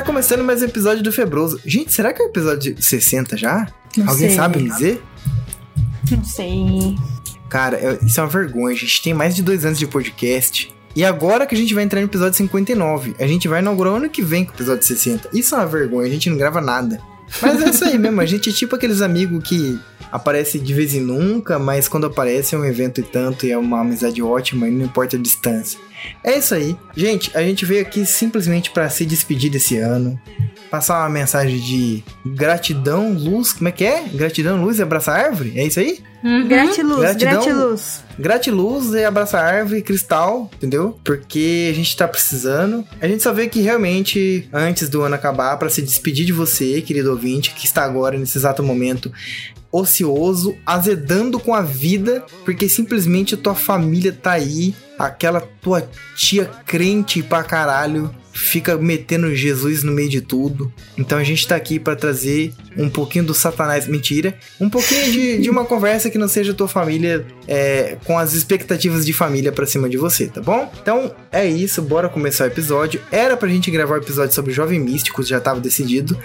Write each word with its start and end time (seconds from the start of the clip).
Está 0.00 0.06
começando 0.12 0.42
mais 0.42 0.62
um 0.62 0.64
episódio 0.64 1.02
do 1.02 1.12
Febroso. 1.12 1.60
Gente, 1.62 1.92
será 1.92 2.10
que 2.10 2.22
é 2.22 2.24
o 2.24 2.28
episódio 2.30 2.74
60 2.80 3.36
já? 3.36 3.66
Não 3.98 4.08
Alguém 4.08 4.28
sei. 4.28 4.36
sabe 4.36 4.62
me 4.62 4.70
dizer? 4.70 5.02
Não 6.10 6.24
sei. 6.24 6.96
Cara, 7.50 7.76
é- 7.76 7.98
isso 8.02 8.18
é 8.18 8.22
uma 8.22 8.28
vergonha. 8.30 8.74
A 8.74 8.78
gente 8.78 9.02
tem 9.02 9.12
mais 9.12 9.36
de 9.36 9.42
dois 9.42 9.62
anos 9.62 9.78
de 9.78 9.86
podcast. 9.86 10.74
E 10.96 11.04
agora 11.04 11.46
que 11.46 11.54
a 11.54 11.58
gente 11.58 11.74
vai 11.74 11.84
entrar 11.84 12.00
no 12.00 12.06
episódio 12.06 12.34
59, 12.34 13.14
a 13.18 13.26
gente 13.26 13.46
vai 13.46 13.60
inaugurar 13.60 13.92
o 13.92 13.96
ano 13.96 14.08
que 14.08 14.22
vem 14.22 14.42
com 14.42 14.52
o 14.52 14.54
episódio 14.54 14.82
60. 14.86 15.28
Isso 15.34 15.54
é 15.54 15.58
uma 15.58 15.66
vergonha, 15.66 16.06
a 16.08 16.10
gente 16.10 16.30
não 16.30 16.38
grava 16.38 16.62
nada. 16.62 16.98
Mas 17.42 17.60
é 17.62 17.68
isso 17.68 17.84
aí 17.84 17.98
mesmo, 17.98 18.22
a 18.22 18.26
gente 18.26 18.48
é 18.48 18.52
tipo 18.54 18.74
aqueles 18.74 19.02
amigos 19.02 19.46
que 19.46 19.78
aparece 20.10 20.58
de 20.58 20.72
vez 20.72 20.94
em 20.94 21.00
nunca, 21.00 21.58
mas 21.58 21.88
quando 21.88 22.06
aparece 22.06 22.54
é 22.54 22.58
um 22.58 22.64
evento 22.64 23.02
e 23.02 23.04
tanto 23.04 23.44
e 23.44 23.52
é 23.52 23.58
uma 23.58 23.82
amizade 23.82 24.22
ótima 24.22 24.66
e 24.66 24.70
não 24.70 24.86
importa 24.86 25.18
a 25.18 25.20
distância. 25.20 25.78
É 26.22 26.38
isso 26.38 26.54
aí. 26.54 26.76
Gente, 26.96 27.30
a 27.36 27.42
gente 27.42 27.64
veio 27.64 27.82
aqui 27.82 28.04
simplesmente 28.04 28.70
pra 28.70 28.88
se 28.88 29.04
despedir 29.04 29.50
desse 29.50 29.76
ano. 29.78 30.20
Passar 30.70 31.00
uma 31.00 31.08
mensagem 31.08 31.58
de 31.58 32.04
gratidão, 32.24 33.12
luz. 33.12 33.52
Como 33.52 33.68
é 33.68 33.72
que 33.72 33.84
é? 33.84 34.04
Gratidão, 34.12 34.62
luz 34.62 34.78
e 34.78 34.82
abraçar 34.82 35.18
a 35.18 35.26
árvore? 35.26 35.52
É 35.56 35.64
isso 35.66 35.80
aí? 35.80 35.98
Uhum. 36.22 36.46
Gratiluz, 36.46 37.00
Gratidão. 37.00 37.32
gratiluz. 37.32 38.04
Gratiluz 38.18 38.92
e 38.92 39.04
abraçar 39.04 39.44
a 39.44 39.48
árvore 39.58 39.82
cristal, 39.82 40.48
entendeu? 40.54 40.96
Porque 41.02 41.68
a 41.72 41.74
gente 41.74 41.96
tá 41.96 42.06
precisando. 42.06 42.84
A 43.00 43.08
gente 43.08 43.22
só 43.22 43.32
vê 43.32 43.48
que 43.48 43.60
realmente, 43.60 44.48
antes 44.52 44.88
do 44.88 45.02
ano 45.02 45.14
acabar, 45.14 45.56
pra 45.56 45.68
se 45.70 45.82
despedir 45.82 46.24
de 46.26 46.32
você, 46.32 46.80
querido 46.82 47.10
ouvinte, 47.10 47.52
que 47.52 47.64
está 47.64 47.82
agora, 47.82 48.16
nesse 48.18 48.38
exato 48.38 48.62
momento, 48.62 49.10
ocioso, 49.72 50.56
azedando 50.66 51.38
com 51.38 51.54
a 51.54 51.62
vida, 51.62 52.24
porque 52.44 52.68
simplesmente 52.68 53.36
tua 53.36 53.54
família 53.54 54.12
tá 54.12 54.32
aí, 54.32 54.74
aquela 54.98 55.40
tua 55.40 55.88
tia 56.16 56.46
crente 56.66 57.22
pra 57.22 57.42
caralho. 57.42 58.14
Fica 58.32 58.76
metendo 58.76 59.34
Jesus 59.34 59.82
no 59.82 59.92
meio 59.92 60.08
de 60.08 60.20
tudo. 60.20 60.72
Então 60.96 61.18
a 61.18 61.24
gente 61.24 61.46
tá 61.46 61.56
aqui 61.56 61.78
pra 61.78 61.96
trazer 61.96 62.52
um 62.76 62.88
pouquinho 62.88 63.24
do 63.24 63.34
Satanás. 63.34 63.86
Mentira. 63.86 64.38
Um 64.60 64.70
pouquinho 64.70 65.12
de, 65.12 65.38
de 65.38 65.50
uma 65.50 65.64
conversa 65.64 66.10
que 66.10 66.18
não 66.18 66.28
seja 66.28 66.54
tua 66.54 66.68
família 66.68 67.26
é, 67.48 67.96
com 68.04 68.18
as 68.18 68.32
expectativas 68.32 69.04
de 69.04 69.12
família 69.12 69.50
pra 69.50 69.66
cima 69.66 69.88
de 69.88 69.96
você, 69.96 70.28
tá 70.28 70.40
bom? 70.40 70.72
Então 70.80 71.14
é 71.32 71.46
isso, 71.46 71.82
bora 71.82 72.08
começar 72.08 72.44
o 72.44 72.46
episódio. 72.46 73.00
Era 73.10 73.36
pra 73.36 73.48
gente 73.48 73.70
gravar 73.70 73.94
o 73.94 74.02
episódio 74.02 74.34
sobre 74.34 74.52
Jovem 74.52 74.78
Místicos, 74.78 75.26
já 75.26 75.40
tava 75.40 75.60
decidido. 75.60 76.16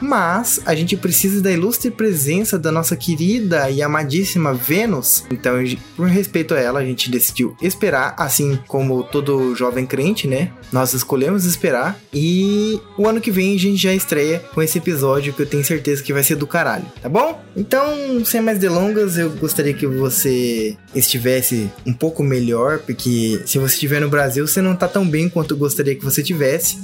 Mas 0.00 0.60
a 0.66 0.74
gente 0.74 0.96
precisa 0.96 1.40
da 1.40 1.50
ilustre 1.50 1.90
presença 1.90 2.58
da 2.58 2.70
nossa 2.70 2.94
querida 2.94 3.70
e 3.70 3.80
amadíssima 3.80 4.52
Vênus. 4.52 5.24
Então, 5.30 5.54
por 5.96 6.08
respeito 6.08 6.54
a 6.54 6.60
ela, 6.60 6.80
a 6.80 6.84
gente 6.84 7.10
decidiu 7.10 7.56
esperar, 7.62 8.14
assim 8.18 8.58
como 8.66 9.02
todo 9.02 9.54
jovem 9.54 9.86
crente, 9.86 10.26
né? 10.26 10.52
Nós 10.70 10.92
escolhemos 10.92 11.46
esperar. 11.56 11.98
E 12.12 12.80
o 12.96 13.08
ano 13.08 13.20
que 13.20 13.30
vem 13.30 13.54
a 13.54 13.58
gente 13.58 13.82
já 13.82 13.92
estreia 13.92 14.38
com 14.54 14.62
esse 14.62 14.78
episódio 14.78 15.32
que 15.32 15.42
eu 15.42 15.46
tenho 15.46 15.64
certeza 15.64 16.02
que 16.02 16.12
vai 16.12 16.22
ser 16.22 16.36
do 16.36 16.46
caralho, 16.46 16.84
tá 17.00 17.08
bom? 17.08 17.42
Então, 17.56 18.24
sem 18.24 18.40
mais 18.40 18.58
delongas, 18.58 19.16
eu 19.18 19.30
gostaria 19.30 19.72
que 19.72 19.86
você 19.86 20.76
estivesse 20.94 21.70
um 21.84 21.92
pouco 21.92 22.22
melhor, 22.22 22.80
porque 22.80 23.40
se 23.46 23.58
você 23.58 23.74
estiver 23.74 24.00
no 24.00 24.08
Brasil, 24.08 24.46
você 24.46 24.60
não 24.60 24.76
tá 24.76 24.86
tão 24.86 25.06
bem 25.06 25.28
quanto 25.28 25.54
eu 25.54 25.58
gostaria 25.58 25.94
que 25.94 26.04
você 26.04 26.22
tivesse. 26.22 26.78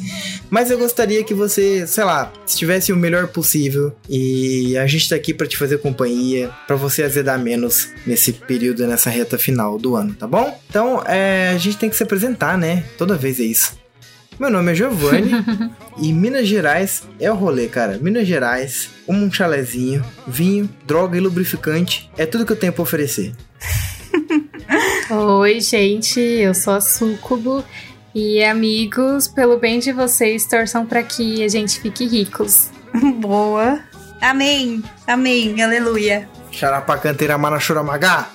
Mas 0.50 0.70
eu 0.70 0.78
gostaria 0.78 1.22
que 1.24 1.34
você, 1.34 1.86
sei 1.86 2.04
lá, 2.04 2.32
estivesse 2.46 2.92
o 2.92 2.96
melhor 2.96 3.28
possível 3.28 3.94
e 4.08 4.76
a 4.78 4.86
gente 4.86 5.08
tá 5.08 5.16
aqui 5.16 5.34
pra 5.34 5.46
te 5.46 5.56
fazer 5.56 5.78
companhia, 5.78 6.50
pra 6.66 6.76
você 6.76 7.02
azedar 7.02 7.38
menos 7.38 7.88
nesse 8.06 8.32
período, 8.32 8.86
nessa 8.86 9.10
reta 9.10 9.38
final 9.38 9.78
do 9.78 9.94
ano, 9.94 10.14
tá 10.14 10.26
bom? 10.26 10.58
Então, 10.68 11.02
é, 11.06 11.50
a 11.54 11.58
gente 11.58 11.76
tem 11.76 11.90
que 11.90 11.96
se 11.96 12.02
apresentar, 12.02 12.56
né? 12.56 12.84
Toda 12.96 13.16
vez 13.16 13.38
é 13.40 13.44
isso. 13.44 13.81
Meu 14.38 14.50
nome 14.50 14.72
é 14.72 14.74
Giovanni 14.74 15.30
e 15.98 16.12
Minas 16.12 16.48
Gerais 16.48 17.02
é 17.20 17.30
o 17.30 17.34
rolê, 17.34 17.68
cara. 17.68 17.98
Minas 17.98 18.26
Gerais, 18.26 18.90
um 19.06 19.30
chalezinho, 19.30 20.04
vinho, 20.26 20.68
droga 20.86 21.16
e 21.16 21.20
lubrificante 21.20 22.10
é 22.16 22.26
tudo 22.26 22.46
que 22.46 22.52
eu 22.52 22.56
tenho 22.56 22.72
pra 22.72 22.82
oferecer. 22.82 23.32
Oi, 25.10 25.60
gente, 25.60 26.18
eu 26.18 26.54
sou 26.54 26.74
a 26.74 26.80
Sucubo. 26.80 27.64
E 28.14 28.42
amigos, 28.44 29.26
pelo 29.26 29.58
bem 29.58 29.78
de 29.78 29.90
vocês, 29.92 30.44
torçam 30.46 30.84
pra 30.84 31.02
que 31.02 31.42
a 31.42 31.48
gente 31.48 31.80
fique 31.80 32.06
ricos. 32.06 32.70
Boa. 33.20 33.80
Amém. 34.20 34.82
Amém. 35.06 35.62
Aleluia. 35.62 36.28
Xarapacanteira 36.50 37.38
Manachuramagá. 37.38 38.28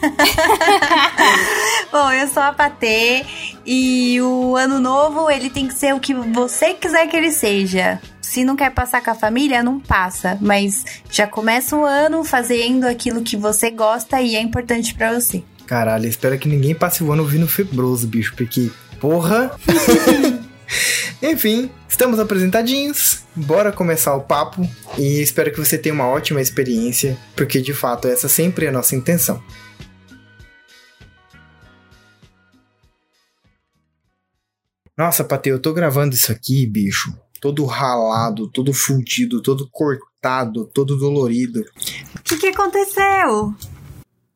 Bom, 1.90 2.12
eu 2.12 2.28
sou 2.28 2.42
a 2.42 2.52
Patê 2.52 3.24
e 3.64 4.20
o 4.20 4.56
ano 4.56 4.78
novo 4.78 5.30
ele 5.30 5.50
tem 5.50 5.66
que 5.66 5.74
ser 5.74 5.94
o 5.94 6.00
que 6.00 6.14
você 6.14 6.74
quiser 6.74 7.06
que 7.08 7.16
ele 7.16 7.32
seja. 7.32 8.00
Se 8.20 8.44
não 8.44 8.56
quer 8.56 8.70
passar 8.70 9.02
com 9.02 9.10
a 9.10 9.14
família, 9.14 9.62
não 9.62 9.80
passa, 9.80 10.36
mas 10.40 10.84
já 11.10 11.26
começa 11.26 11.74
o 11.74 11.84
ano 11.84 12.22
fazendo 12.24 12.84
aquilo 12.84 13.22
que 13.22 13.36
você 13.36 13.70
gosta 13.70 14.20
e 14.20 14.36
é 14.36 14.40
importante 14.40 14.94
pra 14.94 15.14
você. 15.14 15.42
Caralho, 15.66 16.06
espero 16.06 16.38
que 16.38 16.48
ninguém 16.48 16.74
passe 16.74 17.02
o 17.02 17.12
ano 17.12 17.22
ouvindo 17.22 17.48
febroso, 17.48 18.06
bicho, 18.06 18.34
porque, 18.36 18.70
porra. 19.00 19.50
Enfim, 21.22 21.70
estamos 21.88 22.20
apresentadinhos. 22.20 23.22
Bora 23.34 23.72
começar 23.72 24.14
o 24.14 24.20
papo 24.20 24.68
e 24.96 25.20
espero 25.20 25.50
que 25.50 25.58
você 25.58 25.76
tenha 25.76 25.94
uma 25.94 26.06
ótima 26.08 26.40
experiência, 26.40 27.16
porque 27.34 27.60
de 27.60 27.72
fato 27.74 28.08
essa 28.08 28.28
sempre 28.28 28.66
é 28.66 28.68
a 28.68 28.72
nossa 28.72 28.94
intenção. 28.94 29.42
Nossa, 34.98 35.22
Patê, 35.22 35.52
eu 35.52 35.60
tô 35.60 35.72
gravando 35.72 36.16
isso 36.16 36.32
aqui, 36.32 36.66
bicho. 36.66 37.16
Todo 37.40 37.64
ralado, 37.64 38.48
todo 38.48 38.74
fudido, 38.74 39.40
todo 39.40 39.68
cortado, 39.70 40.66
todo 40.74 40.98
dolorido. 40.98 41.64
O 42.16 42.22
que, 42.24 42.36
que 42.36 42.48
aconteceu? 42.48 43.54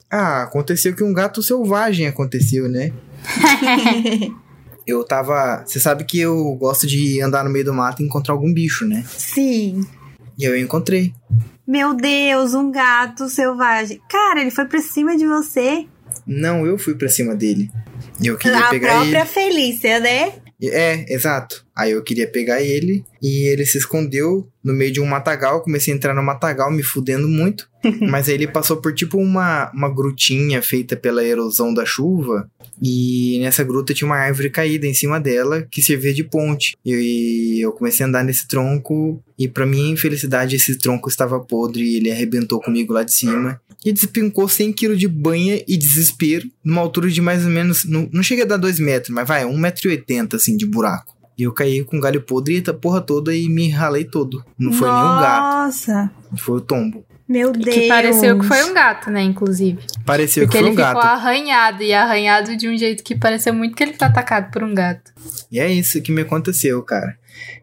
Ah, 0.09 0.45
aconteceu 0.45 0.95
que 0.95 1.03
um 1.03 1.13
gato 1.13 1.43
selvagem 1.43 2.07
aconteceu, 2.07 2.69
né? 2.69 2.93
Eu 4.87 5.05
tava. 5.05 5.65
Você 5.65 5.79
sabe 5.79 6.03
que 6.03 6.19
eu 6.19 6.57
gosto 6.57 6.89
de 6.89 7.21
andar 7.21 7.45
no 7.45 7.51
meio 7.51 7.65
do 7.65 7.73
mato 7.73 8.03
e 8.03 8.05
encontrar 8.05 8.35
algum 8.35 8.53
bicho, 8.53 8.85
né? 8.85 9.05
Sim. 9.07 9.87
E 10.37 10.43
eu 10.43 10.59
encontrei. 10.59 11.15
Meu 11.65 11.95
Deus, 11.95 12.53
um 12.53 12.69
gato 12.73 13.29
selvagem. 13.29 14.01
Cara, 14.11 14.41
ele 14.41 14.51
foi 14.51 14.65
pra 14.65 14.81
cima 14.81 15.17
de 15.17 15.25
você. 15.25 15.87
Não, 16.27 16.67
eu 16.67 16.77
fui 16.77 16.97
pra 16.97 17.09
cima 17.09 17.37
dele. 17.37 17.71
E 18.21 18.27
eu 18.27 18.37
queria 18.37 18.59
a 18.59 18.71
pegar 18.71 18.95
própria 18.95 19.21
ele. 19.21 19.27
Felícia, 19.27 20.01
né? 20.01 20.42
É, 20.71 21.05
exato. 21.13 21.65
Aí 21.75 21.93
eu 21.93 22.03
queria 22.03 22.29
pegar 22.29 22.61
ele 22.61 23.03
e 23.23 23.49
ele 23.49 23.65
se 23.65 23.79
escondeu 23.79 24.47
no 24.63 24.75
meio 24.75 24.93
de 24.93 25.01
um 25.01 25.07
matagal. 25.07 25.63
Comecei 25.63 25.93
a 25.93 25.97
entrar 25.97 26.15
no 26.15 26.23
matagal, 26.23 26.71
me 26.71 26.83
fudendo 26.83 27.27
muito. 27.27 27.67
Mas 28.11 28.29
aí 28.29 28.35
ele 28.35 28.47
passou 28.47 28.77
por 28.77 28.95
tipo 28.95 29.19
uma, 29.19 29.71
uma 29.73 29.89
grutinha 29.89 30.61
feita 30.61 30.97
pela 30.97 31.25
erosão 31.25 31.73
da 31.73 31.87
chuva. 31.87 32.49
E 32.81 33.39
nessa 33.41 33.65
gruta 33.65 33.95
tinha 33.95 34.07
uma 34.07 34.19
árvore 34.19 34.51
caída 34.51 34.87
em 34.87 34.93
cima 34.93 35.19
dela 35.19 35.67
que 35.71 35.81
servia 35.81 36.13
de 36.13 36.23
ponte. 36.23 36.77
E 36.85 37.59
eu 37.65 37.73
comecei 37.73 38.05
a 38.05 38.09
andar 38.09 38.23
nesse 38.23 38.47
tronco. 38.47 39.23
E 39.39 39.49
pra 39.49 39.67
minha 39.67 39.93
infelicidade, 39.93 40.57
esse 40.57 40.77
tronco 40.77 41.09
estava 41.09 41.41
podre 41.41 41.83
e 41.83 41.97
ele 41.97 42.11
arrebentou 42.11 42.61
comigo 42.61 42.93
lá 42.93 43.03
de 43.03 43.15
cima. 43.15 43.61
E 43.85 43.93
despincou 43.93 44.47
100 44.47 44.75
kg 44.75 44.95
de 44.95 45.09
banha 45.09 45.65
e 45.67 45.77
desespero, 45.77 46.49
numa 46.63 46.81
altura 46.81 47.11
de 47.11 47.21
mais 47.21 47.45
ou 47.45 47.51
menos. 47.51 47.85
Não, 47.85 48.09
não 48.13 48.23
chega 48.23 48.45
a 48.45 48.47
dar 48.47 48.57
2 48.59 48.79
metros, 48.79 49.13
mas 49.13 49.27
vai, 49.27 49.45
1,80m 49.45 50.35
assim 50.35 50.57
de 50.57 50.67
buraco. 50.67 51.22
E 51.43 51.45
eu 51.45 51.53
caí 51.53 51.83
com 51.83 51.99
galho 51.99 52.23
podre 52.23 52.63
e 52.65 52.71
a 52.71 52.73
porra 52.73 53.01
toda 53.01 53.35
e 53.35 53.49
me 53.49 53.69
ralei 53.69 54.05
todo. 54.05 54.45
Não 54.57 54.73
foi 54.73 54.89
nenhum 54.89 55.21
gato, 55.21 55.67
Nossa. 55.67 56.11
foi 56.37 56.59
o 56.59 56.61
tombo. 56.61 57.05
Meu 57.29 57.51
Deus. 57.51 57.75
Que 57.75 57.89
pareceu 57.89 58.39
que 58.39 58.47
foi 58.47 58.63
um 58.63 58.73
gato, 58.73 59.11
né, 59.11 59.23
inclusive. 59.23 59.81
Pareceu 60.07 60.45
Porque 60.45 60.59
que 60.59 60.63
foi 60.63 60.71
ele 60.73 60.81
um 60.81 60.87
ficou 60.87 61.03
gato. 61.03 61.05
arranhado 61.05 61.83
e 61.83 61.93
arranhado 61.93 62.57
de 62.57 62.69
um 62.69 62.79
jeito 62.79 63.03
que 63.03 63.17
pareceu 63.17 63.53
muito 63.53 63.75
que 63.75 63.83
ele 63.83 63.95
foi 63.95 64.07
atacado 64.07 64.53
por 64.53 64.63
um 64.63 64.73
gato. 64.73 65.11
E 65.51 65.59
é 65.59 65.69
isso 65.69 66.01
que 66.01 66.13
me 66.13 66.23
aconteceu, 66.23 66.81
cara. 66.85 67.19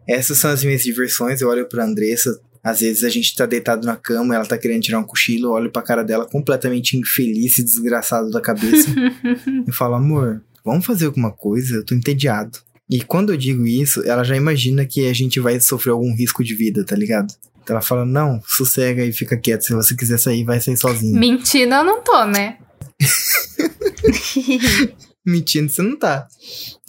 Essas 0.06 0.36
são 0.36 0.50
as 0.50 0.62
minhas 0.62 0.82
diversões. 0.82 1.40
Eu 1.40 1.48
olho 1.48 1.66
pra 1.66 1.82
Andressa. 1.82 2.38
Às 2.62 2.80
vezes 2.80 3.02
a 3.02 3.08
gente 3.08 3.34
tá 3.34 3.46
deitado 3.46 3.86
na 3.86 3.96
cama, 3.96 4.34
ela 4.34 4.44
tá 4.44 4.58
querendo 4.58 4.82
tirar 4.82 4.98
um 4.98 5.04
cochilo, 5.04 5.46
eu 5.46 5.52
olho 5.52 5.70
pra 5.72 5.80
cara 5.80 6.04
dela 6.04 6.26
completamente 6.26 6.98
infeliz 6.98 7.56
e 7.56 7.64
desgraçado 7.64 8.30
da 8.30 8.42
cabeça. 8.42 8.90
eu 9.66 9.72
falo, 9.72 9.94
amor, 9.94 10.42
vamos 10.62 10.84
fazer 10.84 11.06
alguma 11.06 11.32
coisa? 11.32 11.76
Eu 11.76 11.84
tô 11.86 11.94
entediado. 11.94 12.58
E 12.90 13.02
quando 13.02 13.32
eu 13.32 13.36
digo 13.36 13.66
isso, 13.66 14.02
ela 14.04 14.24
já 14.24 14.36
imagina 14.36 14.84
que 14.84 15.06
a 15.08 15.12
gente 15.12 15.38
vai 15.38 15.60
sofrer 15.60 15.92
algum 15.92 16.14
risco 16.14 16.42
de 16.42 16.54
vida, 16.54 16.84
tá 16.84 16.96
ligado? 16.96 17.32
Então 17.62 17.76
ela 17.76 17.82
fala, 17.82 18.04
não, 18.04 18.40
sossega 18.44 19.04
e 19.04 19.12
fica 19.12 19.36
quieto. 19.36 19.62
Se 19.62 19.74
você 19.74 19.94
quiser 19.94 20.18
sair, 20.18 20.44
vai 20.44 20.60
sair 20.60 20.76
sozinho. 20.76 21.18
Mentindo 21.18 21.74
eu 21.74 21.84
não 21.84 22.02
tô, 22.02 22.24
né? 22.24 22.56
Mentindo, 25.24 25.70
você 25.70 25.82
não 25.82 25.96
tá. 25.98 26.26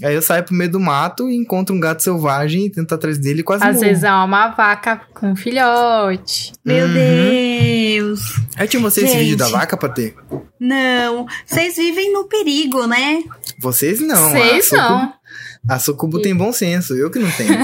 Aí 0.02 0.16
eu 0.16 0.22
saio 0.22 0.44
pro 0.44 0.56
meio 0.56 0.72
do 0.72 0.80
mato 0.80 1.30
e 1.30 1.36
encontro 1.36 1.76
um 1.76 1.80
gato 1.80 2.02
selvagem 2.02 2.66
e 2.66 2.72
tento 2.72 2.96
atrás 2.96 3.18
dele 3.18 3.42
e 3.42 3.44
quase 3.44 3.64
Às 3.64 3.76
morro. 3.76 3.88
vezes 3.88 4.04
é 4.06 4.12
uma 4.12 4.48
vaca 4.48 5.02
com 5.14 5.36
filhote. 5.36 6.54
Meu 6.66 6.88
Uhum. 6.88 6.94
Deus. 6.94 8.22
Aí 8.56 8.68
você 8.68 9.02
esse 9.02 9.12
Gente. 9.12 9.18
vídeo 9.24 9.38
da 9.38 9.50
vaca 9.50 9.76
pra 9.76 9.90
ter? 9.90 10.16
Não. 10.60 11.26
Vocês 11.46 11.76
vivem 11.76 12.14
no 12.14 12.28
perigo, 12.30 12.88
né? 12.88 13.22
Vocês 13.60 14.00
não. 14.00 14.30
Vocês 14.30 14.72
não. 14.72 15.14
A 15.68 15.80
Sucubo 15.80 16.22
tem 16.22 16.36
bom 16.36 16.52
senso, 16.52 16.96
eu 16.96 17.10
que 17.10 17.20
não 17.20 17.32
tenho. 17.32 17.58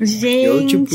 Gente. 0.00 0.44
Eu, 0.46 0.66
tipo, 0.66 0.94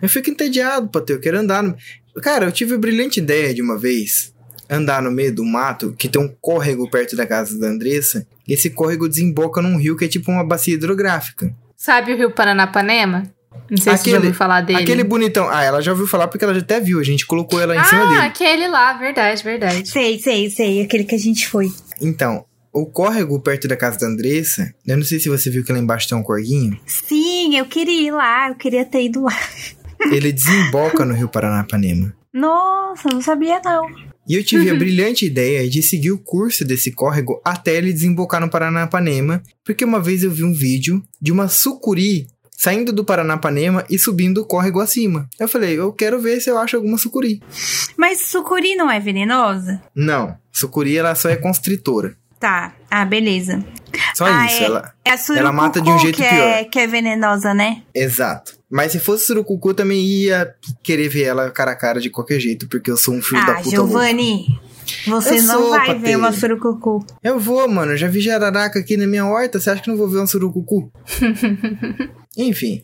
Eu 0.00 0.08
fico 0.08 0.30
entediado, 0.30 0.88
Patê, 0.88 1.12
eu 1.12 1.20
quero 1.20 1.38
andar 1.38 1.62
no... 1.62 1.76
Cara, 2.22 2.46
eu 2.46 2.52
tive 2.52 2.74
a 2.74 2.78
brilhante 2.78 3.20
ideia 3.20 3.52
de 3.52 3.60
uma 3.60 3.76
vez 3.78 4.32
andar 4.68 5.02
no 5.02 5.10
meio 5.10 5.34
do 5.34 5.44
mato, 5.44 5.94
que 5.98 6.08
tem 6.08 6.22
um 6.22 6.34
córrego 6.40 6.88
perto 6.88 7.14
da 7.16 7.26
casa 7.26 7.58
da 7.58 7.66
Andressa, 7.66 8.26
e 8.48 8.54
esse 8.54 8.70
córrego 8.70 9.08
desemboca 9.08 9.60
num 9.60 9.76
rio 9.76 9.96
que 9.96 10.06
é 10.06 10.08
tipo 10.08 10.30
uma 10.30 10.42
bacia 10.44 10.74
hidrográfica. 10.74 11.54
Sabe 11.76 12.14
o 12.14 12.16
rio 12.16 12.30
Paranapanema? 12.30 13.24
Não 13.68 13.76
sei 13.76 13.96
se 13.96 14.04
você 14.04 14.10
já 14.10 14.16
ouviu 14.16 14.34
falar 14.34 14.60
dele. 14.62 14.82
Aquele 14.82 15.04
bonitão. 15.04 15.48
Ah, 15.48 15.62
ela 15.62 15.80
já 15.80 15.92
ouviu 15.92 16.06
falar 16.06 16.28
porque 16.28 16.44
ela 16.44 16.54
já 16.54 16.60
até 16.60 16.80
viu. 16.80 17.00
A 17.00 17.04
gente 17.04 17.26
colocou 17.26 17.60
ela 17.60 17.74
em 17.74 17.78
ah, 17.78 17.84
cima 17.84 18.06
dele. 18.06 18.20
Ah, 18.20 18.24
aquele 18.26 18.68
lá, 18.68 18.92
verdade, 18.94 19.42
verdade. 19.42 19.88
Sei, 19.88 20.18
sei, 20.18 20.50
sei. 20.50 20.82
Aquele 20.82 21.04
que 21.04 21.14
a 21.14 21.18
gente 21.18 21.48
foi. 21.48 21.72
Então, 22.00 22.44
o 22.72 22.86
córrego 22.86 23.40
perto 23.40 23.66
da 23.66 23.76
casa 23.76 23.98
da 23.98 24.06
Andressa, 24.06 24.72
eu 24.86 24.96
não 24.96 25.04
sei 25.04 25.18
se 25.18 25.28
você 25.28 25.50
viu 25.50 25.64
que 25.64 25.72
lá 25.72 25.78
embaixo 25.78 26.08
tem 26.08 26.16
um 26.16 26.22
corguinho. 26.22 26.78
Sim, 26.86 27.56
eu 27.56 27.66
queria 27.66 28.08
ir 28.08 28.12
lá, 28.12 28.48
eu 28.48 28.54
queria 28.54 28.84
ter 28.84 29.04
ido 29.04 29.22
lá. 29.22 29.36
Ele 30.10 30.32
desemboca 30.32 31.04
no 31.04 31.14
rio 31.14 31.28
Paranapanema. 31.28 32.14
Nossa, 32.32 33.08
não 33.12 33.20
sabia 33.20 33.60
não. 33.64 33.86
E 34.26 34.34
eu 34.34 34.44
tive 34.44 34.70
a 34.70 34.74
brilhante 34.78 35.26
ideia 35.26 35.68
de 35.68 35.82
seguir 35.82 36.12
o 36.12 36.18
curso 36.18 36.64
desse 36.64 36.92
córrego 36.92 37.40
até 37.44 37.76
ele 37.76 37.92
desembocar 37.92 38.40
no 38.40 38.48
Paranapanema, 38.48 39.42
porque 39.64 39.84
uma 39.84 40.00
vez 40.00 40.22
eu 40.22 40.30
vi 40.30 40.44
um 40.44 40.54
vídeo 40.54 41.02
de 41.20 41.32
uma 41.32 41.48
sucuri 41.48 42.28
saindo 42.60 42.92
do 42.92 43.04
Paranapanema 43.04 43.84
e 43.88 43.98
subindo 43.98 44.42
o 44.42 44.44
córrego 44.44 44.80
acima. 44.80 45.28
Eu 45.38 45.48
falei, 45.48 45.78
eu 45.78 45.92
quero 45.92 46.20
ver 46.20 46.40
se 46.40 46.50
eu 46.50 46.58
acho 46.58 46.76
alguma 46.76 46.98
sucuri. 46.98 47.42
Mas 47.96 48.20
sucuri 48.20 48.76
não 48.76 48.90
é 48.90 49.00
venenosa? 49.00 49.82
Não, 49.94 50.36
sucuri 50.52 50.96
ela 50.96 51.14
só 51.14 51.30
é 51.30 51.36
constritora. 51.36 52.14
Tá, 52.40 52.72
ah, 52.90 53.04
beleza. 53.04 53.62
Só 54.14 54.24
ah, 54.24 54.46
isso, 54.46 54.62
é, 54.62 54.64
ela, 54.64 54.94
é 55.04 55.38
ela 55.38 55.52
mata 55.52 55.78
de 55.78 55.90
um 55.90 55.98
jeito 55.98 56.16
que 56.16 56.26
pior. 56.26 56.48
É, 56.48 56.64
que 56.64 56.78
é 56.78 56.86
venenosa, 56.86 57.52
né? 57.52 57.82
Exato. 57.94 58.58
Mas 58.70 58.92
se 58.92 58.98
fosse 58.98 59.26
surucucu, 59.26 59.70
eu 59.70 59.74
também 59.74 60.00
ia 60.00 60.54
querer 60.82 61.08
ver 61.08 61.24
ela 61.24 61.50
cara 61.50 61.72
a 61.72 61.76
cara 61.76 62.00
de 62.00 62.08
qualquer 62.08 62.40
jeito, 62.40 62.66
porque 62.66 62.90
eu 62.90 62.96
sou 62.96 63.14
um 63.14 63.20
filho 63.20 63.42
ah, 63.42 63.46
da 63.46 63.54
puta. 63.56 63.70
Giovanni, 63.70 64.46
você 65.06 65.38
Eu 65.38 65.42
não 65.42 65.70
vai 65.70 65.86
Patê. 65.88 65.98
ver 65.98 66.16
uma 66.16 66.32
surucucu. 66.32 67.04
Eu 67.22 67.38
vou, 67.38 67.68
mano. 67.68 67.92
Eu 67.92 67.96
já 67.96 68.08
vi 68.08 68.20
jararaca 68.20 68.78
aqui 68.78 68.96
na 68.96 69.06
minha 69.06 69.26
horta. 69.26 69.60
Você 69.60 69.68
acha 69.68 69.82
que 69.82 69.90
não 69.90 69.96
vou 69.98 70.08
ver 70.08 70.20
um 70.20 70.26
surucucu? 70.26 70.90
Enfim. 72.36 72.82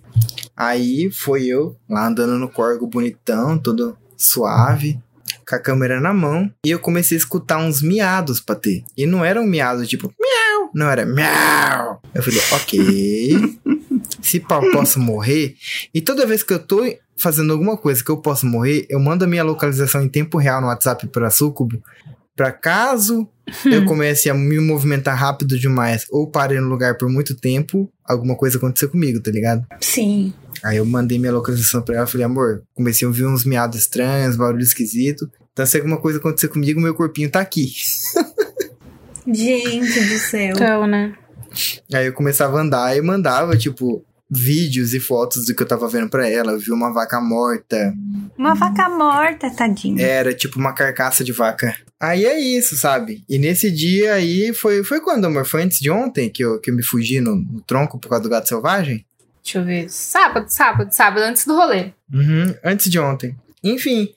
Aí 0.55 1.11
foi 1.11 1.47
eu 1.47 1.77
lá 1.89 2.09
andando 2.09 2.39
no 2.39 2.51
córrego 2.51 2.87
bonitão, 2.87 3.59
todo 3.59 3.97
suave, 4.17 4.99
com 5.49 5.55
a 5.55 5.59
câmera 5.59 6.01
na 6.01 6.13
mão. 6.13 6.51
E 6.65 6.71
eu 6.71 6.79
comecei 6.79 7.17
a 7.17 7.21
escutar 7.21 7.59
uns 7.59 7.81
miados, 7.81 8.41
Patê. 8.41 8.83
E 8.97 9.07
não 9.07 9.25
era 9.25 9.41
um 9.41 9.47
miado 9.47 9.87
tipo 9.87 10.13
miau. 10.21 10.71
Não, 10.75 10.91
era 10.91 11.07
miau. 11.07 12.03
Eu 12.15 12.23
falei, 12.23 12.41
ok. 12.53 13.59
Se 14.21 14.41
pau 14.41 14.63
posso 14.73 14.99
morrer. 14.99 15.57
E 15.95 16.01
toda 16.01 16.27
vez 16.27 16.43
que 16.43 16.53
eu 16.53 16.59
tô 16.59 16.83
fazendo 17.17 17.53
alguma 17.53 17.77
coisa 17.77 18.03
que 18.03 18.11
eu 18.11 18.17
posso 18.17 18.45
morrer, 18.45 18.87
eu 18.89 18.99
mando 18.99 19.25
a 19.25 19.29
minha 19.29 19.45
localização 19.45 20.03
em 20.03 20.09
tempo 20.09 20.37
real 20.39 20.61
no 20.61 20.67
WhatsApp 20.67 21.07
pra 21.09 21.31
Sucubo. 21.31 21.81
Pra 22.35 22.53
caso 22.53 23.27
eu 23.65 23.85
comece 23.87 24.29
a 24.29 24.35
me 24.35 24.61
movimentar 24.61 25.17
rápido 25.17 25.59
demais 25.59 26.07
ou 26.11 26.31
pare 26.31 26.61
no 26.61 26.69
lugar 26.69 26.99
por 26.99 27.09
muito 27.09 27.35
tempo, 27.35 27.91
alguma 28.05 28.37
coisa 28.37 28.59
acontecer 28.59 28.89
comigo, 28.89 29.21
tá 29.21 29.31
ligado? 29.31 29.65
Sim. 29.81 30.35
Aí 30.67 30.79
eu 30.79 30.85
mandei 30.85 31.17
minha 31.17 31.33
localização 31.33 31.81
pra 31.81 31.95
ela, 31.99 32.07
falei, 32.09 32.25
amor, 32.27 32.65
comecei 32.75 33.07
a 33.07 33.09
ouvir 33.09 33.25
uns 33.25 33.45
miados 33.45 33.79
estranhos, 33.79 34.35
barulho 34.35 34.65
esquisito. 34.65 35.31
Então 35.53 35.65
se 35.65 35.77
alguma 35.77 35.97
coisa 36.01 36.19
acontecer 36.19 36.49
comigo, 36.49 36.81
meu 36.81 36.93
corpinho 36.93 37.31
tá 37.31 37.39
aqui. 37.41 37.73
Gente 39.33 40.01
do 40.01 40.19
céu. 40.19 40.55
Então, 40.57 40.87
né? 40.89 41.15
Aí 41.95 42.07
eu 42.07 42.13
começava 42.13 42.59
a 42.59 42.63
andar 42.63 42.97
e 42.97 43.01
mandava, 43.01 43.57
tipo, 43.57 44.05
vídeos 44.29 44.93
e 44.93 44.99
fotos 44.99 45.47
do 45.47 45.55
que 45.55 45.63
eu 45.63 45.67
tava 45.69 45.89
vendo 45.89 46.09
pra 46.11 46.29
ela. 46.29 46.51
Eu 46.53 46.59
vi 46.59 46.73
uma 46.73 46.93
vaca 46.93 47.21
morta, 47.21 47.95
Uma 48.37 48.55
vaca 48.55 48.89
morta, 48.89 49.49
tadinha. 49.55 50.05
era 50.05 50.35
tipo 50.35 50.59
uma 50.59 50.73
carcaça 50.75 51.23
de 51.23 51.31
vaca. 51.33 51.77
Aí 52.01 52.25
é 52.27 52.39
isso, 52.39 52.77
sabe? 52.77 53.25
E 53.29 53.39
nesse 53.39 53.71
dia 53.71 54.15
aí, 54.15 54.53
foi, 54.53 54.83
foi 54.83 55.01
quando, 55.01 55.27
amor? 55.27 55.47
Foi 55.47 55.63
antes 55.63 55.79
de 55.79 55.91
ontem 55.91 56.29
que 56.29 56.45
eu, 56.45 56.61
que 56.61 56.71
eu 56.73 56.75
me 56.75 56.83
fugi 56.83 57.21
no, 57.21 57.37
no 57.37 57.61
tronco 57.63 58.01
por 58.01 58.09
causa 58.09 58.25
do 58.25 58.29
gato 58.29 58.49
selvagem? 58.49 59.06
Deixa 59.47 59.59
eu 59.59 59.65
ver. 59.65 59.89
Sábado, 59.89 60.49
sábado, 60.49 60.93
sábado, 60.93 61.23
antes 61.23 61.47
do 61.47 61.55
rolê. 61.55 61.93
Uhum, 62.13 62.53
antes 62.65 62.91
de 62.91 62.99
ontem. 62.99 63.37
Enfim, 63.63 64.09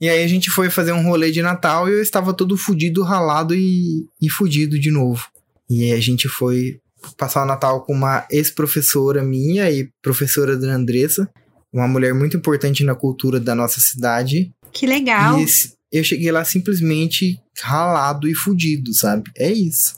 e 0.00 0.08
aí 0.08 0.24
a 0.24 0.26
gente 0.26 0.50
foi 0.50 0.70
fazer 0.70 0.92
um 0.92 1.02
rolê 1.02 1.30
de 1.30 1.42
Natal 1.42 1.88
e 1.88 1.92
eu 1.92 2.00
estava 2.00 2.32
todo 2.32 2.56
fudido, 2.56 3.02
ralado 3.02 3.54
e, 3.54 4.06
e 4.20 4.30
fudido 4.30 4.78
de 4.78 4.90
novo. 4.90 5.26
E 5.68 5.84
aí 5.84 5.92
a 5.92 6.00
gente 6.00 6.26
foi 6.26 6.80
passar 7.18 7.42
o 7.42 7.46
Natal 7.46 7.82
com 7.82 7.92
uma 7.92 8.26
ex-professora 8.30 9.22
minha 9.22 9.70
e 9.70 9.90
professora 10.02 10.56
da 10.56 10.74
Andressa, 10.74 11.28
uma 11.70 11.86
mulher 11.86 12.14
muito 12.14 12.38
importante 12.38 12.82
na 12.82 12.94
cultura 12.94 13.38
da 13.38 13.54
nossa 13.54 13.80
cidade. 13.80 14.50
Que 14.72 14.86
legal. 14.86 15.38
E 15.38 15.46
eu 15.92 16.02
cheguei 16.02 16.32
lá 16.32 16.46
simplesmente 16.46 17.38
ralado 17.60 18.26
e 18.26 18.34
fudido, 18.34 18.94
sabe? 18.94 19.30
É 19.36 19.52
isso. 19.52 19.97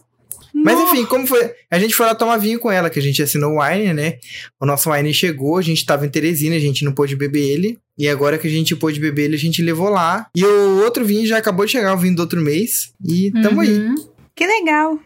Mas 0.55 0.79
enfim, 0.79 1.05
como 1.05 1.27
foi? 1.27 1.53
A 1.71 1.79
gente 1.79 1.95
foi 1.95 2.07
lá 2.07 2.15
tomar 2.15 2.37
vinho 2.37 2.59
com 2.59 2.71
ela, 2.71 2.91
que 2.91 2.99
a 2.99 3.03
gente 3.03 3.23
assinou 3.23 3.53
o 3.55 3.63
wine, 3.63 3.93
né? 3.93 4.19
O 4.59 4.67
nosso 4.67 4.91
wine 4.91 5.13
chegou, 5.15 5.57
a 5.57 5.63
gente 5.63 5.85
tava 5.87 6.07
em 6.07 6.09
Teresina, 6.09 6.57
a 6.57 6.61
gente 6.61 6.85
não 6.85 6.93
pôde 6.93 7.17
beber 7.17 7.43
ele. 7.43 7.79
E 7.99 8.09
agora 8.09 8.39
que 8.39 8.47
a 8.47 8.51
gente 8.51 8.75
pôde 8.75 8.99
beber 8.99 9.25
ele, 9.25 9.37
a 9.37 9.39
gente 9.39 9.63
levou 9.63 9.89
lá. 9.89 10.27
E 10.35 10.45
o 10.45 10.83
outro 10.83 11.05
vinho 11.05 11.27
já 11.27 11.39
acabou 11.39 11.67
de 11.67 11.73
chegar, 11.73 11.95
o 11.95 11.99
vinho 11.99 12.17
do 12.17 12.21
outro 12.23 12.41
mês. 12.41 12.93
E 13.05 13.31
tamo 13.43 13.61
aí. 13.61 13.71
Uhum. 13.71 13.95
Que 14.35 14.47
legal. 14.47 14.99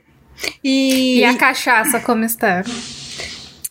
E, 0.63 1.19
E 1.19 1.25
a 1.25 1.37
cachaça, 1.37 2.01
como 2.01 2.25
está? 2.25 2.63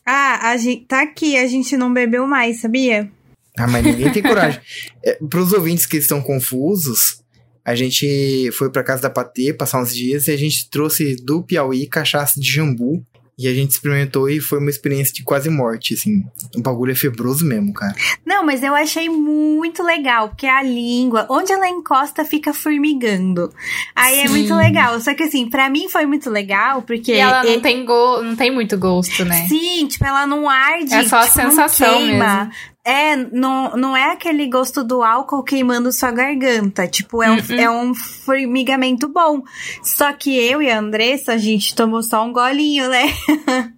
ah, 0.05 0.49
a 0.51 0.57
gente 0.57 0.85
tá 0.85 1.01
aqui, 1.01 1.37
a 1.37 1.47
gente 1.47 1.77
não 1.77 1.93
bebeu 1.93 2.27
mais, 2.27 2.59
sabia? 2.61 3.09
Ah, 3.57 3.67
mas 3.67 3.85
ninguém 3.85 4.11
tem 4.11 4.21
coragem. 4.21 4.59
É, 5.05 5.17
pros 5.29 5.51
ouvintes 5.51 5.85
que 5.85 5.97
estão 5.97 6.21
confusos, 6.21 7.22
a 7.65 7.75
gente 7.75 8.51
foi 8.51 8.69
pra 8.69 8.83
casa 8.83 9.03
da 9.03 9.09
Patê 9.09 9.53
passar 9.53 9.81
uns 9.81 9.95
dias 9.95 10.27
e 10.27 10.31
a 10.31 10.37
gente 10.37 10.69
trouxe 10.69 11.15
do 11.15 11.43
Piauí 11.43 11.87
cachaça 11.87 12.39
de 12.39 12.51
jambu. 12.51 13.05
E 13.35 13.47
a 13.47 13.53
gente 13.53 13.71
experimentou 13.71 14.29
e 14.29 14.39
foi 14.39 14.59
uma 14.59 14.69
experiência 14.69 15.11
de 15.11 15.23
quase 15.23 15.49
morte, 15.49 15.95
assim. 15.95 16.23
O 16.55 16.61
bagulho 16.61 16.91
é 16.91 16.95
febroso 16.95 17.43
mesmo, 17.43 17.73
cara. 17.73 17.95
Não, 18.23 18.45
mas 18.45 18.61
eu 18.61 18.75
achei 18.75 19.09
muito 19.09 19.81
legal, 19.81 20.29
porque 20.29 20.45
a 20.45 20.61
língua, 20.61 21.25
onde 21.27 21.51
ela 21.51 21.67
encosta, 21.67 22.23
fica 22.23 22.53
formigando. 22.53 23.51
Aí 23.95 24.19
é 24.19 24.27
Sim. 24.27 24.33
muito 24.33 24.53
legal. 24.53 24.99
Só 24.99 25.15
que 25.15 25.23
assim, 25.23 25.49
pra 25.49 25.67
mim 25.67 25.89
foi 25.89 26.05
muito 26.05 26.29
legal, 26.29 26.83
porque. 26.83 27.13
E 27.13 27.17
ela 27.17 27.43
não 27.43 27.59
tem, 27.59 27.83
go... 27.83 28.21
não 28.21 28.35
tem 28.35 28.51
muito 28.51 28.77
gosto, 28.77 29.25
né? 29.25 29.47
Sim, 29.49 29.87
tipo, 29.87 30.05
ela 30.05 30.27
não 30.27 30.47
arde. 30.47 30.93
É 30.93 31.03
só 31.03 31.17
a 31.17 31.25
tipo, 31.25 31.39
não 31.39 31.49
sensação 31.49 31.97
queima. 31.97 32.51
É, 32.85 33.15
não, 33.15 33.77
não 33.77 33.95
é 33.95 34.11
aquele 34.11 34.45
gosto 34.49 34.83
do 34.83 35.01
álcool 35.03 35.41
queimando 35.43 35.89
sua 35.91 36.11
garganta. 36.11 36.85
Tipo, 36.87 37.23
é 37.23 37.31
um, 37.31 37.35
Uhum. 37.37 37.59
é 37.59 37.69
um 37.69 37.95
formigamento 37.95 39.07
bom. 39.07 39.41
Só 39.81 40.11
que 40.11 40.35
eu 40.37 40.61
e 40.61 40.69
a 40.69 40.79
Andressa, 40.79 41.33
a 41.33 41.37
gente 41.37 41.73
tomou 41.75 42.03
só 42.03 42.25
um 42.25 42.33
golinho, 42.33 42.89
né? 42.89 43.03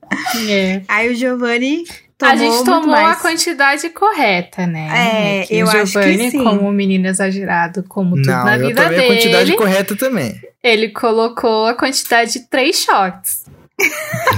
É. 0.49 0.81
Aí 0.87 1.09
o 1.11 1.15
Giovanni 1.15 1.83
tomou 2.17 2.33
a 2.33 2.37
gente 2.37 2.63
tomou 2.63 2.87
mais. 2.87 3.17
a 3.17 3.21
quantidade 3.21 3.89
correta, 3.89 4.65
né? 4.65 5.41
É, 5.41 5.45
Que 5.45 5.55
eu 5.57 5.65
o 5.65 5.69
acho 5.69 5.79
que 5.81 5.87
Giovanni, 5.87 6.31
sim. 6.31 6.43
como 6.43 6.67
um 6.67 6.71
menino 6.71 7.07
exagerado, 7.07 7.83
como 7.87 8.15
tudo 8.15 8.27
não, 8.27 8.45
na 8.45 8.57
eu 8.57 8.67
vida 8.67 8.83
tomei 8.83 8.97
dele, 8.97 9.11
a 9.11 9.15
quantidade 9.15 9.55
correta 9.55 9.95
também. 9.95 10.39
ele 10.63 10.89
colocou 10.89 11.67
a 11.67 11.73
quantidade 11.73 12.33
de 12.33 12.39
três 12.49 12.77
shots. 12.83 13.45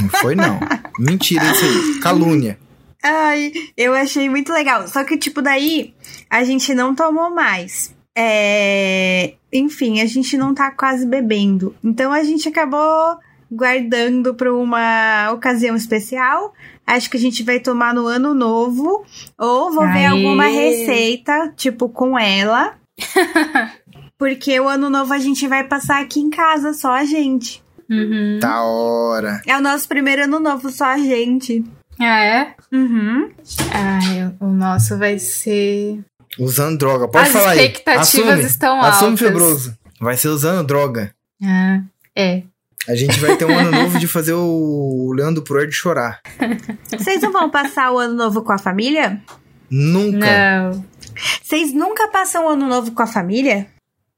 Não 0.01 0.09
foi, 0.19 0.35
não. 0.35 0.59
Mentira 0.99 1.45
isso 1.51 1.63
aí. 1.65 1.99
Calúnia. 2.01 2.57
Ai, 3.07 3.51
eu 3.75 3.93
achei 3.93 4.29
muito 4.29 4.51
legal. 4.51 4.87
Só 4.87 5.03
que, 5.03 5.17
tipo, 5.17 5.41
daí 5.41 5.93
a 6.29 6.43
gente 6.43 6.73
não 6.73 6.93
tomou 6.93 7.29
mais. 7.33 7.95
É... 8.15 9.33
Enfim, 9.51 10.01
a 10.01 10.05
gente 10.05 10.37
não 10.37 10.53
tá 10.53 10.71
quase 10.71 11.05
bebendo. 11.05 11.75
Então 11.83 12.11
a 12.11 12.23
gente 12.23 12.49
acabou 12.49 13.17
guardando 13.51 14.33
pra 14.33 14.53
uma 14.53 15.31
ocasião 15.31 15.75
especial. 15.75 16.53
Acho 16.85 17.09
que 17.09 17.17
a 17.17 17.19
gente 17.19 17.43
vai 17.43 17.59
tomar 17.59 17.93
no 17.93 18.07
ano 18.07 18.33
novo. 18.33 19.05
Ou 19.37 19.71
vou 19.71 19.85
ver 19.85 20.05
Aê. 20.05 20.07
alguma 20.07 20.45
receita, 20.45 21.53
tipo, 21.55 21.89
com 21.89 22.17
ela. 22.17 22.75
Porque 24.17 24.59
o 24.59 24.67
ano 24.67 24.89
novo 24.89 25.13
a 25.13 25.19
gente 25.19 25.47
vai 25.47 25.63
passar 25.63 26.01
aqui 26.01 26.19
em 26.19 26.29
casa, 26.29 26.73
só 26.73 26.91
a 26.91 27.05
gente. 27.05 27.63
Uhum. 27.89 28.39
Da 28.39 28.63
hora. 28.63 29.41
É 29.45 29.55
o 29.55 29.61
nosso 29.61 29.87
primeiro 29.87 30.23
ano 30.23 30.39
novo, 30.39 30.69
só 30.69 30.85
a 30.85 30.97
gente. 30.97 31.63
Ah, 31.99 32.23
é? 32.23 32.55
Uhum. 32.71 33.31
Ai, 33.71 34.33
o 34.39 34.47
nosso 34.47 34.97
vai 34.97 35.17
ser. 35.19 35.99
Usando 36.39 36.77
droga. 36.77 37.07
Pode 37.07 37.27
As 37.27 37.33
falar 37.33 37.51
aí. 37.51 37.57
expectativas 37.59 38.29
Assume. 38.29 38.43
estão 38.45 38.81
Assume 38.81 39.11
altas. 39.11 39.19
febroso. 39.27 39.77
Vai 39.99 40.15
ser 40.17 40.27
usando 40.27 40.65
droga. 40.65 41.13
Ah, 41.43 41.81
é. 42.15 42.43
A 42.87 42.95
gente 42.95 43.19
vai 43.19 43.35
ter 43.35 43.45
um 43.45 43.57
ano 43.57 43.71
novo 43.71 43.97
de 43.99 44.07
fazer 44.07 44.33
o 44.33 45.11
Leandro 45.15 45.43
Proer 45.43 45.67
de 45.67 45.73
chorar. 45.73 46.21
Vocês 46.95 47.21
não 47.21 47.31
vão 47.31 47.49
passar 47.49 47.91
o 47.91 47.97
ano 47.97 48.13
novo 48.13 48.43
com 48.43 48.51
a 48.53 48.57
família? 48.57 49.19
Nunca. 49.69 50.17
Não. 50.71 50.85
Vocês 51.43 51.73
nunca 51.73 52.07
passam 52.09 52.45
o 52.45 52.49
ano 52.49 52.67
novo 52.67 52.91
com 52.91 53.01
a 53.01 53.07
família? 53.07 53.67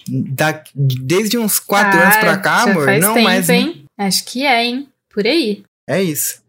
Da- 0.08 0.62
desde 0.76 1.38
uns 1.38 1.60
quatro 1.60 1.98
Ah, 2.00 2.04
anos 2.04 2.18
pra 2.18 2.38
cá, 2.38 2.66
já 2.66 2.72
amor, 2.72 2.86
faz 2.86 3.02
não 3.02 3.14
tempo, 3.14 3.24
mais. 3.24 3.48
né? 3.48 3.56
hein? 3.58 3.86
Acho 3.98 4.26
que 4.26 4.46
é, 4.46 4.66
hein? 4.66 4.88
Por 5.14 5.26
aí. 5.26 5.64
É 5.88 6.02
isso. 6.04 6.42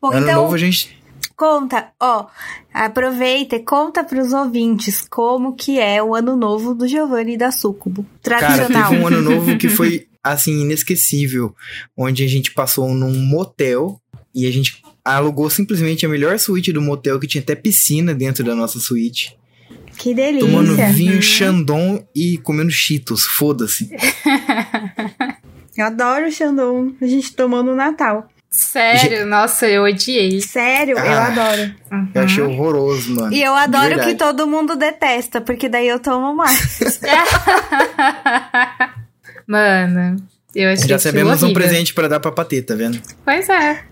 Bom, 0.00 0.10
ano 0.10 0.26
então, 0.26 0.42
novo 0.42 0.54
a 0.54 0.58
gente. 0.58 0.96
conta, 1.36 1.88
ó, 2.00 2.26
aproveita 2.72 3.56
e 3.56 3.60
conta 3.60 4.04
pros 4.04 4.32
ouvintes 4.32 5.06
como 5.08 5.54
que 5.54 5.78
é 5.78 6.02
o 6.02 6.14
ano 6.14 6.36
novo 6.36 6.74
do 6.74 6.86
Giovanni 6.86 7.36
da 7.36 7.50
Sucubo. 7.50 8.04
Cara, 8.22 8.56
Tradicional. 8.56 8.90
teve 8.90 9.02
um 9.02 9.06
ano 9.06 9.20
novo 9.20 9.58
que 9.58 9.68
foi, 9.68 10.06
assim, 10.22 10.62
inesquecível. 10.62 11.54
Onde 11.96 12.24
a 12.24 12.28
gente 12.28 12.52
passou 12.52 12.92
num 12.94 13.14
motel 13.26 14.00
e 14.34 14.46
a 14.46 14.50
gente 14.50 14.82
alugou 15.04 15.50
simplesmente 15.50 16.06
a 16.06 16.08
melhor 16.08 16.38
suíte 16.38 16.72
do 16.72 16.80
motel, 16.80 17.18
que 17.18 17.26
tinha 17.26 17.42
até 17.42 17.54
piscina 17.54 18.14
dentro 18.14 18.44
da 18.44 18.54
nossa 18.54 18.78
suíte. 18.78 19.36
Que 19.98 20.14
delícia. 20.14 20.48
Tomando 20.48 20.74
vinho. 20.94 21.20
Xandon 21.20 22.04
e 22.14 22.38
comendo 22.38 22.70
Cheetos, 22.70 23.24
foda-se. 23.24 23.90
Eu 25.76 25.86
adoro 25.86 26.26
o 26.26 26.30
Xandão. 26.30 26.94
A 27.00 27.06
gente 27.06 27.34
tomou 27.34 27.62
no 27.62 27.74
Natal. 27.74 28.28
Sério, 28.54 29.24
nossa, 29.26 29.66
eu 29.66 29.82
odiei. 29.84 30.40
Sério, 30.42 30.98
eu 30.98 31.02
Ah. 31.10 31.26
adoro. 31.28 31.74
Eu 32.14 32.22
achei 32.22 32.42
horroroso, 32.44 33.14
mano. 33.14 33.32
E 33.32 33.42
eu 33.42 33.54
adoro 33.54 33.98
que 34.04 34.14
todo 34.14 34.46
mundo 34.46 34.76
detesta, 34.76 35.40
porque 35.40 35.70
daí 35.70 35.88
eu 35.88 35.98
tomo 35.98 36.34
mais. 36.34 36.90
Mano, 39.46 40.16
eu 40.54 40.70
achei 40.70 40.86
Já 40.88 40.98
sabemos 40.98 41.42
um 41.42 41.46
horrível. 41.46 41.62
presente 41.62 41.94
pra 41.94 42.08
dar 42.08 42.20
pra 42.20 42.30
Patê, 42.32 42.62
tá 42.62 42.74
vendo? 42.74 43.00
Pois 43.24 43.48
é. 43.48 43.84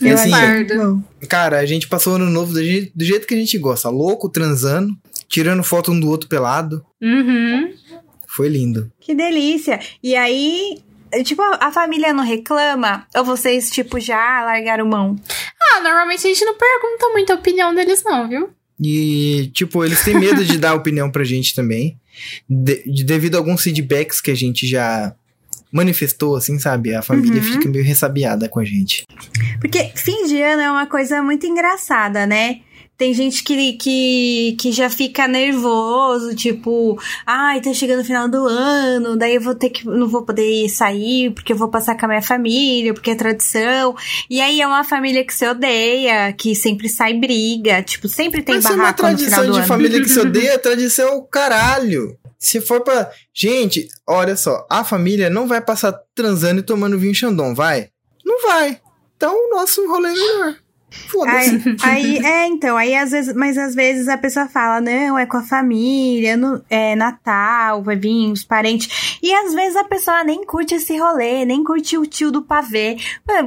E 0.00 0.06
Eu 0.08 0.14
assim, 0.14 0.30
Cara, 1.28 1.58
a 1.58 1.66
gente 1.66 1.88
passou 1.88 2.12
o 2.14 2.16
ano 2.16 2.26
novo 2.30 2.52
do 2.52 2.62
jeito, 2.62 2.92
do 2.94 3.04
jeito 3.04 3.26
que 3.26 3.34
a 3.34 3.38
gente 3.38 3.56
gosta. 3.58 3.88
Louco, 3.88 4.28
transando, 4.28 4.92
tirando 5.28 5.62
foto 5.62 5.92
um 5.92 5.98
do 6.00 6.08
outro 6.08 6.28
pelado. 6.28 6.84
Uhum. 7.00 7.72
Foi 8.26 8.48
lindo. 8.48 8.90
que 9.00 9.14
delícia. 9.14 9.80
E 10.02 10.14
aí, 10.14 10.78
tipo, 11.24 11.42
a 11.42 11.70
família 11.72 12.12
não 12.12 12.24
reclama? 12.24 13.06
Ou 13.16 13.24
vocês, 13.24 13.70
tipo, 13.70 13.98
já 14.00 14.44
largaram 14.44 14.86
mão? 14.86 15.16
Ah, 15.60 15.80
normalmente 15.80 16.26
a 16.26 16.30
gente 16.30 16.44
não 16.44 16.54
pergunta 16.56 17.08
muito 17.12 17.30
a 17.32 17.36
opinião 17.36 17.74
deles, 17.74 18.02
não, 18.04 18.28
viu? 18.28 18.50
E, 18.82 19.50
tipo, 19.52 19.84
eles 19.84 20.02
têm 20.02 20.18
medo 20.18 20.44
de 20.44 20.56
dar 20.58 20.74
opinião 20.76 21.10
pra 21.10 21.24
gente 21.24 21.54
também. 21.54 21.96
de- 22.48 22.82
de- 22.86 23.04
devido 23.04 23.36
a 23.36 23.38
alguns 23.38 23.62
feedbacks 23.62 24.20
que 24.20 24.30
a 24.30 24.34
gente 24.34 24.66
já 24.66 25.14
manifestou, 25.72 26.34
assim, 26.36 26.58
sabe? 26.58 26.94
A 26.94 27.00
família 27.00 27.40
Uhum. 27.40 27.52
fica 27.52 27.68
meio 27.68 27.84
ressabiada 27.84 28.48
com 28.48 28.58
a 28.60 28.64
gente. 28.64 29.06
Porque 29.60 29.92
fim 29.94 30.26
de 30.26 30.40
ano 30.42 30.60
é 30.60 30.70
uma 30.70 30.86
coisa 30.86 31.22
muito 31.22 31.46
engraçada, 31.46 32.26
né? 32.26 32.60
Tem 33.00 33.14
gente 33.14 33.42
que, 33.42 33.72
que, 33.78 34.56
que 34.60 34.72
já 34.72 34.90
fica 34.90 35.26
nervoso, 35.26 36.34
tipo, 36.34 37.00
ai, 37.24 37.58
tá 37.58 37.72
chegando 37.72 38.00
o 38.00 38.04
final 38.04 38.28
do 38.28 38.46
ano, 38.46 39.16
daí 39.16 39.36
eu 39.36 39.40
vou 39.40 39.54
ter 39.54 39.70
que. 39.70 39.86
não 39.86 40.06
vou 40.06 40.22
poder 40.22 40.68
sair 40.68 41.30
porque 41.30 41.54
eu 41.54 41.56
vou 41.56 41.70
passar 41.70 41.96
com 41.96 42.04
a 42.04 42.08
minha 42.10 42.20
família, 42.20 42.92
porque 42.92 43.12
é 43.12 43.14
tradição. 43.14 43.96
E 44.28 44.38
aí 44.38 44.60
é 44.60 44.66
uma 44.66 44.84
família 44.84 45.24
que 45.24 45.32
se 45.32 45.48
odeia, 45.48 46.30
que 46.34 46.54
sempre 46.54 46.90
sai 46.90 47.14
briga, 47.14 47.82
tipo, 47.82 48.06
sempre 48.06 48.42
tem 48.42 48.56
Mas 48.56 48.64
se 48.64 48.70
é 48.70 48.74
uma 48.74 48.82
barraco 48.82 49.02
no 49.02 49.08
final 49.08 49.16
tradição 49.16 49.46
do 49.46 49.62
de 49.62 49.66
família 49.66 50.02
que 50.02 50.08
se 50.10 50.20
odeia, 50.20 50.58
tradição 50.58 51.08
é 51.08 51.12
o 51.12 51.22
caralho. 51.22 52.18
Se 52.38 52.60
for 52.60 52.82
pra. 52.82 53.10
Gente, 53.32 53.88
olha 54.06 54.36
só, 54.36 54.66
a 54.68 54.84
família 54.84 55.30
não 55.30 55.48
vai 55.48 55.62
passar 55.62 55.98
transando 56.14 56.60
e 56.60 56.62
tomando 56.62 56.98
vinho 56.98 57.14
Xandão, 57.14 57.54
vai? 57.54 57.88
Não 58.22 58.42
vai. 58.42 58.78
Então 59.16 59.34
o 59.34 59.56
nosso 59.56 59.88
rolê 59.88 60.10
é 60.10 60.12
melhor. 60.12 60.56
Foda-se. 60.90 61.76
Aí, 61.82 62.18
aí, 62.18 62.26
é, 62.26 62.46
então, 62.46 62.76
aí 62.76 62.94
às 62.94 63.10
vezes, 63.12 63.34
mas 63.34 63.56
às 63.56 63.74
vezes 63.74 64.08
a 64.08 64.18
pessoa 64.18 64.48
fala, 64.48 64.80
não, 64.80 65.18
é 65.18 65.24
com 65.24 65.36
a 65.36 65.42
família, 65.42 66.36
no, 66.36 66.62
é 66.68 66.96
Natal, 66.96 67.82
vai 67.82 67.96
vir 67.96 68.32
os 68.32 68.42
parentes. 68.42 69.18
E 69.22 69.32
às 69.32 69.54
vezes 69.54 69.76
a 69.76 69.84
pessoa 69.84 70.24
nem 70.24 70.44
curte 70.44 70.74
esse 70.74 70.96
rolê, 70.98 71.44
nem 71.44 71.62
curte 71.62 71.96
o 71.96 72.06
tio 72.06 72.30
do 72.30 72.42
pavê. 72.42 72.96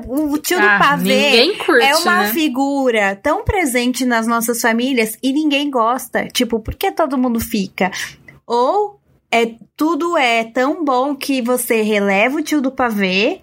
O, 0.08 0.38
tio 0.38 0.58
Ah, 0.60 0.78
do 0.78 0.84
pavê 0.84 1.54
curte, 1.66 1.86
é 1.86 1.96
uma 1.98 2.22
né? 2.24 2.32
figura 2.32 3.16
tão 3.22 3.44
presente 3.44 4.06
nas 4.06 4.26
nossas 4.26 4.62
famílias 4.62 5.18
e 5.22 5.34
ninguém 5.34 5.70
gosta. 5.70 6.28
Tipo, 6.28 6.60
por 6.60 6.76
que 6.76 6.92
todo 6.92 7.18
mundo 7.18 7.40
fica? 7.40 7.92
Ou 8.48 9.00
é 9.32 9.56
tudo 9.76 10.16
é 10.18 10.44
tão 10.44 10.86
bom 10.86 11.16
que 11.16 11.42
você 11.42 11.82
releva 11.82 12.38
o 12.38 12.42
tio 12.42 12.62
do 12.62 12.72
pavê, 12.72 13.42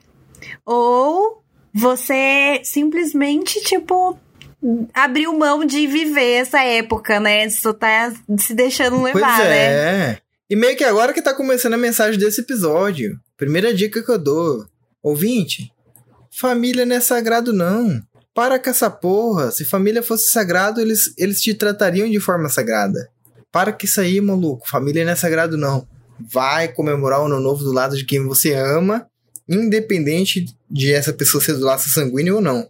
ou 0.64 1.39
você 1.72 2.60
simplesmente, 2.64 3.60
tipo, 3.62 4.18
abriu 4.92 5.36
mão 5.36 5.64
de 5.64 5.86
viver 5.86 6.40
essa 6.40 6.62
época, 6.62 7.18
né? 7.20 7.48
Só 7.48 7.72
tá 7.72 8.12
se 8.38 8.54
deixando 8.54 9.02
levar, 9.02 9.36
pois 9.36 9.48
né? 9.48 10.12
é. 10.12 10.18
E 10.48 10.56
meio 10.56 10.76
que 10.76 10.84
agora 10.84 11.12
que 11.12 11.22
tá 11.22 11.32
começando 11.32 11.74
a 11.74 11.78
mensagem 11.78 12.18
desse 12.18 12.40
episódio. 12.40 13.18
Primeira 13.36 13.72
dica 13.72 14.02
que 14.02 14.10
eu 14.10 14.18
dou. 14.18 14.66
Ouvinte, 15.02 15.72
família 16.30 16.84
não 16.84 16.96
é 16.96 17.00
sagrado, 17.00 17.52
não. 17.52 18.02
Para 18.34 18.58
com 18.58 18.68
essa 18.68 18.90
porra. 18.90 19.50
Se 19.50 19.64
família 19.64 20.02
fosse 20.02 20.30
sagrado, 20.30 20.80
eles, 20.80 21.14
eles 21.16 21.40
te 21.40 21.54
tratariam 21.54 22.10
de 22.10 22.20
forma 22.20 22.48
sagrada. 22.48 23.08
Para 23.50 23.72
com 23.72 23.84
isso 23.84 24.00
aí, 24.00 24.20
maluco. 24.20 24.68
Família 24.68 25.04
não 25.04 25.12
é 25.12 25.16
sagrado, 25.16 25.56
não. 25.56 25.86
Vai 26.18 26.68
comemorar 26.68 27.22
o 27.22 27.26
ano 27.26 27.40
novo 27.40 27.64
do 27.64 27.72
lado 27.72 27.96
de 27.96 28.04
quem 28.04 28.26
você 28.26 28.52
ama, 28.52 29.06
independente 29.50 30.46
de 30.70 30.92
essa 30.92 31.12
pessoa 31.12 31.42
ser 31.42 31.54
do 31.54 31.64
laço 31.64 31.90
sanguíneo 31.90 32.36
ou 32.36 32.40
não. 32.40 32.68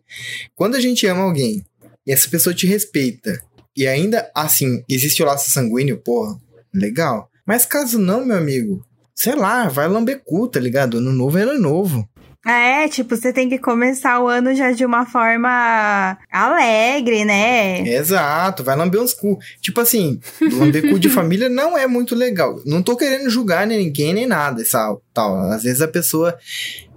Quando 0.55 0.77
a 0.77 0.81
gente 0.81 1.07
ama 1.07 1.23
alguém 1.23 1.65
e 2.07 2.13
essa 2.13 2.29
pessoa 2.29 2.55
te 2.55 2.67
respeita, 2.67 3.41
e 3.77 3.87
ainda 3.87 4.31
assim 4.35 4.83
existe 4.89 5.23
o 5.23 5.27
laço 5.27 5.51
sanguíneo, 5.51 5.99
porra, 5.99 6.41
legal. 6.73 7.31
Mas 7.47 7.67
caso 7.67 7.99
não, 7.99 8.25
meu 8.25 8.37
amigo, 8.37 8.85
sei 9.15 9.35
lá, 9.35 9.69
vai 9.69 9.89
lamber 9.89 10.23
cu, 10.25 10.49
tá 10.49 10.59
ligado? 10.59 10.99
Ano 10.99 11.13
novo 11.13 11.39
é 11.39 11.43
ano 11.43 11.59
novo. 11.59 12.09
É, 12.47 12.89
tipo, 12.89 13.15
você 13.15 13.33
tem 13.33 13.51
que 13.51 13.59
começar 13.59 14.19
o 14.21 14.27
ano 14.27 14.55
já 14.55 14.73
de 14.73 14.85
uma 14.85 15.05
forma 15.05 16.17
alegre, 16.33 17.25
né? 17.25 17.87
Exato, 17.87 18.65
vai 18.65 18.75
lamber 18.75 19.01
uns 19.01 19.13
cu. 19.13 19.39
Tipo 19.61 19.81
assim, 19.81 20.19
lamber 20.41 20.91
cu 20.91 20.99
de 20.99 21.09
família 21.11 21.51
não 21.51 21.77
é 21.77 21.87
muito 21.87 22.15
legal. 22.15 22.61
Não 22.65 22.83
tô 22.83 22.97
querendo 22.97 23.29
julgar 23.29 23.67
nem 23.67 23.79
ninguém 23.79 24.15
nem 24.15 24.27
nada, 24.27 24.63
tal. 24.71 25.03
tal. 25.13 25.51
Às 25.51 25.65
vezes 25.65 25.83
a 25.83 25.89
pessoa 25.89 26.39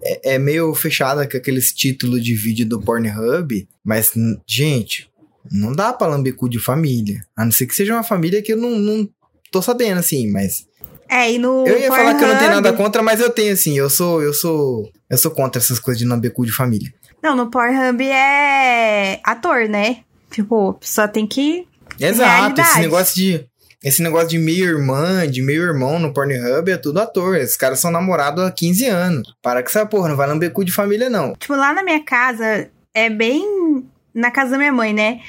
é, 0.02 0.36
é 0.36 0.40
meio 0.40 0.74
fechada 0.74 1.28
com 1.28 1.36
aqueles 1.36 1.74
títulos 1.74 2.24
de 2.24 2.36
vídeo 2.36 2.66
do 2.66 2.80
Pornhub, 2.80 3.68
mas, 3.84 4.14
gente, 4.48 5.10
não 5.52 5.74
dá 5.74 5.92
pra 5.92 6.08
lamber 6.08 6.36
cu 6.36 6.48
de 6.48 6.60
família. 6.60 7.22
A 7.36 7.44
não 7.44 7.52
ser 7.52 7.68
que 7.68 7.76
seja 7.76 7.94
uma 7.94 8.04
família 8.04 8.42
que 8.42 8.54
eu 8.54 8.58
não, 8.58 8.80
não 8.80 9.10
tô 9.52 9.62
sabendo, 9.62 10.00
assim, 10.00 10.32
mas. 10.32 10.66
É, 11.10 11.32
e 11.32 11.38
no 11.38 11.68
Eu 11.68 11.80
ia 11.80 11.88
falar 11.90 12.16
que 12.16 12.24
eu 12.24 12.28
não 12.28 12.38
tenho 12.38 12.52
nada 12.52 12.74
contra, 12.74 13.02
mas 13.02 13.20
eu 13.20 13.30
tenho, 13.30 13.54
assim. 13.54 13.78
Eu 13.78 13.90
sou, 13.90 14.22
eu 14.22 14.34
sou. 14.34 14.90
Eu 15.10 15.18
sou 15.18 15.32
contra 15.32 15.62
essas 15.62 15.80
coisas 15.80 16.00
de 16.00 16.08
lamber 16.08 16.34
cu 16.34 16.46
de 16.46 16.52
família. 16.52 16.94
Não, 17.22 17.36
no 17.36 17.50
Pornhub 17.50 18.04
é 18.04 19.20
ator, 19.24 19.70
né? 19.70 20.00
Tipo, 20.30 20.78
só 20.82 21.08
tem 21.08 21.28
que 21.28 21.68
Exato, 22.00 22.30
Realidade. 22.30 22.70
esse 22.70 22.80
negócio 22.80 23.16
de. 23.16 23.46
Esse 23.84 24.02
negócio 24.02 24.30
de 24.30 24.38
meio 24.38 24.66
irmã, 24.66 25.28
de 25.28 25.42
meio 25.42 25.62
irmão 25.62 26.00
no 26.00 26.14
Pornhub 26.14 26.72
é 26.72 26.78
tudo 26.78 27.02
ator. 27.02 27.36
Esses 27.36 27.58
caras 27.58 27.80
são 27.80 27.92
namorados 27.92 28.46
há 28.46 28.50
15 28.50 28.86
anos. 28.86 29.36
Para 29.42 29.62
com 29.62 29.68
essa 29.68 29.86
porra, 29.86 30.08
não 30.08 30.16
vai 30.16 30.26
lamber 30.26 30.52
cu 30.52 30.64
de 30.64 30.72
família, 30.72 31.10
não. 31.10 31.34
Tipo, 31.34 31.54
lá 31.54 31.74
na 31.74 31.84
minha 31.84 32.02
casa, 32.04 32.70
é 32.94 33.10
bem. 33.10 33.86
Na 34.14 34.32
casa 34.32 34.52
da 34.52 34.58
minha 34.58 34.72
mãe, 34.72 34.94
né? 34.94 35.20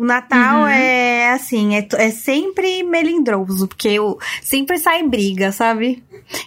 O 0.00 0.04
Natal 0.04 0.62
Uhum. 0.62 0.66
é 0.66 1.30
assim, 1.32 1.76
é, 1.76 1.86
é 1.98 2.10
sempre 2.10 2.82
melindroso, 2.82 3.68
porque 3.68 3.88
eu, 3.88 4.18
sempre 4.42 4.78
sai 4.78 5.06
briga, 5.06 5.52
sabe? 5.52 6.02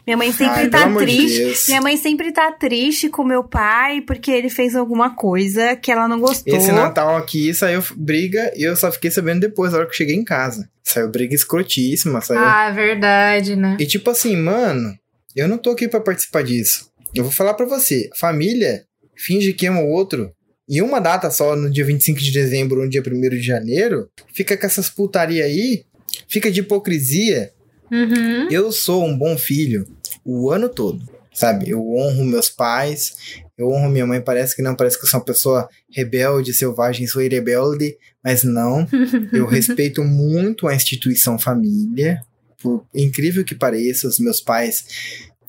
Minha 0.08 0.18
mãe 0.18 0.32
sempre 0.32 0.62
Ai, 0.62 0.70
tá 0.70 0.92
triste. 0.96 1.38
Deus. 1.38 1.68
minha 1.68 1.82
mãe 1.82 1.96
sempre 1.96 2.32
tá 2.32 2.52
triste 2.52 3.10
com 3.10 3.24
meu 3.24 3.44
pai 3.44 4.02
porque 4.02 4.32
ele 4.32 4.50
fez 4.50 4.76
alguma 4.76 5.16
coisa 5.16 5.76
que 5.76 5.92
ela 5.92 6.08
não 6.08 6.20
gostou. 6.20 6.56
Esse 6.58 6.72
Natal 6.72 7.16
aqui 7.16 7.54
saiu 7.54 7.84
briga 7.96 8.52
e 8.56 8.64
eu 8.64 8.76
só 8.76 8.92
fiquei 8.92 9.12
sabendo 9.12 9.42
depois, 9.42 9.72
na 9.72 9.78
hora 9.78 9.86
que 9.86 9.94
eu 9.94 9.98
cheguei 9.98 10.16
em 10.16 10.24
casa. 10.24 10.68
Saiu 10.84 11.12
briga 11.12 11.36
escrotíssima, 11.36 12.22
saiu. 12.22 12.40
Ah, 12.40 12.72
verdade, 12.72 13.56
né? 13.56 13.78
E 13.80 13.86
tipo 13.86 14.10
assim, 14.10 14.36
mano, 14.36 14.98
eu 15.36 15.48
não 15.48 15.60
tô 15.60 15.70
aqui 15.70 15.88
pra 15.88 16.00
participar 16.02 16.44
disso. 16.44 16.90
Eu 17.14 17.24
vou 17.24 17.32
falar 17.32 17.54
pra 17.54 17.68
você, 17.68 18.10
família 18.20 18.82
finge 19.16 19.54
que 19.54 19.68
ama 19.68 19.80
o 19.82 19.90
outro 19.90 20.32
em 20.70 20.82
uma 20.82 21.00
data 21.00 21.30
só, 21.30 21.56
no 21.56 21.70
dia 21.70 21.86
25 21.86 22.20
de 22.20 22.32
dezembro 22.32 22.80
ou 22.80 22.86
no 22.86 22.90
dia 22.90 23.04
1 23.06 23.30
de 23.30 23.42
janeiro, 23.42 24.10
fica 24.34 24.56
com 24.56 24.66
essas 24.66 24.90
putaria 24.90 25.44
aí, 25.46 25.86
fica 26.28 26.52
de 26.52 26.62
hipocrisia. 26.62 27.52
Uhum. 27.92 28.50
Eu 28.50 28.72
sou 28.72 29.06
um 29.06 29.18
bom 29.18 29.38
filho 29.38 29.86
o 30.26 30.50
ano 30.50 30.70
todo, 30.70 31.02
sabe? 31.34 31.70
Eu 31.70 31.86
honro 31.94 32.24
meus 32.24 32.50
pais, 32.50 33.44
eu 33.58 33.70
honro 33.70 33.90
minha 33.90 34.08
mãe, 34.08 34.22
parece 34.22 34.56
que 34.56 34.62
não, 34.62 34.76
parece 34.76 34.98
que 34.98 35.06
eu 35.06 35.10
sou 35.10 35.20
uma 35.20 35.26
pessoa 35.26 35.70
rebelde, 35.92 36.54
selvagem, 36.54 37.06
sou 37.06 37.22
rebelde, 37.22 37.98
mas 38.24 38.44
não. 38.44 38.88
Eu 39.32 39.46
respeito 39.46 40.04
muito 40.04 40.68
a 40.68 40.76
instituição 40.76 41.38
família, 41.38 42.22
por 42.62 42.86
incrível 42.96 43.44
que 43.44 43.54
pareça, 43.54 44.08
os 44.08 44.18
meus 44.18 44.40
pais, 44.40 44.86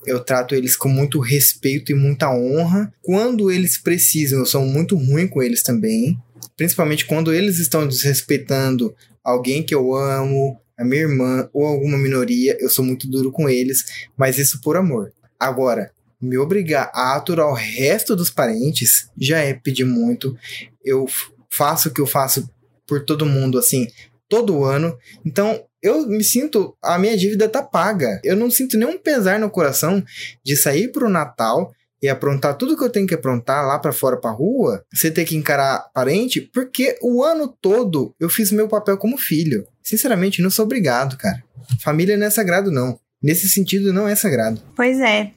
eu 0.05 0.19
trato 0.19 0.55
eles 0.55 0.75
com 0.75 0.89
muito 0.89 1.19
respeito 1.19 1.91
e 1.91 1.95
muita 1.95 2.31
honra. 2.31 2.91
Quando 3.01 3.51
eles 3.51 3.77
precisam, 3.77 4.39
eu 4.39 4.45
sou 4.45 4.65
muito 4.65 4.95
ruim 4.95 5.27
com 5.27 5.41
eles 5.41 5.63
também, 5.63 6.17
principalmente 6.55 7.05
quando 7.05 7.33
eles 7.33 7.59
estão 7.59 7.87
desrespeitando 7.87 8.95
alguém 9.23 9.63
que 9.63 9.73
eu 9.73 9.95
amo, 9.95 10.59
a 10.77 10.83
minha 10.83 11.01
irmã 11.01 11.49
ou 11.53 11.65
alguma 11.65 11.97
minoria, 11.97 12.57
eu 12.59 12.69
sou 12.69 12.83
muito 12.83 13.07
duro 13.07 13.31
com 13.31 13.49
eles, 13.49 14.07
mas 14.17 14.37
isso 14.37 14.61
por 14.61 14.77
amor. 14.77 15.11
Agora, 15.39 15.91
me 16.21 16.37
obrigar 16.37 16.91
a 16.93 17.15
aturar 17.15 17.47
o 17.47 17.53
resto 17.53 18.15
dos 18.15 18.29
parentes 18.29 19.09
já 19.17 19.39
é 19.39 19.53
pedir 19.53 19.85
muito. 19.85 20.37
Eu 20.83 21.05
faço 21.49 21.89
o 21.89 21.93
que 21.93 22.01
eu 22.01 22.07
faço 22.07 22.49
por 22.87 23.03
todo 23.03 23.25
mundo, 23.25 23.57
assim, 23.57 23.87
todo 24.29 24.63
ano. 24.63 24.97
Então, 25.25 25.63
eu 25.85 26.07
me 26.07 26.23
sinto. 26.23 26.75
A 26.81 26.97
minha 26.97 27.15
dívida 27.15 27.47
tá 27.47 27.61
paga. 27.61 28.19
Eu 28.23 28.35
não 28.35 28.49
sinto 28.49 28.77
nenhum 28.77 28.97
pesar 28.97 29.39
no 29.39 29.49
coração 29.49 30.03
de 30.43 30.55
sair 30.55 30.91
pro 30.91 31.09
Natal 31.09 31.71
e 32.01 32.09
aprontar 32.09 32.55
tudo 32.55 32.77
que 32.77 32.83
eu 32.83 32.89
tenho 32.89 33.07
que 33.07 33.13
aprontar 33.13 33.65
lá 33.65 33.79
para 33.79 33.93
fora 33.93 34.17
pra 34.17 34.29
rua, 34.29 34.83
você 34.93 35.09
ter 35.09 35.25
que 35.25 35.35
encarar 35.35 35.89
parente, 35.93 36.41
porque 36.41 36.97
o 37.01 37.23
ano 37.23 37.47
todo 37.61 38.13
eu 38.19 38.29
fiz 38.29 38.51
meu 38.51 38.67
papel 38.67 38.97
como 38.97 39.17
filho. 39.17 39.65
Sinceramente, 39.81 40.41
não 40.41 40.49
sou 40.49 40.65
obrigado, 40.65 41.17
cara. 41.17 41.43
Família 41.81 42.17
não 42.17 42.27
é 42.27 42.29
sagrado, 42.29 42.71
não. 42.71 42.99
Nesse 43.21 43.49
sentido, 43.49 43.91
não 43.91 44.07
é 44.07 44.15
sagrado. 44.15 44.61
Pois 44.75 44.99
é. 44.99 45.31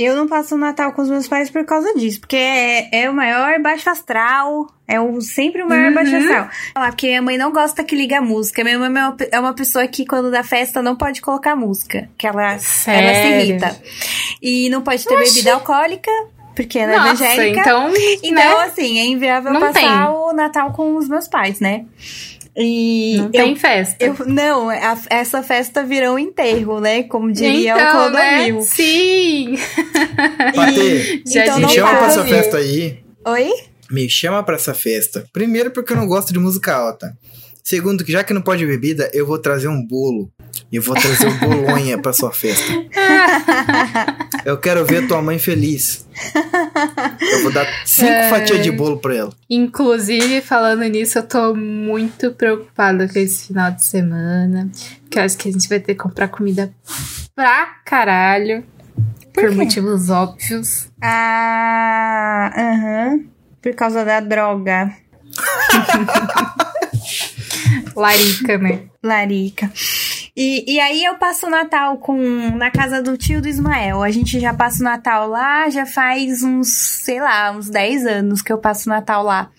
Eu 0.00 0.14
não 0.14 0.28
passo 0.28 0.54
o 0.54 0.58
Natal 0.58 0.92
com 0.92 1.02
os 1.02 1.10
meus 1.10 1.26
pais 1.26 1.50
por 1.50 1.64
causa 1.64 1.92
disso, 1.92 2.20
porque 2.20 2.36
é, 2.36 3.02
é 3.02 3.10
o 3.10 3.12
maior 3.12 3.58
baixo 3.60 3.90
astral, 3.90 4.68
é 4.86 5.00
o, 5.00 5.20
sempre 5.20 5.60
o 5.60 5.68
maior 5.68 5.88
uhum. 5.88 5.94
baixo 5.94 6.14
astral. 6.14 6.48
Porque 6.72 7.08
minha 7.08 7.20
mãe 7.20 7.36
não 7.36 7.50
gosta 7.50 7.82
que 7.82 7.96
liga 7.96 8.20
música. 8.20 8.62
Minha 8.62 8.78
mãe 8.78 9.02
é 9.32 9.40
uma 9.40 9.54
pessoa 9.54 9.88
que, 9.88 10.06
quando 10.06 10.30
dá 10.30 10.44
festa, 10.44 10.80
não 10.80 10.94
pode 10.94 11.20
colocar 11.20 11.56
música, 11.56 12.08
que 12.16 12.28
ela, 12.28 12.52
ela 12.52 12.58
se 12.60 12.86
irrita. 12.86 13.76
E 14.40 14.70
não 14.70 14.82
pode 14.82 15.04
ter 15.04 15.16
Oxi. 15.16 15.34
bebida 15.34 15.54
alcoólica, 15.54 16.12
porque 16.54 16.78
ela 16.78 16.92
é 16.92 16.96
Nossa, 16.98 17.24
é 17.24 17.34
evangélica. 17.34 17.60
Então, 17.60 17.92
então 18.22 18.58
né? 18.58 18.64
assim, 18.66 19.00
é 19.00 19.04
inviável 19.04 19.52
não 19.52 19.60
passar 19.60 19.80
tem. 19.80 19.90
o 19.90 20.32
Natal 20.32 20.72
com 20.74 20.94
os 20.94 21.08
meus 21.08 21.26
pais, 21.26 21.58
né? 21.58 21.84
E 22.60 23.16
não 23.18 23.30
tem 23.30 23.54
festa. 23.54 24.04
Eu, 24.04 24.16
não, 24.26 24.68
a, 24.68 24.98
essa 25.10 25.42
festa 25.44 25.84
virou 25.84 26.16
um 26.16 26.18
enterro, 26.18 26.80
né? 26.80 27.04
Como 27.04 27.30
diria 27.30 27.72
então, 27.72 27.88
o 27.88 28.04
condomínio. 28.04 28.54
Né? 28.56 28.62
Sim! 28.62 29.54
Patê, 30.56 31.22
então 31.24 31.60
me 31.60 31.68
chama 31.68 31.96
pra 31.96 32.06
essa 32.08 32.24
festa 32.24 32.56
aí. 32.56 32.98
Oi? 33.24 33.52
Me 33.90 34.10
chama 34.10 34.42
pra 34.42 34.56
essa 34.56 34.74
festa. 34.74 35.24
Primeiro 35.32 35.70
porque 35.70 35.92
eu 35.92 35.96
não 35.96 36.06
gosto 36.06 36.32
de 36.32 36.38
música 36.40 36.74
alta. 36.74 37.16
Segundo, 37.68 38.02
que 38.02 38.10
já 38.10 38.24
que 38.24 38.32
não 38.32 38.40
pode 38.40 38.64
bebida, 38.64 39.10
eu 39.12 39.26
vou 39.26 39.38
trazer 39.38 39.68
um 39.68 39.86
bolo. 39.86 40.32
E 40.72 40.76
eu 40.76 40.82
vou 40.82 40.94
trazer 40.94 41.26
um 41.26 41.36
bolonha 41.66 42.00
pra 42.00 42.14
sua 42.14 42.32
festa. 42.32 42.64
eu 44.42 44.56
quero 44.56 44.86
ver 44.86 45.06
tua 45.06 45.20
mãe 45.20 45.38
feliz. 45.38 46.08
Eu 47.20 47.42
vou 47.42 47.52
dar 47.52 47.66
cinco 47.84 48.10
é... 48.10 48.30
fatias 48.30 48.62
de 48.62 48.70
bolo 48.70 48.98
pra 48.98 49.14
ela. 49.14 49.34
Inclusive, 49.50 50.40
falando 50.40 50.82
nisso, 50.84 51.18
eu 51.18 51.22
tô 51.24 51.54
muito 51.54 52.32
preocupada 52.32 53.06
com 53.06 53.18
esse 53.18 53.48
final 53.48 53.70
de 53.70 53.84
semana. 53.84 54.70
Porque 55.02 55.18
eu 55.18 55.22
acho 55.24 55.36
que 55.36 55.50
a 55.50 55.52
gente 55.52 55.68
vai 55.68 55.78
ter 55.78 55.94
que 55.94 56.00
comprar 56.00 56.28
comida 56.28 56.72
pra 57.34 57.66
caralho. 57.84 58.64
Por, 59.34 59.42
por 59.42 59.50
motivos 59.50 60.08
óbvios. 60.08 60.88
Ah, 61.02 62.50
aham. 62.56 63.08
Uh 63.08 63.18
-huh. 63.18 63.26
Por 63.60 63.74
causa 63.74 64.06
da 64.06 64.20
droga. 64.20 64.90
Larica, 68.00 68.58
né? 68.58 68.82
Larica. 69.02 69.72
E, 70.36 70.64
e 70.72 70.78
aí 70.78 71.04
eu 71.04 71.16
passo 71.16 71.46
o 71.46 71.50
Natal 71.50 71.98
com 71.98 72.16
na 72.56 72.70
casa 72.70 73.02
do 73.02 73.16
tio 73.16 73.42
do 73.42 73.48
Ismael. 73.48 74.02
A 74.04 74.10
gente 74.10 74.38
já 74.38 74.54
passa 74.54 74.80
o 74.80 74.84
Natal 74.84 75.28
lá, 75.28 75.68
já 75.68 75.84
faz 75.84 76.44
uns, 76.44 76.68
sei 76.68 77.20
lá, 77.20 77.50
uns 77.50 77.68
10 77.68 78.06
anos 78.06 78.40
que 78.40 78.52
eu 78.52 78.58
passo 78.58 78.88
o 78.88 78.92
Natal 78.92 79.24
lá. 79.24 79.50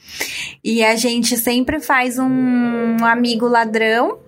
E 0.64 0.84
a 0.84 0.96
gente 0.96 1.38
sempre 1.38 1.82
faz 1.82 2.18
um 2.18 3.04
amigo 3.04 3.46
ladrão. 3.46 4.20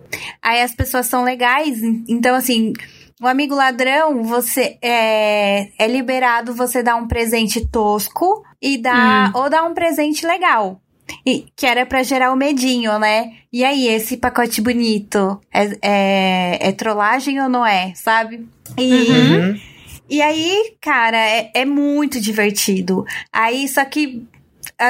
Aí 0.42 0.62
as 0.62 0.76
pessoas 0.76 1.06
são 1.06 1.24
legais. 1.24 1.82
Então, 2.06 2.36
assim, 2.36 2.74
o 3.22 3.28
amigo 3.28 3.56
ladrão, 3.56 4.24
você 4.24 4.78
é, 4.82 5.70
é 5.82 5.88
liberado 5.88 6.54
você 6.54 6.84
dar 6.84 6.96
um 6.96 7.08
presente 7.08 7.66
tosco 7.66 8.44
e 8.62 8.78
dar, 8.78 9.30
hum. 9.30 9.40
ou 9.40 9.50
dar 9.50 9.64
um 9.64 9.74
presente 9.74 10.26
legal. 10.26 10.82
E, 11.26 11.46
que 11.56 11.66
era 11.66 11.86
para 11.86 12.04
gerar 12.04 12.32
o 12.32 12.36
medinho, 12.36 12.98
né? 13.00 13.32
E 13.52 13.64
aí, 13.64 13.88
esse 13.88 14.18
pacote 14.18 14.62
bonito 14.62 15.40
é, 15.54 15.78
é, 15.82 16.70
é 16.70 16.72
trollagem 16.72 17.42
ou 17.42 17.50
não 17.50 17.66
é, 17.66 17.94
sabe? 17.96 18.48
E. 18.78 18.92
Uhum. 18.92 19.60
E 20.10 20.22
aí, 20.22 20.76
cara, 20.82 21.18
é, 21.18 21.52
é 21.54 21.66
muito 21.66 22.20
divertido. 22.20 23.06
Aí, 23.32 23.66
só 23.70 23.86
que 23.86 24.28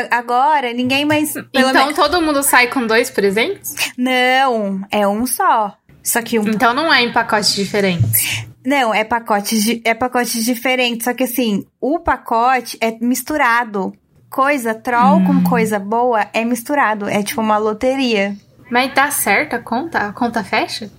agora 0.09 0.73
ninguém 0.73 1.05
mais. 1.05 1.35
então 1.53 1.87
me... 1.87 1.93
todo 1.93 2.21
mundo 2.21 2.41
sai 2.41 2.67
com 2.67 2.87
dois 2.87 3.09
presentes? 3.09 3.75
Não, 3.97 4.81
é 4.89 5.07
um 5.07 5.25
só. 5.27 5.75
Só 6.03 6.21
que 6.21 6.39
um. 6.39 6.47
Então 6.47 6.73
não 6.73 6.91
é 6.91 7.03
em 7.03 7.11
pacotes 7.11 7.53
diferentes. 7.53 8.45
Não, 8.65 8.93
é 8.93 9.03
pacotes, 9.03 9.79
é 9.83 9.93
pacotes 9.93 10.43
diferentes. 10.43 11.03
Só 11.03 11.13
que 11.13 11.23
assim, 11.23 11.65
o 11.79 11.99
pacote 11.99 12.77
é 12.79 12.91
misturado 12.99 13.93
coisa 14.31 14.73
troll 14.73 15.17
hum. 15.17 15.25
com 15.25 15.49
coisa 15.49 15.77
boa 15.77 16.25
é 16.33 16.43
misturado. 16.43 17.07
É 17.07 17.21
tipo 17.21 17.41
uma 17.41 17.57
loteria. 17.57 18.35
Mas 18.71 18.93
dá 18.95 19.11
certo 19.11 19.55
a 19.55 19.59
conta? 19.59 19.99
A 19.99 20.13
conta 20.13 20.43
fecha? 20.43 20.89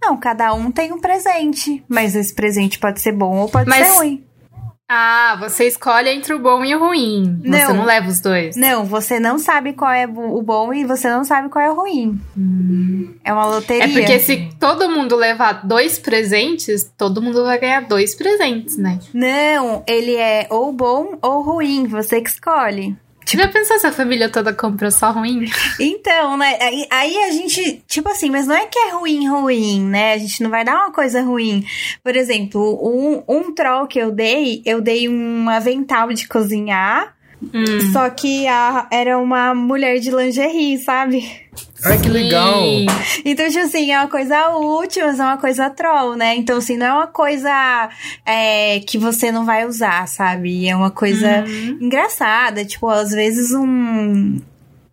Não, 0.00 0.16
cada 0.16 0.54
um 0.54 0.70
tem 0.70 0.92
um 0.92 1.00
presente. 1.00 1.84
Mas 1.88 2.14
esse 2.14 2.32
presente 2.32 2.78
pode 2.78 3.00
ser 3.00 3.12
bom 3.12 3.38
ou 3.38 3.48
pode 3.48 3.68
mas, 3.68 3.88
ser 3.88 3.94
ruim. 3.96 4.25
Ah, 4.88 5.36
você 5.40 5.66
escolhe 5.66 6.08
entre 6.10 6.32
o 6.32 6.38
bom 6.38 6.64
e 6.64 6.74
o 6.74 6.78
ruim. 6.78 7.40
Não, 7.42 7.58
você 7.58 7.72
não 7.72 7.84
leva 7.84 8.08
os 8.08 8.20
dois. 8.20 8.56
Não, 8.56 8.84
você 8.84 9.18
não 9.18 9.36
sabe 9.36 9.72
qual 9.72 9.90
é 9.90 10.06
o 10.06 10.42
bom 10.42 10.72
e 10.72 10.84
você 10.84 11.08
não 11.10 11.24
sabe 11.24 11.48
qual 11.48 11.64
é 11.64 11.70
o 11.70 11.74
ruim. 11.74 12.20
Hum. 12.36 13.14
É 13.24 13.32
uma 13.32 13.46
loteria. 13.46 13.84
É 13.84 13.88
porque 13.88 14.20
se 14.20 14.48
todo 14.60 14.88
mundo 14.88 15.16
levar 15.16 15.66
dois 15.66 15.98
presentes, 15.98 16.88
todo 16.96 17.20
mundo 17.20 17.42
vai 17.42 17.58
ganhar 17.58 17.80
dois 17.80 18.14
presentes, 18.14 18.76
né? 18.78 19.00
Não, 19.12 19.82
ele 19.88 20.14
é 20.14 20.46
ou 20.50 20.72
bom 20.72 21.18
ou 21.20 21.42
ruim, 21.42 21.88
você 21.88 22.20
que 22.20 22.30
escolhe. 22.30 22.96
Tipo, 23.26 23.42
Já 23.42 23.48
pensou 23.48 23.78
se 23.80 23.86
a 23.88 23.92
família 23.92 24.28
toda 24.28 24.52
comprou 24.52 24.90
só 24.90 25.10
ruim? 25.10 25.44
Então, 25.80 26.36
né? 26.36 26.56
Aí, 26.60 26.86
aí, 26.90 27.16
a 27.24 27.30
gente, 27.32 27.82
tipo 27.88 28.08
assim, 28.08 28.30
mas 28.30 28.46
não 28.46 28.54
é 28.54 28.66
que 28.66 28.78
é 28.78 28.92
ruim, 28.92 29.28
ruim, 29.28 29.82
né? 29.82 30.14
A 30.14 30.18
gente 30.18 30.42
não 30.42 30.48
vai 30.48 30.64
dar 30.64 30.76
uma 30.76 30.92
coisa 30.92 31.20
ruim. 31.20 31.66
Por 32.04 32.14
exemplo, 32.14 32.80
um, 32.82 33.22
um 33.28 33.52
troll 33.52 33.88
que 33.88 33.98
eu 33.98 34.12
dei, 34.12 34.62
eu 34.64 34.80
dei 34.80 35.08
um 35.08 35.50
avental 35.50 36.12
de 36.12 36.28
cozinhar. 36.28 37.14
Hum. 37.42 37.92
Só 37.92 38.08
que 38.08 38.46
a, 38.46 38.86
era 38.90 39.18
uma 39.18 39.54
mulher 39.54 39.98
de 39.98 40.10
lingerie, 40.10 40.78
sabe? 40.78 41.28
Ai, 41.84 41.98
que 41.98 42.08
legal! 42.08 42.62
Então, 43.24 43.48
tipo 43.48 43.64
assim, 43.64 43.92
é 43.92 43.98
uma 43.98 44.08
coisa 44.08 44.50
útil, 44.56 45.06
mas 45.06 45.20
é 45.20 45.22
uma 45.22 45.36
coisa 45.36 45.70
troll, 45.70 46.16
né? 46.16 46.34
Então, 46.36 46.58
assim, 46.58 46.76
não 46.76 46.86
é 46.86 46.92
uma 46.92 47.06
coisa 47.06 47.88
é, 48.24 48.80
que 48.80 48.98
você 48.98 49.30
não 49.30 49.44
vai 49.44 49.66
usar, 49.66 50.06
sabe? 50.08 50.68
É 50.68 50.74
uma 50.74 50.90
coisa 50.90 51.44
uhum. 51.46 51.78
engraçada. 51.80 52.64
Tipo, 52.64 52.88
às 52.88 53.10
vezes 53.10 53.52
um. 53.52 54.40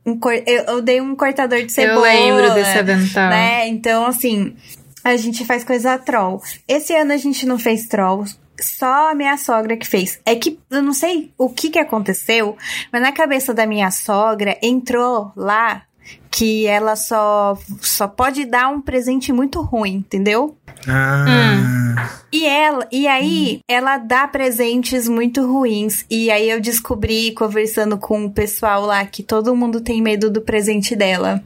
um 0.05 0.19
eu, 0.45 0.63
eu, 0.63 0.81
dei 0.81 0.99
um 0.99 1.15
cortador 1.15 1.63
de 1.63 1.71
cebola. 1.71 2.13
Eu 2.13 2.35
lembro 2.35 2.53
desse 2.53 2.77
avental. 2.77 3.29
Né? 3.29 3.67
Então, 3.67 4.05
assim, 4.05 4.55
a 5.03 5.15
gente 5.15 5.45
faz 5.45 5.63
coisa 5.63 5.97
troll. 5.97 6.41
Esse 6.67 6.93
ano 6.93 7.13
a 7.13 7.17
gente 7.17 7.45
não 7.45 7.57
fez 7.57 7.87
troll 7.87 8.25
só 8.59 9.11
a 9.11 9.15
minha 9.15 9.37
sogra 9.37 9.75
que 9.75 9.87
fez. 9.87 10.19
É 10.25 10.35
que 10.35 10.59
eu 10.69 10.81
não 10.81 10.93
sei 10.93 11.31
o 11.37 11.49
que 11.49 11.69
que 11.69 11.79
aconteceu, 11.79 12.57
mas 12.91 13.01
na 13.01 13.11
cabeça 13.11 13.53
da 13.53 13.65
minha 13.65 13.91
sogra 13.91 14.57
entrou 14.61 15.31
lá 15.35 15.83
que 16.29 16.65
ela 16.65 16.95
só 16.95 17.57
só 17.81 18.07
pode 18.07 18.45
dar 18.45 18.69
um 18.69 18.81
presente 18.81 19.31
muito 19.31 19.61
ruim, 19.61 19.95
entendeu? 19.95 20.57
Ah. 20.87 21.25
Hum. 21.27 21.83
E 22.31 22.45
ela, 22.45 22.87
e 22.91 23.07
aí 23.07 23.57
hum. 23.57 23.59
ela 23.67 23.97
dá 23.97 24.27
presentes 24.27 25.07
muito 25.07 25.45
ruins. 25.45 26.05
E 26.09 26.31
aí 26.31 26.49
eu 26.49 26.59
descobri 26.59 27.31
conversando 27.33 27.97
com 27.97 28.25
o 28.25 28.31
pessoal 28.31 28.85
lá 28.85 29.05
que 29.05 29.21
todo 29.21 29.55
mundo 29.55 29.81
tem 29.81 30.01
medo 30.01 30.29
do 30.29 30.41
presente 30.41 30.95
dela. 30.95 31.43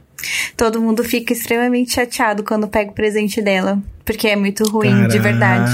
Todo 0.56 0.80
mundo 0.80 1.04
fica 1.04 1.32
extremamente 1.32 1.92
chateado 1.92 2.42
quando 2.42 2.66
pega 2.66 2.90
o 2.90 2.94
presente 2.94 3.40
dela. 3.40 3.80
Porque 4.04 4.26
é 4.26 4.36
muito 4.36 4.64
ruim, 4.64 4.90
Caraca, 4.90 5.08
de 5.08 5.18
verdade. 5.18 5.72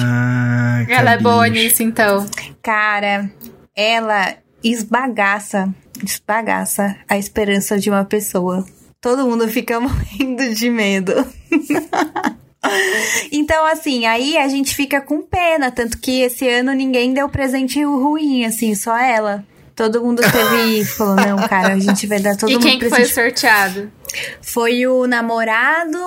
Ela 0.88 1.12
é 1.12 1.18
boa 1.18 1.48
nisso, 1.48 1.82
então. 1.82 2.26
Cara, 2.60 3.30
ela 3.74 4.34
esbagaça, 4.62 5.72
esbagaça 6.02 6.96
a 7.08 7.16
esperança 7.16 7.78
de 7.78 7.88
uma 7.88 8.04
pessoa. 8.04 8.64
Todo 9.04 9.26
mundo 9.26 9.46
fica 9.48 9.78
morrendo 9.78 10.54
de 10.54 10.70
medo. 10.70 11.12
então, 13.30 13.66
assim, 13.66 14.06
aí 14.06 14.38
a 14.38 14.48
gente 14.48 14.74
fica 14.74 14.98
com 14.98 15.20
pena. 15.20 15.70
Tanto 15.70 15.98
que 15.98 16.22
esse 16.22 16.48
ano 16.48 16.72
ninguém 16.72 17.12
deu 17.12 17.28
presente 17.28 17.84
ruim, 17.84 18.46
assim, 18.46 18.74
só 18.74 18.96
ela. 18.96 19.44
Todo 19.76 20.02
mundo 20.02 20.22
teve. 20.22 20.86
falou, 20.96 21.16
não, 21.16 21.36
cara, 21.46 21.74
a 21.74 21.78
gente 21.78 22.06
vai 22.06 22.18
dar 22.18 22.34
todo 22.34 22.48
e 22.48 22.54
mundo 22.54 22.62
presente. 22.62 22.86
E 22.86 22.88
quem 22.88 22.96
foi 22.96 23.04
sorteado? 23.04 23.92
Foi 24.40 24.86
o 24.86 25.06
namorado 25.06 25.98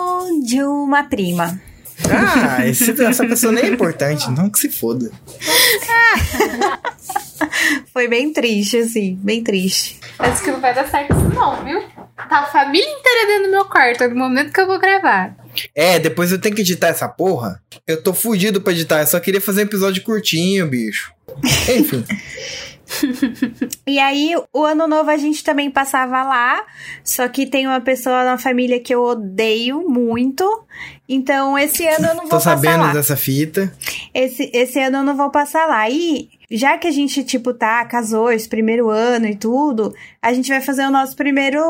de 0.44 0.64
uma 0.64 1.04
prima. 1.04 1.62
Ah, 2.10 2.66
esse, 2.66 3.00
essa 3.04 3.28
pessoa 3.28 3.54
nem 3.54 3.66
é 3.66 3.68
importante, 3.68 4.32
não 4.32 4.50
que 4.50 4.58
se 4.58 4.70
foda. 4.70 5.12
Foi 7.94 8.08
bem 8.08 8.34
triste, 8.34 8.78
assim, 8.78 9.20
bem 9.22 9.44
triste. 9.44 10.00
Acho 10.18 10.44
que 10.44 10.52
não 10.52 10.60
vai 10.60 10.74
dar 10.74 10.88
certo 10.88 11.14
isso 11.14 11.30
não, 11.30 11.64
viu? 11.64 11.84
Tá 12.18 12.40
a 12.40 12.46
família 12.48 12.90
inteira 12.90 13.28
dentro 13.28 13.44
do 13.44 13.52
meu 13.52 13.66
quarto 13.66 14.08
no 14.10 14.16
momento 14.16 14.52
que 14.52 14.60
eu 14.60 14.66
vou 14.66 14.80
gravar. 14.80 15.36
É, 15.76 16.00
depois 16.00 16.32
eu 16.32 16.42
tenho 16.42 16.56
que 16.56 16.62
editar 16.62 16.88
essa 16.88 17.08
porra. 17.08 17.62
Eu 17.86 18.02
tô 18.02 18.14
fudido 18.14 18.60
pra 18.60 18.74
editar, 18.74 19.02
eu 19.02 19.08
só 19.08 19.20
queria 19.20 19.40
fazer 19.40 19.62
um 19.62 19.66
episódio 19.66 20.04
curtinho, 20.04 20.68
bicho. 20.68 21.14
Enfim. 21.70 22.04
E 23.88 24.00
aí, 24.00 24.34
o 24.54 24.64
ano 24.64 24.88
novo 24.88 25.10
a 25.10 25.18
gente 25.18 25.44
também 25.44 25.72
passava 25.72 26.24
lá. 26.24 26.64
Só 27.04 27.28
que 27.28 27.46
tem 27.46 27.66
uma 27.66 27.80
pessoa 27.80 28.24
na 28.24 28.38
família 28.38 28.80
que 28.80 28.94
eu 28.94 29.02
odeio 29.02 29.88
muito. 29.88 30.46
Então, 31.08 31.58
esse 31.58 31.88
ano 31.88 32.08
eu 32.08 32.16
não 32.16 32.24
vou 32.24 32.30
Tô 32.30 32.36
passar 32.36 32.58
sabendo 32.58 32.82
lá. 32.84 32.94
dessa 32.94 33.16
fita. 33.16 33.74
Esse, 34.14 34.52
esse 34.54 34.80
ano 34.80 34.98
eu 34.98 35.04
não 35.04 35.16
vou 35.16 35.30
passar 35.30 35.68
lá. 35.68 35.90
E 35.90 36.30
já 36.52 36.78
que 36.78 36.88
a 36.88 36.92
gente, 36.92 37.24
tipo, 37.24 37.54
tá, 37.54 37.84
casou 37.86 38.32
esse 38.32 38.48
primeiro 38.48 38.90
ano 38.90 39.28
e 39.28 39.36
tudo, 39.36 39.94
a 40.22 40.34
gente 40.34 40.50
vai 40.50 40.62
fazer 40.62 40.86
o 40.86 40.92
nosso 40.92 41.16
primeiro 41.16 41.62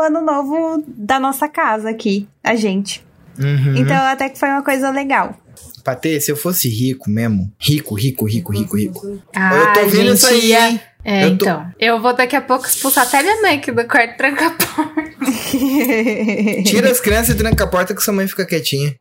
ano 0.00 0.20
novo 0.20 0.82
da 0.86 1.20
nossa 1.20 1.48
casa 1.48 1.90
aqui, 1.90 2.28
a 2.42 2.54
gente. 2.54 3.04
Uhum. 3.38 3.76
Então, 3.76 3.96
até 3.96 4.28
que 4.28 4.38
foi 4.38 4.48
uma 4.48 4.62
coisa 4.62 4.90
legal. 4.90 5.36
Patê, 5.82 6.20
se 6.20 6.30
eu 6.30 6.36
fosse 6.36 6.68
rico 6.68 7.10
mesmo, 7.10 7.52
rico, 7.58 7.94
rico, 7.94 8.24
rico, 8.24 8.52
rico, 8.52 8.76
rico. 8.76 9.22
Ah, 9.34 9.54
eu 9.54 9.72
tô 9.82 9.88
vendo 9.88 10.14
isso 10.14 10.26
aí, 10.26 10.54
hein? 10.54 10.80
É, 11.04 11.24
Eu 11.24 11.36
tô- 11.36 11.44
então. 11.44 11.66
Eu 11.80 12.00
vou 12.00 12.14
daqui 12.14 12.36
a 12.36 12.40
pouco 12.40 12.64
expulsar 12.66 13.04
até 13.06 13.20
minha 13.22 13.42
mãe 13.42 13.56
aqui 13.58 13.72
do 13.72 13.84
quarto 13.86 14.14
e 14.14 14.16
trancar 14.16 14.48
a 14.48 14.50
porta. 14.52 15.02
Tira 16.64 16.90
as 16.90 17.00
crianças 17.00 17.34
e 17.34 17.38
tranca 17.38 17.64
a 17.64 17.66
porta 17.66 17.94
que 17.94 18.02
sua 18.02 18.14
mãe 18.14 18.26
fica 18.28 18.46
quietinha. 18.46 18.94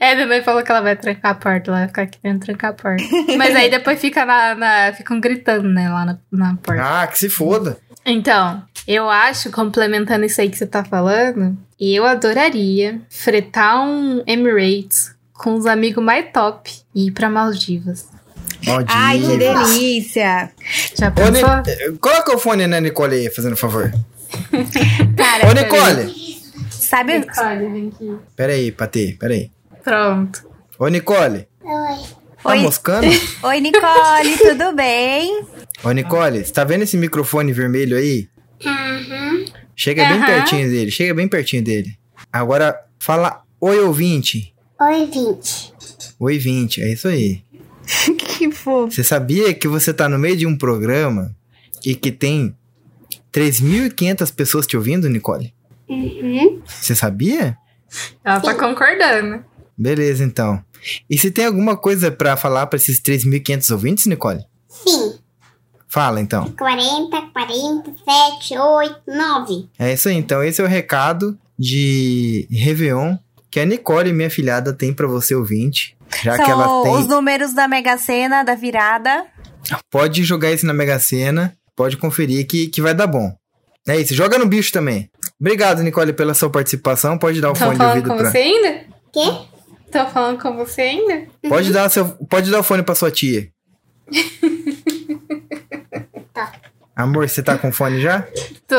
É, 0.00 0.14
minha 0.14 0.26
mãe 0.26 0.42
falou 0.42 0.62
que 0.62 0.70
ela 0.70 0.80
vai 0.80 0.96
trancar 0.96 1.32
a 1.32 1.34
porta, 1.34 1.70
ela 1.70 1.78
vai 1.80 1.88
ficar 1.88 2.02
aqui 2.02 2.18
dentro 2.22 2.46
trancar 2.46 2.70
a 2.70 2.74
porta. 2.74 3.02
Mas 3.36 3.54
aí 3.54 3.70
depois 3.70 3.98
fica 4.00 4.24
na, 4.24 4.54
na- 4.54 4.92
ficam 4.92 5.20
gritando, 5.20 5.68
né, 5.68 5.88
lá 5.88 6.04
na, 6.04 6.18
na 6.32 6.56
porta. 6.56 6.82
Ah, 7.02 7.06
que 7.06 7.18
se 7.18 7.28
foda. 7.28 7.76
Então, 8.04 8.62
eu 8.86 9.10
acho, 9.10 9.50
complementando 9.50 10.24
isso 10.24 10.40
aí 10.40 10.48
que 10.48 10.56
você 10.56 10.66
tá 10.66 10.84
falando, 10.84 11.56
eu 11.80 12.04
adoraria 12.04 13.00
fretar 13.10 13.82
um 13.84 14.22
Emirates 14.26 15.14
com 15.38 15.54
os 15.54 15.66
amigos 15.66 16.02
mais 16.02 16.26
top 16.32 16.70
e 16.94 17.06
ir 17.08 17.10
pra 17.12 17.28
Maldivas. 17.30 18.08
Maldivas. 18.66 18.94
Ai, 18.96 19.18
que 19.20 19.36
delícia! 19.38 20.50
Já 20.98 21.08
Ô, 21.08 21.12
pensou? 21.12 21.90
Ni- 21.92 21.98
Coloca 21.98 22.34
o 22.34 22.38
fone 22.38 22.66
na 22.66 22.80
Nicole 22.80 23.14
aí, 23.16 23.30
fazendo 23.30 23.56
favor. 23.56 23.92
Cara, 25.16 25.48
Ô, 25.48 25.52
Nicole! 25.52 26.36
sabe, 26.70 27.18
Nicole, 27.18 27.68
vem 27.68 27.88
aqui. 27.94 28.16
Pera 28.34 28.52
aí, 28.52 28.72
Patê, 28.72 29.16
pera 29.18 29.34
aí. 29.34 29.50
Pronto. 29.84 30.48
Ô, 30.78 30.88
Nicole. 30.88 31.46
Tá 32.42 32.50
Oi. 32.50 32.58
moscando? 32.60 33.06
Oi, 33.42 33.60
Nicole, 33.60 34.38
tudo 34.38 34.72
bem? 34.74 35.44
Ô, 35.84 35.90
Nicole, 35.92 36.44
você 36.44 36.52
tá 36.52 36.64
vendo 36.64 36.82
esse 36.82 36.96
microfone 36.96 37.52
vermelho 37.52 37.96
aí? 37.96 38.28
Chega 39.74 40.04
bem 40.06 40.16
Aham. 40.18 40.26
pertinho 40.26 40.70
dele, 40.70 40.90
chega 40.90 41.12
bem 41.14 41.28
pertinho 41.28 41.62
dele. 41.62 41.96
Agora, 42.32 42.74
fala 42.98 43.42
oi, 43.60 43.78
ouvinte. 43.80 44.54
Oi, 44.78 45.06
20. 45.06 45.74
Oi, 46.20 46.38
20, 46.38 46.82
é 46.82 46.92
isso 46.92 47.08
aí. 47.08 47.42
que 48.38 48.50
fofo. 48.50 48.92
Você 48.92 49.02
sabia 49.02 49.54
que 49.54 49.66
você 49.66 49.92
tá 49.92 50.06
no 50.06 50.18
meio 50.18 50.36
de 50.36 50.46
um 50.46 50.56
programa 50.56 51.34
e 51.84 51.94
que 51.94 52.12
tem 52.12 52.54
3.500 53.32 54.34
pessoas 54.34 54.66
te 54.66 54.76
ouvindo, 54.76 55.08
Nicole? 55.08 55.54
Uhum. 55.88 56.60
Você 56.66 56.94
sabia? 56.94 57.56
Ela 58.22 58.40
tá 58.40 58.54
concordando. 58.54 59.42
Beleza, 59.78 60.22
então. 60.22 60.62
E 61.08 61.16
se 61.16 61.30
tem 61.30 61.46
alguma 61.46 61.74
coisa 61.74 62.10
pra 62.10 62.36
falar 62.36 62.66
pra 62.66 62.76
esses 62.76 63.00
3.500 63.00 63.70
ouvintes, 63.72 64.06
Nicole? 64.06 64.44
Sim. 64.68 65.14
Fala, 65.88 66.20
então. 66.20 66.50
40, 66.50 67.30
47, 67.32 68.58
8, 68.58 69.00
9. 69.06 69.68
É 69.78 69.94
isso 69.94 70.10
aí, 70.10 70.16
então. 70.16 70.44
Esse 70.44 70.60
é 70.60 70.64
o 70.64 70.68
recado 70.68 71.38
de 71.58 72.46
Réveillon 72.50 73.16
que 73.56 73.60
a 73.60 73.64
Nicole, 73.64 74.12
minha 74.12 74.28
filhada, 74.28 74.70
tem 74.70 74.92
pra 74.92 75.06
você, 75.06 75.34
ouvinte. 75.34 75.96
Já 76.22 76.36
que 76.36 76.50
ela 76.50 76.66
São 76.66 76.82
tem. 76.82 76.92
os 76.96 77.06
números 77.06 77.54
da 77.54 77.66
Mega 77.66 77.96
Sena, 77.96 78.42
da 78.42 78.54
virada. 78.54 79.24
Pode 79.90 80.24
jogar 80.24 80.52
isso 80.52 80.66
na 80.66 80.74
Mega 80.74 80.98
Sena, 80.98 81.56
pode 81.74 81.96
conferir 81.96 82.46
que, 82.46 82.68
que 82.68 82.82
vai 82.82 82.92
dar 82.92 83.06
bom. 83.06 83.34
É 83.88 83.98
isso, 83.98 84.12
joga 84.12 84.36
no 84.36 84.44
bicho 84.44 84.70
também. 84.70 85.10
Obrigado, 85.40 85.82
Nicole, 85.82 86.12
pela 86.12 86.34
sua 86.34 86.50
participação. 86.50 87.16
Pode 87.16 87.40
dar 87.40 87.48
o 87.48 87.52
Estão 87.54 87.68
fone 87.68 87.78
de 87.78 87.82
falando 87.82 87.96
ouvido 87.96 88.10
com 88.10 88.16
pra. 88.18 88.30
você 88.30 88.38
ainda? 88.38 88.84
Quê? 89.10 89.46
Estão 89.86 90.10
falando 90.10 90.38
com 90.42 90.54
você 90.54 90.82
ainda? 90.82 91.26
Pode 91.48 91.72
dar, 91.72 91.88
seu... 91.88 92.08
pode 92.28 92.50
dar 92.50 92.60
o 92.60 92.62
fone 92.62 92.82
pra 92.82 92.94
sua 92.94 93.10
tia. 93.10 93.48
Tá. 96.34 96.52
Amor, 96.94 97.26
você 97.26 97.42
tá 97.42 97.56
com 97.56 97.72
fone 97.72 98.02
já? 98.02 98.28
Tô. 98.68 98.76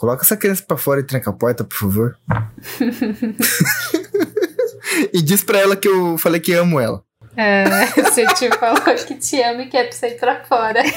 Coloca 0.00 0.24
essa 0.24 0.34
criança 0.34 0.64
pra 0.66 0.78
fora 0.78 1.00
e 1.00 1.02
tranca 1.02 1.28
a 1.28 1.32
porta, 1.34 1.62
por 1.62 1.76
favor. 1.76 2.16
e 5.12 5.20
diz 5.20 5.44
pra 5.44 5.58
ela 5.58 5.76
que 5.76 5.86
eu 5.86 6.16
falei 6.16 6.40
que 6.40 6.54
amo 6.54 6.80
ela. 6.80 7.02
É, 7.36 7.64
você 8.00 8.24
te 8.28 8.48
falou 8.56 8.80
que 8.80 9.16
te 9.16 9.42
ama 9.42 9.60
e 9.60 9.68
quer 9.68 9.90
pra 9.90 9.92
você 9.92 10.08
ir 10.08 10.18
pra 10.18 10.42
fora. 10.44 10.82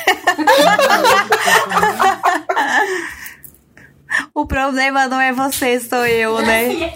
O 4.35 4.45
problema 4.45 5.07
não 5.07 5.19
é 5.19 5.33
você, 5.33 5.79
sou 5.79 6.05
eu, 6.05 6.39
né? 6.43 6.93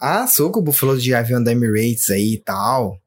Ah, 0.00 0.26
Sucubo 0.26 0.72
falou 0.72 0.96
de 0.96 1.14
avião 1.14 1.42
da 1.42 1.52
Emirates 1.52 2.10
aí 2.10 2.32
e 2.32 2.38
tal. 2.38 2.98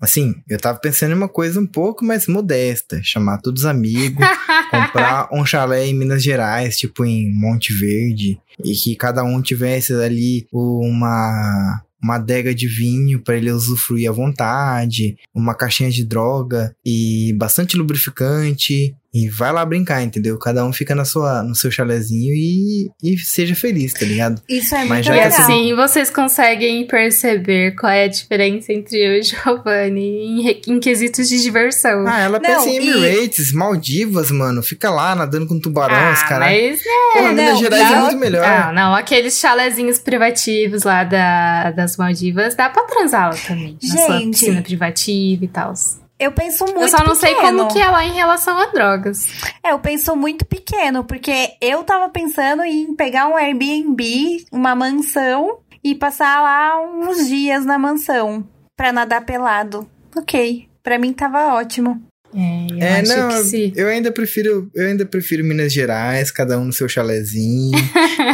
Assim, 0.00 0.34
eu 0.48 0.58
tava 0.58 0.78
pensando 0.78 1.12
em 1.12 1.14
uma 1.14 1.28
coisa 1.28 1.60
um 1.60 1.66
pouco 1.66 2.04
mais 2.04 2.26
modesta. 2.26 3.00
Chamar 3.02 3.38
todos 3.38 3.62
os 3.62 3.66
amigos, 3.66 4.26
comprar 4.70 5.28
um 5.30 5.44
chalé 5.44 5.86
em 5.86 5.94
Minas 5.94 6.22
Gerais, 6.22 6.78
tipo 6.78 7.04
em 7.04 7.30
Monte 7.32 7.72
Verde. 7.72 8.40
E 8.64 8.72
que 8.74 8.96
cada 8.96 9.22
um 9.22 9.42
tivesse 9.42 9.92
ali 9.92 10.46
uma... 10.52 11.82
Uma 12.02 12.14
adega 12.14 12.54
de 12.54 12.66
vinho 12.66 13.20
para 13.20 13.36
ele 13.36 13.52
usufruir 13.52 14.08
à 14.08 14.12
vontade, 14.12 15.18
uma 15.34 15.54
caixinha 15.54 15.90
de 15.90 16.02
droga 16.02 16.74
e 16.82 17.34
bastante 17.36 17.76
lubrificante. 17.76 18.96
E 19.12 19.28
vai 19.28 19.52
lá 19.52 19.64
brincar, 19.64 20.02
entendeu? 20.02 20.38
Cada 20.38 20.64
um 20.64 20.72
fica 20.72 20.94
na 20.94 21.04
sua, 21.04 21.42
no 21.42 21.54
seu 21.54 21.68
chalezinho 21.68 22.32
e, 22.32 22.88
e 23.02 23.18
seja 23.18 23.56
feliz, 23.56 23.92
tá 23.92 24.06
ligado? 24.06 24.40
Isso 24.48 24.72
é 24.74 24.84
Mas 24.84 24.88
muito 24.88 25.04
já 25.06 25.16
E 25.16 25.20
legal. 25.24 25.40
assim, 25.40 25.74
vocês 25.74 26.10
conseguem 26.10 26.86
perceber 26.86 27.74
qual 27.74 27.90
é 27.92 28.04
a 28.04 28.08
diferença 28.08 28.72
entre 28.72 28.96
eu 28.98 29.18
e 29.18 29.22
Giovanni 29.22 30.00
em, 30.46 30.60
em 30.74 30.78
quesitos 30.78 31.28
de 31.28 31.42
diversão. 31.42 32.04
Ah, 32.06 32.20
ela 32.20 32.38
Não, 32.38 32.48
pensa 32.48 32.68
em 32.68 32.74
e- 32.74 32.76
Emirates, 32.88 33.52
Maldivas, 33.52 34.30
mano. 34.30 34.62
Fica 34.62 34.88
lá 34.90 35.14
nadando 35.16 35.46
com 35.48 35.58
tubarões, 35.58 36.20
Ah, 36.22 36.26
cara. 36.28 36.44
mas 36.44 36.80
Porra, 37.12 37.22
não, 37.28 37.34
Minas 37.34 37.58
Gerais 37.58 37.90
é 37.90 37.94
não. 37.96 38.02
muito 38.02 38.18
melhor. 38.18 38.44
Ah, 38.44 38.72
não, 38.72 38.94
aqueles 38.94 39.38
chalezinhos 39.38 39.98
privativos 39.98 40.84
lá 40.84 41.02
da, 41.02 41.72
das 41.72 41.96
Maldivas, 41.96 42.54
dá 42.54 42.68
pra 42.70 42.84
transar 42.84 43.30
lá 43.30 43.36
também. 43.46 43.76
Na 43.82 43.96
sua 44.06 44.18
Gente. 44.20 44.30
piscina 44.38 44.62
privativa 44.62 45.44
e 45.44 45.48
tal. 45.48 45.74
Eu 46.20 46.32
penso 46.32 46.64
muito 46.66 46.82
Eu 46.82 46.88
só 46.88 47.02
não 47.02 47.14
sei 47.14 47.34
pequeno. 47.34 47.58
como 47.60 47.72
que 47.72 47.80
é 47.80 47.88
lá 47.88 48.04
em 48.04 48.12
relação 48.12 48.58
a 48.58 48.66
drogas. 48.66 49.26
É, 49.64 49.72
eu 49.72 49.78
penso 49.78 50.14
muito 50.14 50.44
pequeno, 50.44 51.02
porque 51.02 51.56
eu 51.62 51.82
tava 51.82 52.10
pensando 52.10 52.62
em 52.62 52.94
pegar 52.94 53.26
um 53.26 53.36
Airbnb, 53.36 54.44
uma 54.52 54.74
mansão, 54.74 55.60
e 55.82 55.94
passar 55.94 56.42
lá 56.42 56.78
uns 56.78 57.26
dias 57.26 57.64
na 57.64 57.78
mansão 57.78 58.46
pra 58.76 58.92
nadar 58.92 59.24
pelado. 59.24 59.88
Ok, 60.14 60.68
pra 60.82 60.98
mim 60.98 61.12
tava 61.12 61.54
ótimo. 61.54 62.02
É, 62.34 62.66
eu 62.70 62.78
É, 62.78 63.00
acho 63.00 63.16
não, 63.16 63.28
que 63.28 63.42
sim. 63.44 63.72
eu 63.74 63.88
ainda 63.88 64.12
prefiro, 64.12 64.70
eu 64.74 64.86
ainda 64.86 65.04
prefiro 65.04 65.44
Minas 65.44 65.72
Gerais, 65.72 66.30
cada 66.30 66.58
um 66.58 66.64
no 66.66 66.72
seu 66.72 66.88
chalezinho, 66.88 67.72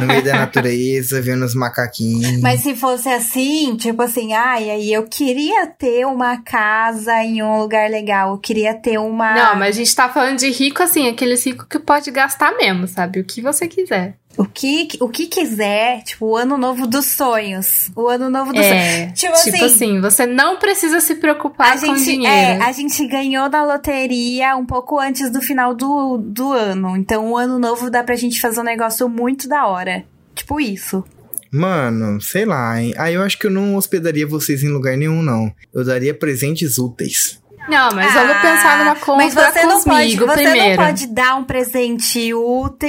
no 0.00 0.06
meio 0.06 0.22
da 0.22 0.35
natureza, 0.40 1.20
vendo 1.20 1.44
os 1.44 1.54
macaquinhos. 1.54 2.40
Mas 2.40 2.61
se 2.61 2.74
fosse 2.74 3.09
assim, 3.09 3.76
tipo 3.76 4.02
assim, 4.02 4.32
ai, 4.35 4.70
aí 4.70 4.92
eu 4.92 5.04
queria 5.04 5.66
ter 5.66 6.04
uma 6.06 6.42
casa 6.42 7.22
em 7.24 7.42
um 7.42 7.59
lugar 7.59 7.90
legal, 7.90 8.32
eu 8.32 8.38
queria 8.38 8.74
ter 8.74 8.98
uma. 8.98 9.35
Não, 9.35 9.56
mas 9.56 9.76
a 9.76 9.78
gente 9.78 9.94
tá 9.94 10.09
falando 10.09 10.38
de 10.38 10.50
rico 10.50 10.82
assim, 10.82 11.09
aqueles 11.09 11.44
ricos 11.44 11.66
que 11.68 11.78
pode 11.78 12.11
gastar 12.11 12.56
mesmo, 12.56 12.87
sabe? 12.87 13.20
O 13.20 13.24
que 13.24 13.40
você 13.40 13.66
quiser. 13.66 14.14
O 14.37 14.44
que, 14.44 14.88
o 15.01 15.09
que 15.09 15.27
quiser, 15.27 16.03
tipo, 16.03 16.27
o 16.27 16.37
ano 16.37 16.59
novo 16.59 16.87
dos 16.87 17.07
sonhos. 17.07 17.90
O 17.96 18.07
ano 18.09 18.29
novo 18.29 18.53
dos 18.53 18.64
sonhos. 18.64 18.83
É, 18.83 19.07
Tipo 19.12 19.33
tipo, 19.35 19.57
assim, 19.57 19.64
assim, 19.64 20.01
você 20.01 20.27
não 20.27 20.59
precisa 20.59 21.01
se 21.01 21.14
preocupar 21.14 21.72
A 21.77 21.81
com 21.81 21.96
gente, 21.96 22.05
dinheiro. 22.05 22.62
é, 22.62 22.62
a 22.62 22.72
gente 22.72 23.07
ganhou 23.07 23.49
na 23.49 23.64
loteria 23.64 24.55
um 24.57 24.66
pouco 24.66 24.99
antes 25.01 25.31
do 25.31 25.40
final 25.40 25.75
do, 25.75 26.18
do 26.18 26.53
ano. 26.53 26.96
Então, 26.96 27.31
o 27.33 27.37
ano 27.37 27.59
novo 27.59 27.90
dá 27.90 28.03
pra 28.05 28.14
gente 28.16 28.40
fazer 28.40 28.61
um 28.61 28.64
negócio 28.64 29.09
muito 29.09 29.49
da 29.49 29.66
hora. 29.66 30.05
Tipo 30.35 30.61
isso. 30.61 31.03
Mano, 31.51 32.20
sei 32.20 32.44
lá, 32.44 32.81
hein? 32.81 32.92
Ah, 32.99 33.11
eu 33.11 33.22
acho 33.22 33.38
que 33.38 33.46
eu 33.46 33.51
não 33.51 33.77
hospedaria 33.77 34.27
vocês 34.27 34.62
em 34.62 34.68
lugar 34.68 34.96
nenhum, 34.96 35.22
não. 35.22 35.51
Eu 35.72 35.85
daria 35.85 36.12
presentes 36.12 36.77
úteis. 36.77 37.40
Não, 37.68 37.90
mas 37.92 38.12
vamos 38.12 38.37
Ah, 38.37 38.40
pensar 38.40 38.79
numa 38.79 38.94
compra 38.96 39.24
Mas 39.24 39.35
você 39.35 39.64
não 39.64 39.83
pode, 39.83 40.16
você 40.16 40.33
primeiro. 40.44 40.68
não 40.81 40.87
pode 40.87 41.07
dar 41.09 41.35
um 41.37 41.44
presente 41.44 42.33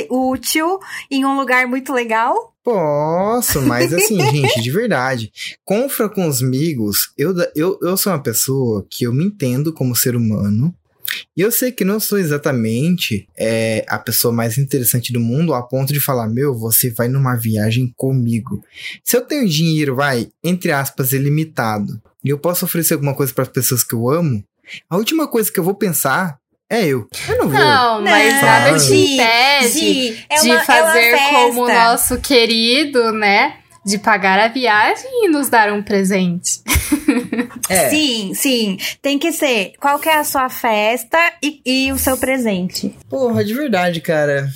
útil 0.09 0.79
em 1.09 1.25
um 1.25 1.35
lugar 1.37 1.65
muito 1.67 1.91
legal? 1.93 2.53
Posso, 2.63 3.61
mas 3.61 3.93
assim, 3.93 4.19
gente, 4.29 4.61
de 4.61 4.71
verdade. 4.71 5.31
Confra 5.63 6.09
com 6.09 6.27
os 6.27 6.43
amigos. 6.43 7.11
Eu, 7.17 7.33
eu, 7.55 7.79
eu 7.81 7.97
sou 7.97 8.11
uma 8.11 8.21
pessoa 8.21 8.85
que 8.89 9.05
eu 9.05 9.13
me 9.13 9.25
entendo 9.25 9.73
como 9.73 9.95
ser 9.95 10.15
humano. 10.15 10.73
E 11.35 11.41
eu 11.41 11.49
sei 11.51 11.71
que 11.71 11.85
não 11.85 11.99
sou 12.01 12.19
exatamente 12.19 13.25
é, 13.37 13.85
a 13.87 13.97
pessoa 13.97 14.33
mais 14.33 14.57
interessante 14.57 15.13
do 15.13 15.19
mundo 15.21 15.53
a 15.53 15.63
ponto 15.63 15.93
de 15.93 16.01
falar: 16.01 16.27
Meu, 16.27 16.53
você 16.53 16.89
vai 16.89 17.07
numa 17.07 17.35
viagem 17.35 17.93
comigo. 17.95 18.61
Se 19.03 19.15
eu 19.15 19.21
tenho 19.21 19.47
dinheiro, 19.47 19.95
vai, 19.95 20.27
entre 20.43 20.71
aspas, 20.71 21.13
ilimitado, 21.13 22.01
e 22.23 22.29
eu 22.29 22.37
posso 22.37 22.65
oferecer 22.65 22.95
alguma 22.95 23.15
coisa 23.15 23.33
para 23.33 23.43
as 23.43 23.49
pessoas 23.49 23.85
que 23.85 23.95
eu 23.95 24.09
amo, 24.09 24.43
a 24.89 24.97
última 24.97 25.27
coisa 25.27 25.51
que 25.51 25.59
eu 25.59 25.63
vou 25.63 25.73
pensar 25.75 26.37
é 26.69 26.85
eu. 26.85 27.07
Eu 27.29 27.37
não 27.37 27.49
vou. 27.49 27.59
Não, 27.59 28.01
mas 28.01 28.33
Não, 28.33 28.41
nada 28.41 28.77
te 28.79 28.93
impede 28.93 29.69
Gi, 29.69 30.25
é 30.29 30.35
de 30.35 30.45
uma- 30.47 30.53
é 30.53 30.57
uma 30.57 30.63
fazer 30.65 31.17
como 31.29 31.63
o 31.63 31.67
nosso 31.73 32.19
querido, 32.19 33.11
né? 33.13 33.55
De 33.85 33.97
pagar 33.97 34.37
a 34.39 34.49
viagem 34.49 35.25
e 35.25 35.29
nos 35.29 35.47
dar 35.49 35.71
um 35.71 35.81
presente. 35.81 36.61
É. 37.69 37.89
Sim, 37.89 38.33
sim. 38.33 38.77
Tem 39.01 39.19
que 39.19 39.33
ser. 39.33 39.73
Qual 39.77 39.99
que 39.99 40.07
é 40.07 40.15
a 40.17 40.23
sua 40.23 40.47
festa 40.49 41.17
e, 41.43 41.61
e 41.65 41.91
o 41.91 41.97
seu 41.97 42.17
presente? 42.17 42.95
Porra, 43.09 43.43
de 43.43 43.53
verdade, 43.53 43.99
cara. 43.99 44.47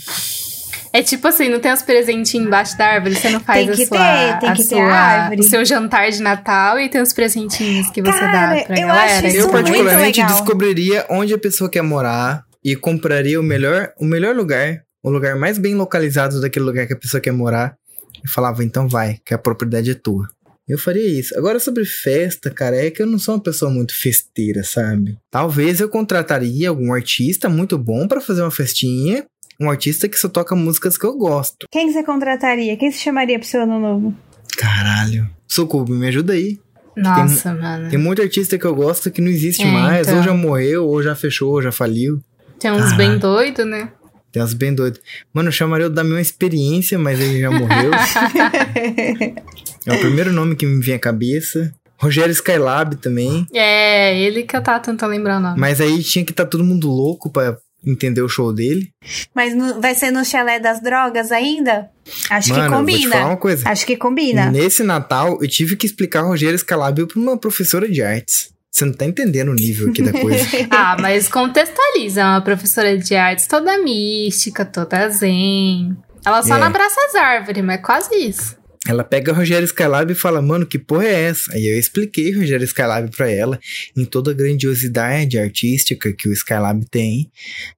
É 0.93 1.01
tipo 1.01 1.25
assim, 1.27 1.47
não 1.47 1.59
tem 1.59 1.71
os 1.71 1.81
presentinhos 1.81 2.45
embaixo 2.47 2.77
da 2.77 2.85
árvore, 2.87 3.15
você 3.15 3.29
não 3.29 3.39
faz 3.39 3.65
Tem 3.65 3.75
que 3.75 3.83
a 3.83 3.87
sua, 3.87 3.97
ter, 3.97 4.39
tem 4.39 4.49
a 4.49 4.53
que 4.53 4.63
ter 4.63 4.75
sua- 4.75 4.93
árvore. 4.93 5.39
o 5.41 5.43
seu 5.43 5.63
jantar 5.65 6.09
de 6.11 6.21
Natal 6.21 6.79
e 6.79 6.89
tem 6.89 7.01
os 7.01 7.13
presentinhos 7.13 7.89
que 7.91 8.01
você 8.01 8.19
Cara, 8.19 8.55
dá 8.57 8.63
pra 8.65 8.79
eu 8.79 8.87
galera. 8.87 9.17
acho 9.19 9.27
isso 9.27 9.37
eu 9.37 9.41
muito 9.43 9.51
particularmente 9.53 10.19
legal. 10.19 10.35
descobriria 10.35 11.05
onde 11.09 11.33
a 11.33 11.37
pessoa 11.37 11.69
quer 11.69 11.81
morar 11.81 12.43
e 12.63 12.75
compraria 12.75 13.39
o 13.39 13.43
melhor, 13.43 13.91
o 13.97 14.05
melhor 14.05 14.35
lugar, 14.35 14.81
o 15.01 15.09
lugar 15.09 15.35
mais 15.37 15.57
bem 15.57 15.75
localizado 15.75 16.41
daquele 16.41 16.65
lugar 16.65 16.85
que 16.85 16.93
a 16.93 16.97
pessoa 16.99 17.21
quer 17.21 17.31
morar 17.31 17.75
e 18.23 18.29
falava 18.29 18.63
então 18.63 18.87
vai, 18.89 19.17
que 19.25 19.33
a 19.33 19.37
propriedade 19.37 19.91
é 19.91 19.95
tua. 19.95 20.27
Eu 20.67 20.77
faria 20.77 21.05
isso. 21.19 21.37
Agora 21.37 21.59
sobre 21.59 21.83
festa, 21.85 22.49
cara, 22.51 22.75
é 22.77 22.91
que 22.91 23.01
eu 23.01 23.07
não 23.07 23.17
sou 23.17 23.33
uma 23.35 23.41
pessoa 23.41 23.69
muito 23.71 23.99
festeira, 23.99 24.63
sabe? 24.63 25.17
Talvez 25.29 25.79
eu 25.81 25.89
contrataria 25.89 26.69
algum 26.69 26.93
artista 26.93 27.49
muito 27.49 27.77
bom 27.77 28.07
pra 28.07 28.21
fazer 28.21 28.41
uma 28.41 28.51
festinha, 28.51 29.25
um 29.61 29.69
artista 29.69 30.09
que 30.09 30.17
só 30.17 30.27
toca 30.27 30.55
músicas 30.55 30.97
que 30.97 31.05
eu 31.05 31.15
gosto. 31.15 31.67
Quem 31.71 31.87
que 31.87 31.93
você 31.93 32.03
contrataria? 32.03 32.75
Quem 32.75 32.91
você 32.91 32.97
chamaria 32.97 33.37
pro 33.37 33.47
seu 33.47 33.61
ano 33.61 33.79
novo? 33.79 34.15
Caralho. 34.57 35.29
Socorro, 35.47 35.87
me 35.93 36.07
ajuda 36.07 36.33
aí. 36.33 36.59
Nossa, 36.97 37.53
mano. 37.53 37.89
Tem 37.89 37.99
muito 37.99 38.21
artista 38.21 38.57
que 38.57 38.65
eu 38.65 38.75
gosto 38.75 39.11
que 39.11 39.21
não 39.21 39.29
existe 39.29 39.63
É, 39.63 39.71
mais, 39.71 40.07
então. 40.07 40.17
ou 40.17 40.23
já 40.23 40.33
morreu, 40.33 40.87
ou 40.87 41.01
já 41.01 41.15
fechou, 41.15 41.51
ou 41.51 41.61
já 41.61 41.71
faliu. 41.71 42.19
Tem 42.59 42.71
uns 42.71 42.93
bem 42.93 43.17
doidos, 43.17 43.65
né? 43.65 43.89
Tem 44.31 44.41
uns 44.41 44.53
bem 44.53 44.73
doidos. 44.73 44.99
Mano, 45.33 45.49
eu 45.49 45.53
chamaria 45.53 45.87
o 45.87 45.89
da 45.89 46.03
minha 46.03 46.21
experiência, 46.21 46.97
mas 46.97 47.19
ele 47.19 47.39
já 47.41 47.51
morreu. 47.51 47.91
é 49.85 49.93
o 49.93 49.99
primeiro 49.99 50.31
nome 50.31 50.55
que 50.55 50.65
me 50.65 50.81
vem 50.81 50.95
à 50.95 50.99
cabeça. 50.99 51.73
Rogério 51.97 52.31
Skylab 52.31 52.95
também. 52.95 53.45
É, 53.53 54.19
ele 54.19 54.43
que 54.43 54.55
eu 54.55 54.61
tava 54.63 54.79
tentando 54.79 55.11
lembrar 55.11 55.37
o 55.37 55.39
nome. 55.39 55.59
Mas 55.59 55.79
aí 55.79 56.01
tinha 56.01 56.25
que 56.25 56.31
estar 56.31 56.45
todo 56.45 56.63
mundo 56.63 56.89
louco 56.89 57.29
pra 57.29 57.57
entender 57.85 58.21
o 58.21 58.29
show 58.29 58.53
dele. 58.53 58.91
Mas 59.33 59.55
no- 59.55 59.81
vai 59.81 59.95
ser 59.95 60.11
no 60.11 60.23
chalé 60.25 60.59
das 60.59 60.81
drogas 60.81 61.31
ainda? 61.31 61.89
Acho 62.29 62.49
Mano, 62.49 62.61
que 62.61 62.67
eu 62.67 62.77
vou 62.77 62.85
te 62.85 62.91
falar 62.91 63.11
combina. 63.11 63.25
uma 63.27 63.37
coisa. 63.37 63.69
Acho 63.69 63.85
que 63.85 63.97
combina. 63.97 64.51
Nesse 64.51 64.83
Natal, 64.83 65.37
eu 65.41 65.47
tive 65.47 65.75
que 65.75 65.85
explicar 65.85 66.21
Rogério 66.21 66.55
Skylab 66.55 67.05
pra 67.07 67.19
uma 67.19 67.37
professora 67.37 67.89
de 67.89 68.01
artes. 68.01 68.51
Você 68.71 68.85
não 68.85 68.93
tá 68.93 69.05
entendendo 69.05 69.49
o 69.49 69.53
nível 69.53 69.89
aqui 69.89 70.01
da 70.01 70.13
coisa. 70.13 70.45
Ah, 70.71 70.95
mas 70.99 71.27
contextualiza. 71.27 72.21
É 72.21 72.23
uma 72.25 72.41
professora 72.41 72.97
de 72.97 73.15
artes 73.15 73.45
toda 73.47 73.77
mística, 73.83 74.63
toda 74.63 75.09
zen. 75.09 75.97
Ela 76.25 76.41
só 76.43 76.55
É. 76.55 76.59
não 76.59 76.67
abraça 76.67 76.95
as 77.09 77.15
árvores, 77.15 77.63
mas 77.63 77.75
é 77.79 77.81
quase 77.81 78.15
isso. 78.15 78.55
Ela 78.87 79.03
pega 79.03 79.31
Rogério 79.31 79.63
Skylab 79.65 80.11
e 80.11 80.15
fala, 80.15 80.41
mano, 80.41 80.65
que 80.65 80.79
porra 80.79 81.05
é 81.05 81.23
essa? 81.25 81.53
Aí 81.53 81.67
eu 81.67 81.77
expliquei 81.77 82.31
Rogério 82.35 82.65
Skylab 82.65 83.11
pra 83.15 83.29
ela, 83.29 83.59
em 83.95 84.03
toda 84.05 84.31
a 84.31 84.33
grandiosidade 84.33 85.37
artística 85.37 86.11
que 86.11 86.27
o 86.27 86.33
Skylab 86.33 86.83
tem. 86.89 87.29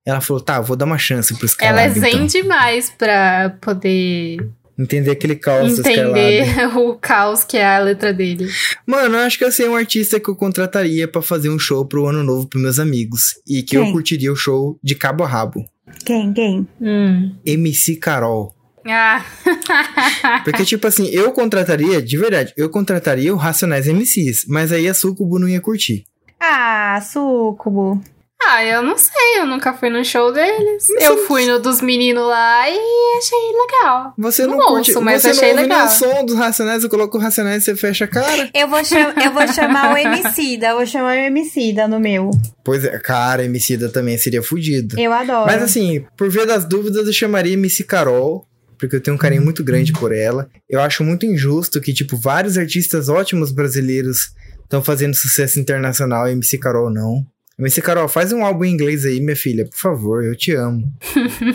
Ela 0.05 0.21
falou, 0.21 0.41
tá, 0.41 0.61
vou 0.61 0.77
dar 0.77 0.85
uma 0.85 0.97
chance 0.97 1.33
pro 1.35 1.45
Skylab, 1.45 1.77
Ela 1.77 1.81
é 1.83 1.89
zen 1.93 2.13
então. 2.13 2.25
demais 2.27 2.89
pra 2.97 3.49
poder 3.61 4.37
Entender 4.79 5.11
aquele 5.11 5.35
caos 5.35 5.75
do 5.75 5.81
Skylab. 5.81 6.17
entender 6.19 6.65
o 6.79 6.95
caos 6.95 7.43
que 7.43 7.57
é 7.57 7.65
a 7.65 7.79
letra 7.79 8.11
dele. 8.13 8.49
Mano, 8.87 9.15
eu 9.17 9.19
acho 9.21 9.37
que 9.37 9.43
eu 9.43 9.51
sei 9.51 9.67
um 9.67 9.75
artista 9.75 10.19
que 10.19 10.29
eu 10.29 10.35
contrataria 10.35 11.07
pra 11.07 11.21
fazer 11.21 11.49
um 11.49 11.59
show 11.59 11.85
pro 11.85 12.07
ano 12.07 12.23
novo 12.23 12.47
pros 12.47 12.63
meus 12.63 12.79
amigos. 12.79 13.35
E 13.47 13.61
que 13.61 13.77
eu 13.77 13.83
Quem? 13.83 13.91
curtiria 13.91 14.31
o 14.31 14.35
show 14.35 14.79
de 14.81 14.95
cabo 14.95 15.23
a 15.23 15.27
rabo. 15.27 15.63
Quem? 16.05 16.33
Quem? 16.33 16.67
Hum. 16.81 17.35
MC 17.45 17.97
Carol. 17.97 18.55
Ah, 18.87 19.23
Porque, 20.43 20.65
tipo 20.65 20.85
assim, 20.87 21.07
eu 21.09 21.31
contrataria, 21.31 22.01
de 22.01 22.17
verdade, 22.17 22.53
eu 22.57 22.69
contrataria 22.69 23.33
o 23.33 23.37
Racionais 23.37 23.87
MCs, 23.87 24.45
mas 24.47 24.71
aí 24.71 24.87
a 24.87 24.93
Sucubo 24.93 25.39
não 25.39 25.47
ia 25.47 25.61
curtir. 25.61 26.03
Ah, 26.39 26.99
Sucubo. 27.01 28.01
ah, 28.45 28.63
eu 28.65 28.81
não 28.83 28.97
sei, 28.97 29.39
eu 29.39 29.45
nunca 29.45 29.73
fui 29.73 29.89
no 29.89 30.03
show 30.03 30.31
deles. 30.33 30.85
Mas 30.95 31.03
eu 31.05 31.25
fui 31.25 31.45
no 31.45 31.59
dos 31.59 31.79
meninos 31.81 32.27
lá 32.27 32.69
e 32.69 32.77
achei 33.17 33.39
legal. 33.57 34.13
Você 34.17 34.45
não, 34.45 34.57
Não 34.57 34.67
curte, 34.67 34.91
ouço, 34.91 35.01
mas 35.01 35.21
você 35.21 35.29
achei 35.29 35.53
não 35.53 35.61
legal. 35.61 35.85
o 35.85 35.89
som 35.89 36.25
dos 36.25 36.35
Racionais, 36.35 36.83
eu 36.83 36.89
coloco 36.89 37.17
o 37.17 37.21
Racionais 37.21 37.63
e 37.63 37.65
você 37.65 37.75
fecha 37.77 38.03
a 38.03 38.07
cara. 38.09 38.49
Eu 38.53 38.67
vou, 38.67 38.83
cham- 38.83 39.13
eu 39.23 39.31
vou 39.31 39.47
chamar 39.47 39.93
o 39.93 39.97
Emicida, 39.97 40.67
eu 40.67 40.75
vou 40.75 40.85
chamar 40.85 41.15
o 41.15 41.19
Emicida 41.21 41.87
no 41.87 41.99
meu. 42.01 42.29
Pois 42.65 42.83
é, 42.83 42.99
cara, 42.99 43.45
Emicida 43.45 43.87
também 43.89 44.17
seria 44.17 44.43
fudido. 44.43 44.99
Eu 44.99 45.13
adoro. 45.13 45.45
Mas 45.45 45.63
assim, 45.63 46.05
por 46.17 46.29
via 46.29 46.45
das 46.45 46.65
dúvidas, 46.65 47.07
eu 47.07 47.13
chamaria 47.13 47.53
MC 47.53 47.85
Carol, 47.85 48.45
porque 48.77 48.95
eu 48.95 49.01
tenho 49.01 49.15
um 49.15 49.19
carinho 49.19 49.43
muito 49.43 49.63
grande 49.63 49.93
por 49.93 50.13
ela. 50.13 50.49
Eu 50.69 50.81
acho 50.81 51.03
muito 51.03 51.25
injusto 51.25 51.81
que, 51.81 51.93
tipo, 51.93 52.17
vários 52.17 52.57
artistas 52.57 53.09
ótimos 53.09 53.51
brasileiros 53.51 54.33
estão 54.63 54.83
fazendo 54.83 55.13
sucesso 55.13 55.59
internacional 55.59 56.27
e 56.27 56.31
MC 56.31 56.57
Carol 56.57 56.89
não. 56.89 57.25
MC 57.57 57.81
Carol, 57.81 58.07
faz 58.07 58.33
um 58.33 58.43
álbum 58.43 58.65
em 58.65 58.71
inglês 58.71 59.05
aí, 59.05 59.19
minha 59.19 59.35
filha, 59.35 59.65
por 59.65 59.77
favor, 59.77 60.23
eu 60.23 60.35
te 60.35 60.53
amo. 60.53 60.91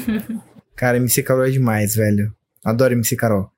Cara, 0.76 0.96
MC 0.96 1.22
Carol 1.24 1.44
é 1.44 1.50
demais, 1.50 1.96
velho. 1.96 2.33
Adoro 2.64 2.94
MC 2.94 3.16
Carol. 3.16 3.50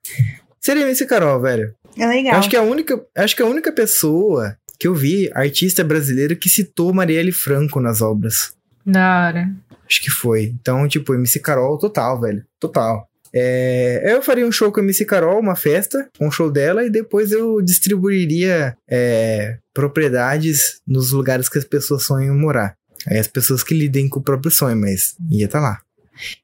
Seria 0.58 0.84
MC 0.84 1.04
Carol, 1.06 1.40
velho. 1.40 1.74
É 1.98 2.06
legal. 2.06 2.32
Eu 2.32 2.38
Acho 2.38 2.48
que 2.48 2.56
a 2.56 2.62
única, 2.62 3.00
acho 3.16 3.36
que 3.36 3.42
a 3.42 3.46
única 3.46 3.70
pessoa 3.72 4.56
que 4.78 4.88
eu 4.88 4.94
vi, 4.94 5.30
artista 5.34 5.84
brasileiro, 5.84 6.34
que 6.36 6.48
citou 6.48 6.94
Marielle 6.94 7.32
Franco 7.32 7.80
nas 7.80 8.00
obras. 8.00 8.54
Da 8.86 9.26
hora. 9.26 9.50
Acho 9.86 10.00
que 10.00 10.10
foi. 10.10 10.44
Então, 10.44 10.88
tipo, 10.88 11.12
MC 11.12 11.40
Carol 11.40 11.76
total, 11.76 12.20
velho. 12.20 12.42
Total. 12.58 13.06
É, 13.32 14.02
eu 14.04 14.22
faria 14.22 14.46
um 14.46 14.52
show 14.52 14.72
com 14.72 14.80
a 14.80 14.82
MC 14.82 15.04
Carol, 15.04 15.40
uma 15.40 15.56
festa, 15.56 16.08
um 16.20 16.30
show 16.30 16.50
dela, 16.50 16.84
e 16.84 16.90
depois 16.90 17.32
eu 17.32 17.60
distribuiria 17.62 18.76
é, 18.88 19.58
propriedades 19.72 20.80
nos 20.86 21.12
lugares 21.12 21.48
que 21.48 21.58
as 21.58 21.64
pessoas 21.64 22.04
sonham 22.04 22.36
morar. 22.36 22.74
Aí 23.06 23.18
as 23.18 23.28
pessoas 23.28 23.62
que 23.62 23.74
lidem 23.74 24.08
com 24.08 24.20
o 24.20 24.22
próprio 24.22 24.50
sonho, 24.50 24.76
mas 24.76 25.14
ia 25.30 25.46
estar 25.46 25.60
lá. 25.60 25.80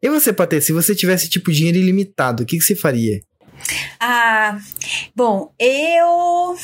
E 0.03 0.09
você, 0.09 0.33
Patê, 0.33 0.61
se 0.61 0.73
você 0.73 0.95
tivesse, 0.95 1.29
tipo, 1.29 1.53
dinheiro 1.53 1.79
ilimitado, 1.79 2.43
o 2.43 2.47
que, 2.47 2.59
que 2.59 2.65
você 2.65 2.75
faria? 2.75 3.21
Ah, 4.01 4.59
bom, 5.15 5.53
eu. 5.59 6.57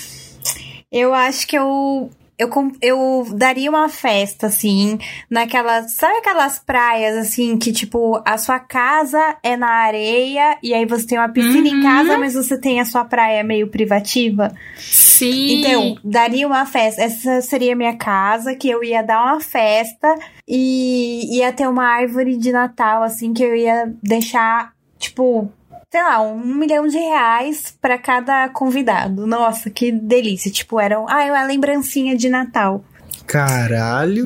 Eu 0.91 1.15
acho 1.15 1.47
que 1.47 1.57
eu. 1.57 2.11
Eu, 2.43 2.51
eu 2.81 3.27
daria 3.35 3.71
uma 3.71 3.89
festa, 3.89 4.47
assim, 4.49 4.99
naquelas. 5.31 5.93
Sabe 5.93 6.19
aquelas 6.19 6.59
praias, 6.59 7.17
assim, 7.17 7.57
que, 7.59 7.73
tipo, 7.73 8.21
a 8.25 8.37
sua 8.39 8.59
casa 8.59 9.37
é 9.43 9.57
na 9.57 9.69
areia 9.71 10.59
e 10.63 10.75
aí 10.75 10.85
você 10.87 11.07
tem 11.07 11.19
uma 11.19 11.29
piscina 11.29 11.69
em 11.69 11.77
Uhum. 11.77 11.83
casa, 11.83 12.19
mas 12.19 12.35
você 12.35 12.59
tem 12.59 12.81
a 12.81 12.85
sua 12.85 13.05
praia 13.05 13.43
meio 13.45 13.69
privativa? 13.69 14.53
Sim. 14.79 15.61
Então, 15.61 15.97
daria 16.05 16.47
uma 16.47 16.67
festa. 16.67 17.03
Essa 17.03 17.41
seria 17.43 17.73
a 17.73 17.77
minha 17.77 17.97
casa, 17.97 18.55
que 18.55 18.69
eu 18.69 18.83
ia 18.83 19.03
dar 19.03 19.23
uma 19.25 19.41
festa 19.41 20.15
e 20.49 21.37
ia 21.39 21.53
ter 21.53 21.69
uma 21.69 21.85
árvore 21.87 22.37
de 22.37 22.53
Natal, 22.53 23.03
assim, 23.03 23.33
que 23.33 23.43
eu 23.43 23.55
ia 23.55 23.93
deixar, 24.03 24.73
tipo, 24.99 25.51
sei 25.93 26.03
lá, 26.03 26.21
um 26.23 26.39
milhão 26.43 26.87
de 26.89 26.97
reais 26.99 27.73
pra 27.81 27.99
cada 27.99 28.49
convidado. 28.49 29.27
Nossa, 29.27 29.69
que 29.69 29.93
delícia. 29.93 30.51
Tipo, 30.51 30.81
eram. 30.81 31.07
Ah, 31.09 31.23
uma 31.27 31.45
lembrancinha 31.45 32.17
de 32.17 32.29
Natal. 32.31 32.83
Caralho, 33.27 34.25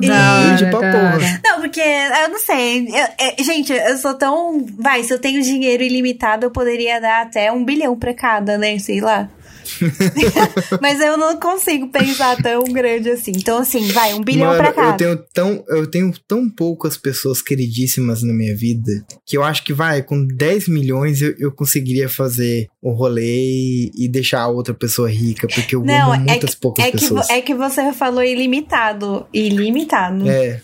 hora, 0.71 0.79
pra 0.79 0.79
porra. 0.91 1.41
Não, 1.45 1.61
porque 1.61 1.79
eu 1.81 2.29
não 2.29 2.39
sei. 2.39 2.87
eu- 2.87 3.07
é, 3.19 3.43
gente, 3.43 3.71
eu 3.71 3.97
sou 3.97 4.13
tão. 4.15 4.65
Vai, 4.79 5.03
se 5.03 5.13
eu 5.13 5.19
tenho 5.19 5.41
dinheiro 5.41 5.83
ilimitado, 5.83 6.45
eu 6.45 6.51
poderia 6.51 6.99
dar 6.99 7.21
até 7.21 7.51
um 7.51 7.63
bilhão 7.63 7.95
pra 7.97 8.13
cada, 8.13 8.57
né? 8.57 8.79
Sei 8.79 8.99
lá. 8.99 9.29
Mas 10.81 10.99
eu 11.01 11.17
não 11.17 11.39
consigo 11.39 11.87
pensar 11.89 12.35
tão 12.41 12.63
grande 12.65 13.09
assim. 13.09 13.31
Então, 13.35 13.57
assim, 13.57 13.87
vai, 13.91 14.13
um 14.13 14.21
bilhão 14.21 14.47
Mano, 14.47 14.57
pra 14.59 14.71
cada. 14.73 15.03
Eu 15.03 15.15
tenho, 15.17 15.27
tão, 15.33 15.65
eu 15.69 15.87
tenho 15.87 16.13
tão 16.27 16.49
poucas 16.49 16.97
pessoas 16.97 17.41
queridíssimas 17.41 18.23
na 18.23 18.33
minha 18.33 18.55
vida 18.55 18.91
que 19.25 19.37
eu 19.37 19.43
acho 19.43 19.63
que 19.63 19.73
vai, 19.73 20.01
com 20.01 20.25
10 20.25 20.67
milhões 20.67 21.21
eu, 21.21 21.35
eu 21.37 21.51
conseguiria 21.51 22.07
fazer 22.09 22.67
o 22.81 22.91
rolê 22.91 23.91
e, 23.95 24.07
deixar 24.07 24.41
a 24.41 24.47
outra 24.47 24.73
pessoa 24.73 25.09
rica, 25.09 25.47
porque 25.47 25.75
eu 25.75 25.83
Não, 25.83 26.13
amo 26.13 26.23
é 26.23 26.31
muitas 26.31 26.55
poucas 26.55 26.85
É 26.85 26.91
que, 26.91 26.97
vo- 26.97 27.01
pessoas. 27.15 27.29
é 27.29 27.41
que 27.41 27.53
você 27.53 27.91
falou 27.93 28.23
ilimitado. 28.23 29.27
Ilimitado. 29.33 30.27
É. 30.29 30.61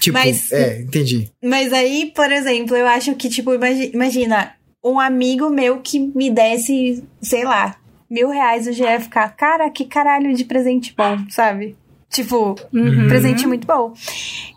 Tipo, 0.00 0.16
Mas- 0.18 0.52
é, 0.52 0.80
entendi. 0.82 1.28
Mas 1.42 1.72
aí, 1.72 2.12
por 2.14 2.30
exemplo, 2.30 2.76
eu 2.76 2.86
acho 2.86 3.14
que, 3.16 3.28
tipo, 3.28 3.52
imagi- 3.52 3.90
imagina, 3.92 4.52
um 4.84 5.00
amigo 5.00 5.50
meu 5.50 5.80
que 5.80 5.98
me 5.98 6.30
desse, 6.30 7.02
sei 7.20 7.44
lá, 7.44 7.76
mil 8.14 8.30
reais, 8.30 8.66
ia 8.66 9.00
ficar, 9.00 9.28
cara, 9.36 9.68
que 9.68 9.84
caralho 9.84 10.32
de 10.34 10.44
presente 10.44 10.94
bom, 10.96 11.18
sabe? 11.28 11.76
Tipo, 12.10 12.54
Uhum. 12.72 13.08
presente 13.08 13.46
muito 13.46 13.66
bom. 13.66 13.92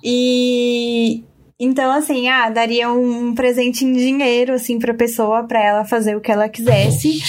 E 0.03 1.23
então, 1.59 1.91
assim, 1.91 2.29
ah, 2.29 2.49
daria 2.51 2.91
um 2.91 3.33
presente 3.33 3.83
em 3.83 3.91
dinheiro, 3.93 4.53
assim, 4.53 4.77
pra 4.77 4.93
pessoa, 4.93 5.43
pra 5.43 5.59
ela 5.59 5.83
fazer 5.85 6.15
o 6.15 6.21
que 6.21 6.31
ela 6.31 6.47
quisesse. 6.47 7.19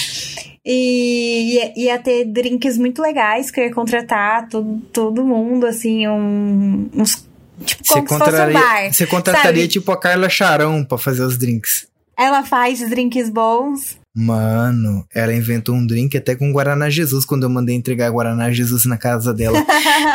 E 0.63 1.55
ia, 1.75 1.97
ter 1.97 2.25
drinks 2.25 2.77
muito 2.77 3.01
legais 3.01 3.49
que 3.49 3.59
eu 3.59 3.63
ia 3.65 3.73
contratar 3.73 4.47
todo, 4.47 4.79
todo 4.93 5.25
mundo, 5.25 5.65
assim, 5.65 6.07
um, 6.07 6.87
uns. 6.93 7.27
Tipo, 7.65 7.83
Você 7.87 7.93
como 7.95 8.07
se 8.07 8.17
fosse 8.19 8.41
um 8.41 8.53
bar. 8.53 8.93
você 8.93 9.07
contrataria 9.07 9.61
sabe? 9.63 9.67
tipo 9.67 9.91
a 9.91 9.99
Carla 9.99 10.29
Charão 10.29 10.85
pra 10.85 10.97
fazer 10.97 11.23
os 11.23 11.37
drinks. 11.37 11.87
Ela 12.17 12.43
faz 12.43 12.87
drinks 12.87 13.29
bons. 13.29 13.98
Mano, 14.19 15.05
ela 15.15 15.33
inventou 15.33 15.73
um 15.73 15.85
drink 15.87 16.17
até 16.17 16.35
com 16.35 16.51
Guaraná 16.51 16.89
Jesus 16.89 17.23
quando 17.23 17.43
eu 17.43 17.49
mandei 17.49 17.73
entregar 17.73 18.11
Guaraná 18.11 18.51
Jesus 18.51 18.83
na 18.83 18.97
casa 18.97 19.33
dela. 19.33 19.63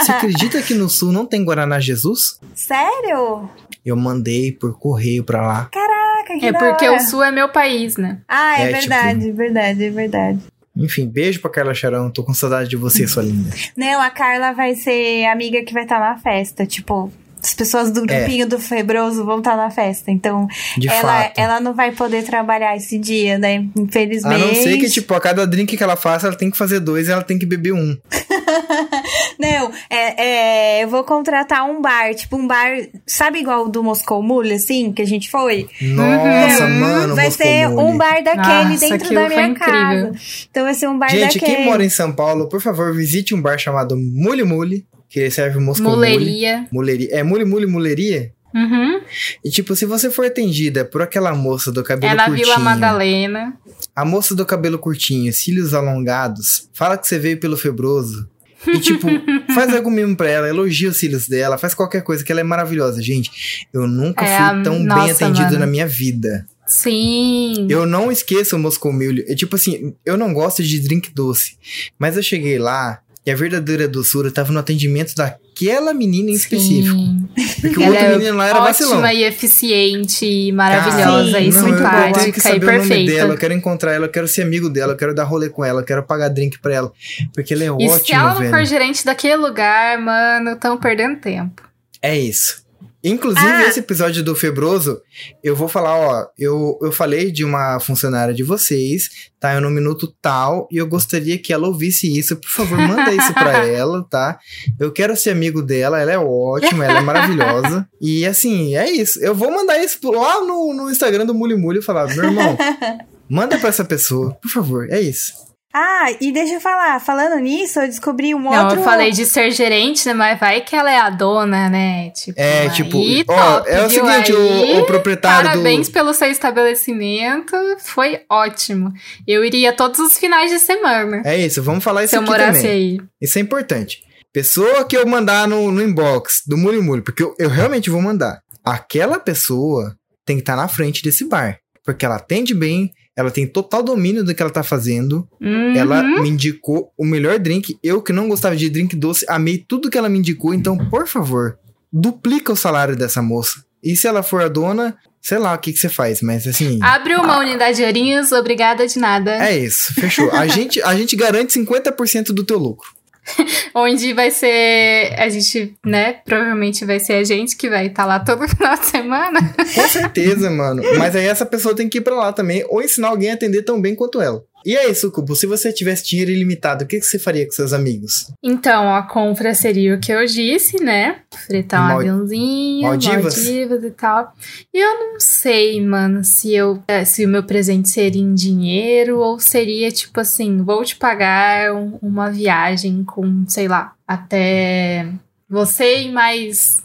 Você 0.02 0.12
acredita 0.12 0.60
que 0.60 0.74
no 0.74 0.90
sul 0.90 1.10
não 1.10 1.24
tem 1.24 1.42
Guaraná 1.42 1.80
Jesus? 1.80 2.38
Sério? 2.54 3.48
Eu 3.84 3.96
mandei 3.96 4.52
por 4.52 4.78
correio 4.78 5.24
pra 5.24 5.40
lá. 5.46 5.68
Caraca, 5.72 6.38
que 6.38 6.44
É 6.46 6.52
da 6.52 6.58
porque 6.58 6.86
hora. 6.86 7.00
o 7.00 7.04
Sul 7.04 7.22
é 7.22 7.32
meu 7.32 7.48
país, 7.48 7.96
né? 7.96 8.18
Ah, 8.28 8.60
é, 8.60 8.68
É, 8.70 8.72
verdade, 8.72 9.32
verdade, 9.32 9.84
é 9.84 9.90
verdade. 9.90 10.38
Enfim, 10.76 11.06
beijo 11.06 11.40
pra 11.40 11.50
Carla 11.50 11.72
Charão. 11.72 12.10
Tô 12.10 12.22
com 12.22 12.34
saudade 12.34 12.68
de 12.68 12.76
você, 12.76 13.06
sua 13.06 13.22
linda. 13.22 13.50
Não, 13.76 14.00
a 14.02 14.10
Carla 14.10 14.52
vai 14.52 14.74
ser 14.74 15.24
amiga 15.26 15.62
que 15.64 15.72
vai 15.72 15.84
estar 15.84 15.98
na 16.00 16.18
festa. 16.18 16.66
Tipo, 16.66 17.10
as 17.44 17.52
pessoas 17.54 17.90
do 17.90 18.02
grupinho 18.06 18.48
do 18.48 18.58
Febroso 18.58 19.24
vão 19.24 19.38
estar 19.38 19.56
na 19.56 19.70
festa. 19.70 20.10
Então, 20.10 20.48
É. 20.76 20.80
De 20.80 20.88
ela, 20.88 21.00
fato. 21.24 21.38
ela 21.38 21.60
não 21.60 21.74
vai 21.74 21.92
poder 21.92 22.24
trabalhar 22.24 22.74
esse 22.76 22.98
dia, 22.98 23.38
né? 23.38 23.66
Infelizmente. 23.76 24.34
A 24.42 24.46
não 24.46 24.54
ser 24.54 24.78
que, 24.78 24.88
tipo, 24.88 25.12
a 25.14 25.20
cada 25.20 25.46
drink 25.46 25.76
que 25.76 25.82
ela 25.82 25.96
faça, 25.96 26.26
ela 26.26 26.36
tem 26.36 26.50
que 26.50 26.56
fazer 26.56 26.80
dois 26.80 27.06
e 27.08 27.12
ela 27.12 27.22
tem 27.22 27.38
que 27.38 27.44
beber 27.46 27.72
um. 27.74 27.96
Não, 29.38 29.70
é, 29.90 30.78
é, 30.78 30.84
eu 30.84 30.88
vou 30.88 31.04
contratar 31.04 31.64
um 31.68 31.80
bar, 31.80 32.14
tipo 32.14 32.36
um 32.36 32.46
bar, 32.46 32.76
sabe 33.06 33.40
igual 33.40 33.66
o 33.66 33.68
do 33.68 33.82
Moscou 33.82 34.22
Mule, 34.22 34.54
assim, 34.54 34.92
que 34.92 35.02
a 35.02 35.06
gente 35.06 35.30
foi? 35.30 35.68
Nossa, 35.80 36.66
mano, 36.68 37.08
Uhum. 37.10 37.14
vai 37.14 37.26
Moscou 37.26 37.46
ser 37.46 37.68
Mule. 37.68 37.82
um 37.82 37.96
bar 37.96 38.22
daquele 38.22 38.68
Nossa, 38.74 38.88
dentro 38.88 39.14
da 39.14 39.28
minha 39.28 39.46
incrível. 39.48 39.56
casa. 39.74 40.12
Então 40.50 40.64
vai 40.64 40.74
ser 40.74 40.88
um 40.88 40.98
bar 40.98 41.08
Gente, 41.10 41.38
daquele. 41.38 41.56
quem 41.56 41.64
mora 41.64 41.84
em 41.84 41.88
São 41.90 42.12
Paulo, 42.12 42.48
por 42.48 42.60
favor, 42.60 42.94
visite 42.94 43.34
um 43.34 43.42
bar 43.42 43.58
chamado 43.58 43.96
Mule 43.96 44.44
Mule, 44.44 44.84
que 45.14 45.30
serve 45.30 45.60
Mule. 45.60 45.80
Muleria. 45.80 46.66
Muleria. 46.72 47.08
É 47.12 47.22
Mule 47.22 47.44
Mule 47.44 47.66
Muleria? 47.66 48.32
Uhum. 48.52 49.00
E 49.44 49.50
tipo, 49.50 49.76
se 49.76 49.86
você 49.86 50.10
for 50.10 50.26
atendida 50.26 50.84
por 50.84 51.00
aquela 51.02 51.32
moça 51.34 51.70
do 51.70 51.84
cabelo 51.84 52.12
É 52.12 52.16
na 52.16 52.24
curtinho, 52.26 52.46
Vila 52.46 52.58
Madalena. 52.58 53.54
a 53.94 54.04
moça 54.04 54.34
do 54.34 54.44
cabelo 54.44 54.76
curtinho, 54.76 55.32
cílios 55.32 55.72
alongados, 55.72 56.68
fala 56.72 56.98
que 56.98 57.06
você 57.06 57.16
veio 57.16 57.38
pelo 57.38 57.56
febroso. 57.56 58.28
E 58.66 58.78
tipo, 58.80 59.06
faz 59.54 59.72
algo 59.72 59.88
mesmo 59.90 60.16
pra 60.16 60.28
ela, 60.28 60.48
elogia 60.48 60.88
os 60.88 60.96
cílios 60.96 61.28
dela, 61.28 61.56
faz 61.58 61.74
qualquer 61.74 62.02
coisa, 62.02 62.24
que 62.24 62.32
ela 62.32 62.40
é 62.40 62.44
maravilhosa. 62.44 63.00
Gente, 63.00 63.66
eu 63.72 63.86
nunca 63.86 64.24
É, 64.24 64.36
fui 64.54 64.62
tão 64.64 64.78
bem 64.78 64.84
nossa, 64.86 65.12
atendido 65.12 65.46
mano. 65.46 65.58
na 65.60 65.66
minha 65.66 65.86
vida. 65.86 66.44
Sim. 66.66 67.66
Eu 67.68 67.86
não 67.86 68.10
esqueço 68.10 68.56
o 68.56 68.58
Moscou 68.58 68.92
Mule. 68.92 69.24
É 69.28 69.34
tipo 69.34 69.54
assim, 69.54 69.94
eu 70.04 70.16
não 70.16 70.32
gosto 70.32 70.62
de 70.62 70.80
drink 70.80 71.12
doce. 71.14 71.56
Mas 71.98 72.16
eu 72.16 72.22
cheguei 72.22 72.58
lá 72.58 73.00
e 73.26 73.30
a 73.30 73.34
verdadeira 73.36 73.88
doçura 73.88 74.30
tava 74.30 74.52
no 74.52 74.58
atendimento 74.58 75.14
daquela 75.14 75.94
menina 75.94 76.30
em 76.30 76.34
específico. 76.34 76.94
Sim. 76.96 77.28
Porque 77.60 77.78
o 77.80 77.86
outro 77.86 78.04
é 78.04 78.16
menino 78.18 78.36
lá 78.36 78.48
era 78.48 78.60
vacilão. 78.60 78.92
Ótima 78.98 79.14
e 79.14 79.22
eficiente, 79.24 80.26
e 80.26 80.52
maravilhosa 80.52 81.38
Sim, 81.38 81.44
e 81.46 81.50
não, 81.50 81.60
eu- 81.60 81.68
eu 81.68 81.76
simpática 81.78 82.32
que 82.32 82.38
e 82.38 82.42
saber 82.42 82.56
o 82.56 82.66
nome 82.66 82.78
perfeita. 82.88 83.12
dela, 83.12 83.34
eu 83.34 83.38
quero 83.38 83.54
encontrar 83.54 83.92
ela, 83.92 84.06
eu 84.06 84.10
quero 84.10 84.28
ser 84.28 84.42
amigo 84.42 84.68
dela, 84.68 84.92
eu 84.92 84.96
quero 84.96 85.14
dar 85.14 85.24
rolê 85.24 85.48
com 85.48 85.64
ela, 85.64 85.80
eu 85.80 85.84
quero 85.84 86.02
pagar 86.02 86.28
drink 86.28 86.58
pra 86.58 86.74
ela. 86.74 86.92
Porque 87.34 87.54
ela 87.54 87.64
é 87.64 87.66
E 87.68 87.88
se 87.88 87.94
ótima, 87.94 88.18
ela 88.20 88.40
não 88.40 88.50
for 88.50 88.64
gerente 88.66 89.04
daquele 89.04 89.36
lugar, 89.36 89.98
mano, 89.98 90.50
estão 90.52 90.76
perdendo 90.76 91.16
tempo. 91.20 91.62
É 92.02 92.18
isso. 92.18 92.63
Inclusive, 93.04 93.46
Ah. 93.46 93.68
esse 93.68 93.80
episódio 93.80 94.24
do 94.24 94.34
Febroso, 94.34 94.98
eu 95.42 95.54
vou 95.54 95.68
falar, 95.68 95.94
ó, 95.94 96.26
eu, 96.38 96.78
eu 96.80 96.90
falei 96.90 97.30
de 97.30 97.44
uma 97.44 97.78
funcionária 97.78 98.32
de 98.32 98.42
vocês, 98.42 99.10
tá? 99.38 99.52
Eu 99.52 99.60
no 99.60 99.68
minuto 99.70 100.12
tal, 100.22 100.66
e 100.72 100.78
eu 100.78 100.86
gostaria 100.86 101.36
que 101.38 101.52
ela 101.52 101.68
ouvisse 101.68 102.06
isso. 102.18 102.34
Por 102.36 102.48
favor, 102.48 102.78
manda 102.78 103.12
isso 103.12 103.34
pra 103.34 103.58
ela, 103.68 104.02
tá? 104.08 104.38
Eu 104.80 104.90
quero 104.90 105.14
ser 105.16 105.30
amigo 105.30 105.60
dela, 105.62 106.00
ela 106.00 106.12
é 106.12 106.18
ótima, 106.18 106.84
ela 106.86 106.98
é 107.00 107.02
maravilhosa. 107.02 107.86
E 108.00 108.24
assim, 108.24 108.74
é 108.74 108.90
isso. 108.90 109.20
Eu 109.22 109.34
vou 109.34 109.50
mandar 109.52 109.78
isso 109.84 109.98
lá 110.10 110.40
no, 110.40 110.72
no 110.72 110.90
Instagram 110.90 111.26
do 111.26 111.34
Muli 111.34 111.54
Muli 111.56 111.80
e 111.80 111.82
falar, 111.82 112.06
meu 112.14 112.24
irmão, 112.24 112.56
manda 113.28 113.58
pra 113.58 113.68
essa 113.68 113.84
pessoa, 113.84 114.32
por 114.40 114.50
favor, 114.50 114.88
é 114.90 115.00
isso. 115.00 115.34
Ah, 115.76 116.06
e 116.20 116.30
deixa 116.30 116.54
eu 116.54 116.60
falar, 116.60 117.00
falando 117.00 117.36
nisso, 117.40 117.80
eu 117.80 117.88
descobri 117.88 118.32
um 118.32 118.38
Não, 118.38 118.62
outro. 118.64 118.78
eu 118.78 118.84
falei 118.84 119.10
de 119.10 119.26
ser 119.26 119.50
gerente, 119.50 120.06
né? 120.06 120.14
Mas 120.14 120.38
vai 120.38 120.60
que 120.60 120.76
ela 120.76 120.88
é 120.92 120.98
a 120.98 121.10
dona, 121.10 121.68
né? 121.68 122.10
Tipo, 122.10 122.40
É, 122.40 122.60
aí, 122.62 122.70
tipo, 122.70 122.96
ó, 123.26 123.56
top, 123.56 123.68
é 123.70 123.84
o 123.84 123.90
seguinte, 123.90 124.32
o- 124.32 124.38
Aí, 124.38 124.80
o 124.80 124.86
proprietário 124.86 125.42
do- 125.42 125.50
Parabéns 125.50 125.88
pelo 125.88 126.14
seu 126.14 126.30
estabelecimento, 126.30 127.56
foi 127.80 128.20
ótimo. 128.30 128.92
Eu 129.26 129.44
iria 129.44 129.72
todos 129.72 129.98
os 129.98 130.16
finais 130.18 130.50
de 130.50 130.58
semana. 130.58 131.22
É 131.24 131.36
isso, 131.36 131.62
vamos 131.62 131.82
falar 131.82 132.04
isso 132.04 132.10
se 132.10 132.16
eu 132.16 132.20
aqui 132.22 132.30
morasse 132.30 132.62
também. 132.62 132.70
aí. 132.72 133.00
Isso 133.20 133.38
é 133.38 133.42
importante. 133.42 134.02
Pessoa 134.32 134.84
que 134.84 134.96
eu 134.96 135.06
mandar 135.06 135.46
no, 135.48 135.70
no 135.70 135.82
inbox 135.82 136.42
do 136.46 136.56
Muli 136.56 136.80
Muli, 136.80 137.02
porque 137.02 137.22
eu, 137.22 137.34
eu 137.38 137.48
realmente 137.48 137.90
vou 137.90 138.00
mandar. 138.02 138.40
Aquela 138.64 139.18
pessoa 139.18 139.94
tem 140.24 140.36
que 140.36 140.42
estar 140.42 140.56
na 140.56 140.68
frente 140.68 141.02
desse 141.02 141.24
bar. 141.24 141.58
Porque 141.84 142.04
ela 142.04 142.16
atende 142.16 142.54
bem, 142.54 142.90
ela 143.16 143.30
tem 143.30 143.46
total 143.46 143.82
domínio 143.82 144.24
do 144.24 144.34
que 144.34 144.42
ela 144.42 144.50
tá 144.50 144.62
fazendo. 144.62 145.26
Uhum. 145.40 145.74
Ela 145.76 146.02
me 146.02 146.28
indicou 146.28 146.92
o 146.98 147.04
melhor 147.04 147.38
drink. 147.38 147.78
Eu 147.82 148.02
que 148.02 148.12
não 148.12 148.28
gostava 148.28 148.56
de 148.56 148.68
drink 148.68 148.96
doce, 148.96 149.24
amei 149.28 149.58
tudo 149.58 149.90
que 149.90 149.96
ela 149.96 150.08
me 150.08 150.18
indicou. 150.18 150.52
Então, 150.52 150.76
por 150.76 151.06
favor, 151.06 151.58
duplica 151.92 152.52
o 152.52 152.56
salário 152.56 152.96
dessa 152.96 153.22
moça. 153.22 153.64
E 153.82 153.94
se 153.94 154.08
ela 154.08 154.22
for 154.22 154.42
a 154.42 154.48
dona, 154.48 154.96
sei 155.20 155.38
lá 155.38 155.54
o 155.54 155.58
que, 155.58 155.72
que 155.72 155.78
você 155.78 155.88
faz, 155.88 156.20
mas 156.20 156.46
assim. 156.46 156.78
Abre 156.82 157.14
uma 157.14 157.38
unidade 157.38 157.76
de 157.76 157.84
ourinhos, 157.84 158.32
obrigada 158.32 158.86
de 158.86 158.98
nada. 158.98 159.32
É 159.36 159.56
isso, 159.56 159.94
fechou. 159.94 160.30
A 160.32 160.46
gente, 160.48 160.82
a 160.82 160.94
gente 160.96 161.14
garante 161.14 161.58
50% 161.58 162.26
do 162.26 162.44
teu 162.44 162.58
lucro. 162.58 162.93
Onde 163.74 164.12
vai 164.12 164.30
ser. 164.30 165.14
A 165.18 165.28
gente, 165.28 165.74
né? 165.84 166.14
Provavelmente 166.24 166.84
vai 166.84 167.00
ser 167.00 167.14
a 167.14 167.24
gente 167.24 167.56
que 167.56 167.68
vai 167.68 167.86
estar 167.86 168.04
lá 168.04 168.20
todo 168.20 168.46
final 168.48 168.76
de 168.76 168.86
semana. 168.86 169.54
Com 169.74 169.88
certeza, 169.88 170.50
mano. 170.50 170.82
Mas 170.98 171.16
aí 171.16 171.26
essa 171.26 171.46
pessoa 171.46 171.74
tem 171.74 171.88
que 171.88 171.98
ir 171.98 172.02
pra 172.02 172.14
lá 172.14 172.32
também, 172.32 172.64
ou 172.68 172.82
ensinar 172.82 173.08
alguém 173.08 173.30
a 173.30 173.34
atender 173.34 173.62
tão 173.62 173.80
bem 173.80 173.94
quanto 173.94 174.20
ela. 174.20 174.44
E 174.64 174.76
aí, 174.76 174.94
Sucubo, 174.94 175.36
se 175.36 175.46
você 175.46 175.72
tivesse 175.72 176.04
dinheiro 176.08 176.30
ilimitado, 176.30 176.84
o 176.84 176.86
que, 176.86 176.98
que 176.98 177.04
você 177.04 177.18
faria 177.18 177.44
com 177.44 177.52
seus 177.52 177.72
amigos? 177.74 178.32
Então, 178.42 178.94
a 178.94 179.02
compra 179.02 179.54
seria 179.54 179.94
o 179.94 180.00
que 180.00 180.10
eu 180.10 180.24
disse, 180.24 180.82
né? 180.82 181.20
Fretar 181.46 181.82
um 181.82 181.88
Mal- 181.88 181.98
aviãozinho, 181.98 182.82
Maldivas? 182.88 183.34
Maldivas 183.36 183.84
e 183.84 183.90
tal. 183.90 184.32
E 184.72 184.78
eu 184.82 184.98
não 184.98 185.20
sei, 185.20 185.80
mano, 185.84 186.24
se 186.24 186.54
eu 186.54 186.82
eh, 186.88 187.04
se 187.04 187.24
o 187.24 187.28
meu 187.28 187.42
presente 187.42 187.90
seria 187.90 188.22
em 188.22 188.34
dinheiro 188.34 189.18
ou 189.18 189.38
seria 189.38 189.90
tipo 189.92 190.18
assim, 190.20 190.62
vou 190.62 190.82
te 190.84 190.96
pagar 190.96 191.74
um- 191.74 191.98
uma 192.00 192.30
viagem 192.30 193.04
com, 193.04 193.44
sei 193.46 193.68
lá, 193.68 193.92
até 194.08 195.06
você 195.48 196.04
e 196.04 196.10
mais 196.12 196.82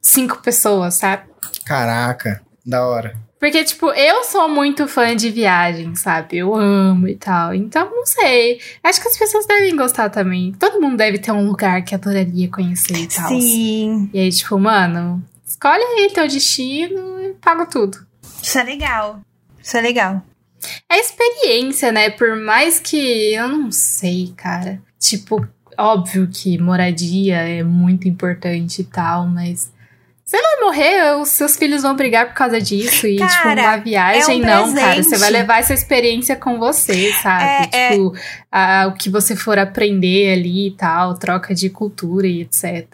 cinco 0.00 0.40
pessoas, 0.42 0.94
sabe? 0.94 1.24
Caraca, 1.66 2.40
da 2.64 2.86
hora. 2.86 3.14
Porque, 3.38 3.62
tipo, 3.62 3.90
eu 3.92 4.24
sou 4.24 4.48
muito 4.48 4.88
fã 4.88 5.14
de 5.14 5.30
viagem, 5.30 5.94
sabe? 5.94 6.38
Eu 6.38 6.54
amo 6.56 7.06
e 7.06 7.14
tal. 7.14 7.54
Então, 7.54 7.88
não 7.88 8.04
sei. 8.04 8.60
Acho 8.82 9.00
que 9.00 9.08
as 9.08 9.16
pessoas 9.16 9.46
devem 9.46 9.76
gostar 9.76 10.10
também. 10.10 10.52
Todo 10.58 10.80
mundo 10.80 10.96
deve 10.96 11.18
ter 11.18 11.30
um 11.30 11.46
lugar 11.46 11.82
que 11.84 11.94
adoraria 11.94 12.48
conhecer 12.48 12.96
e 12.96 13.06
tal. 13.06 13.28
Sim, 13.28 14.10
E 14.12 14.18
aí, 14.18 14.30
tipo, 14.30 14.58
mano, 14.58 15.22
escolhe 15.46 15.82
aí 15.82 16.10
teu 16.12 16.26
destino 16.26 17.20
e 17.22 17.34
paga 17.34 17.64
tudo. 17.66 17.98
isso 18.42 18.58
é 18.58 18.64
legal. 18.64 19.20
Isso 19.62 19.76
é 19.76 19.80
legal. 19.82 20.22
É 20.88 20.98
experiência, 20.98 21.92
né? 21.92 22.10
Por 22.10 22.34
mais 22.36 22.80
que 22.80 23.32
eu 23.32 23.46
não 23.48 23.70
sei, 23.70 24.32
cara. 24.36 24.82
Tipo, 24.98 25.46
óbvio 25.76 26.26
que 26.26 26.58
moradia 26.58 27.36
é 27.36 27.62
muito 27.62 28.08
importante 28.08 28.82
e 28.82 28.84
tal, 28.84 29.28
mas. 29.28 29.70
Você 30.28 30.36
vai 30.42 30.60
morrer, 30.60 31.16
os 31.22 31.30
seus 31.30 31.56
filhos 31.56 31.80
vão 31.82 31.96
brigar 31.96 32.26
por 32.26 32.34
causa 32.34 32.60
disso. 32.60 33.06
E, 33.06 33.16
tipo, 33.16 33.26
Cara, 33.26 33.62
uma 33.62 33.76
viagem, 33.78 34.34
é 34.34 34.36
um 34.36 34.46
não, 34.46 34.74
cara. 34.74 35.02
Você 35.02 35.16
vai 35.16 35.30
levar 35.30 35.60
essa 35.60 35.72
experiência 35.72 36.36
com 36.36 36.58
você, 36.58 37.10
sabe? 37.22 37.44
É, 37.72 37.90
tipo, 37.92 38.12
a- 38.52 38.88
o 38.88 38.92
que 38.92 39.08
você 39.08 39.34
for 39.34 39.58
aprender 39.58 40.30
ali 40.34 40.66
e 40.66 40.70
tal, 40.72 41.14
troca 41.14 41.54
de 41.54 41.70
cultura 41.70 42.26
e 42.26 42.42
etc. 42.42 42.86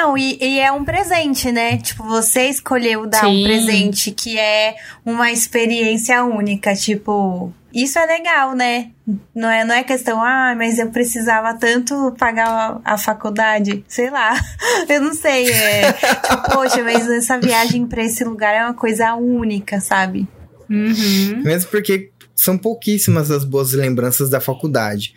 Não, 0.00 0.16
e, 0.16 0.38
e 0.40 0.58
é 0.58 0.72
um 0.72 0.82
presente, 0.82 1.52
né? 1.52 1.76
Tipo, 1.76 2.04
você 2.04 2.48
escolheu 2.48 3.06
dar 3.06 3.26
um 3.26 3.34
Sim. 3.34 3.44
presente 3.44 4.10
que 4.10 4.38
é 4.38 4.74
uma 5.04 5.30
experiência 5.30 6.24
única. 6.24 6.74
Tipo, 6.74 7.52
isso 7.72 7.98
é 7.98 8.06
legal, 8.06 8.54
né? 8.54 8.92
Não 9.34 9.50
é, 9.50 9.62
não 9.62 9.74
é 9.74 9.84
questão, 9.84 10.22
ah, 10.22 10.54
mas 10.56 10.78
eu 10.78 10.88
precisava 10.88 11.52
tanto 11.52 12.14
pagar 12.18 12.80
a, 12.82 12.94
a 12.94 12.98
faculdade. 12.98 13.84
Sei 13.86 14.08
lá. 14.08 14.34
Eu 14.88 15.02
não 15.02 15.12
sei. 15.12 15.52
É, 15.52 15.92
tipo, 15.92 16.50
poxa, 16.54 16.82
mas 16.82 17.06
essa 17.10 17.38
viagem 17.38 17.86
pra 17.86 18.02
esse 18.02 18.24
lugar 18.24 18.54
é 18.54 18.64
uma 18.64 18.74
coisa 18.74 19.14
única, 19.14 19.80
sabe? 19.80 20.26
Uhum. 20.70 21.42
Mesmo 21.44 21.70
porque 21.70 22.10
são 22.34 22.56
pouquíssimas 22.56 23.30
as 23.30 23.44
boas 23.44 23.72
lembranças 23.74 24.30
da 24.30 24.40
faculdade. 24.40 25.14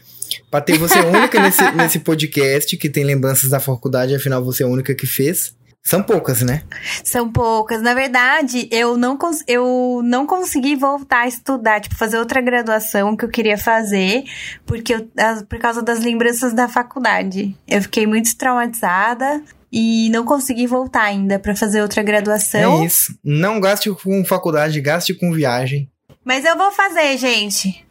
Pra 0.53 0.61
ter 0.61 0.77
você 0.77 0.99
única 0.99 1.39
nesse, 1.41 1.71
nesse 1.71 1.97
podcast 1.97 2.77
que 2.77 2.87
tem 2.87 3.03
lembranças 3.03 3.49
da 3.49 3.59
faculdade, 3.59 4.13
afinal 4.13 4.43
você 4.45 4.61
é 4.61 4.67
a 4.67 4.69
única 4.69 4.93
que 4.93 5.07
fez. 5.07 5.55
São 5.81 6.03
poucas, 6.03 6.43
né? 6.43 6.61
São 7.03 7.31
poucas. 7.31 7.81
Na 7.81 7.95
verdade, 7.95 8.69
eu 8.71 8.95
não, 8.95 9.17
eu 9.47 10.01
não 10.03 10.27
consegui 10.27 10.75
voltar 10.75 11.21
a 11.21 11.27
estudar, 11.27 11.81
tipo, 11.81 11.95
fazer 11.95 12.19
outra 12.19 12.39
graduação 12.39 13.17
que 13.17 13.25
eu 13.25 13.29
queria 13.29 13.57
fazer, 13.57 14.25
porque 14.63 14.93
eu, 14.93 15.09
por 15.49 15.57
causa 15.57 15.81
das 15.81 16.01
lembranças 16.01 16.53
da 16.53 16.67
faculdade. 16.67 17.57
Eu 17.67 17.81
fiquei 17.81 18.05
muito 18.05 18.37
traumatizada 18.37 19.41
e 19.71 20.07
não 20.11 20.23
consegui 20.23 20.67
voltar 20.67 21.05
ainda 21.05 21.39
pra 21.39 21.55
fazer 21.55 21.81
outra 21.81 22.03
graduação. 22.03 22.83
É 22.83 22.85
isso. 22.85 23.17
Não 23.23 23.59
gaste 23.59 23.89
com 23.89 24.23
faculdade, 24.23 24.79
gaste 24.79 25.15
com 25.15 25.33
viagem. 25.33 25.89
Mas 26.23 26.45
eu 26.45 26.55
vou 26.55 26.71
fazer, 26.71 27.17
gente. 27.17 27.83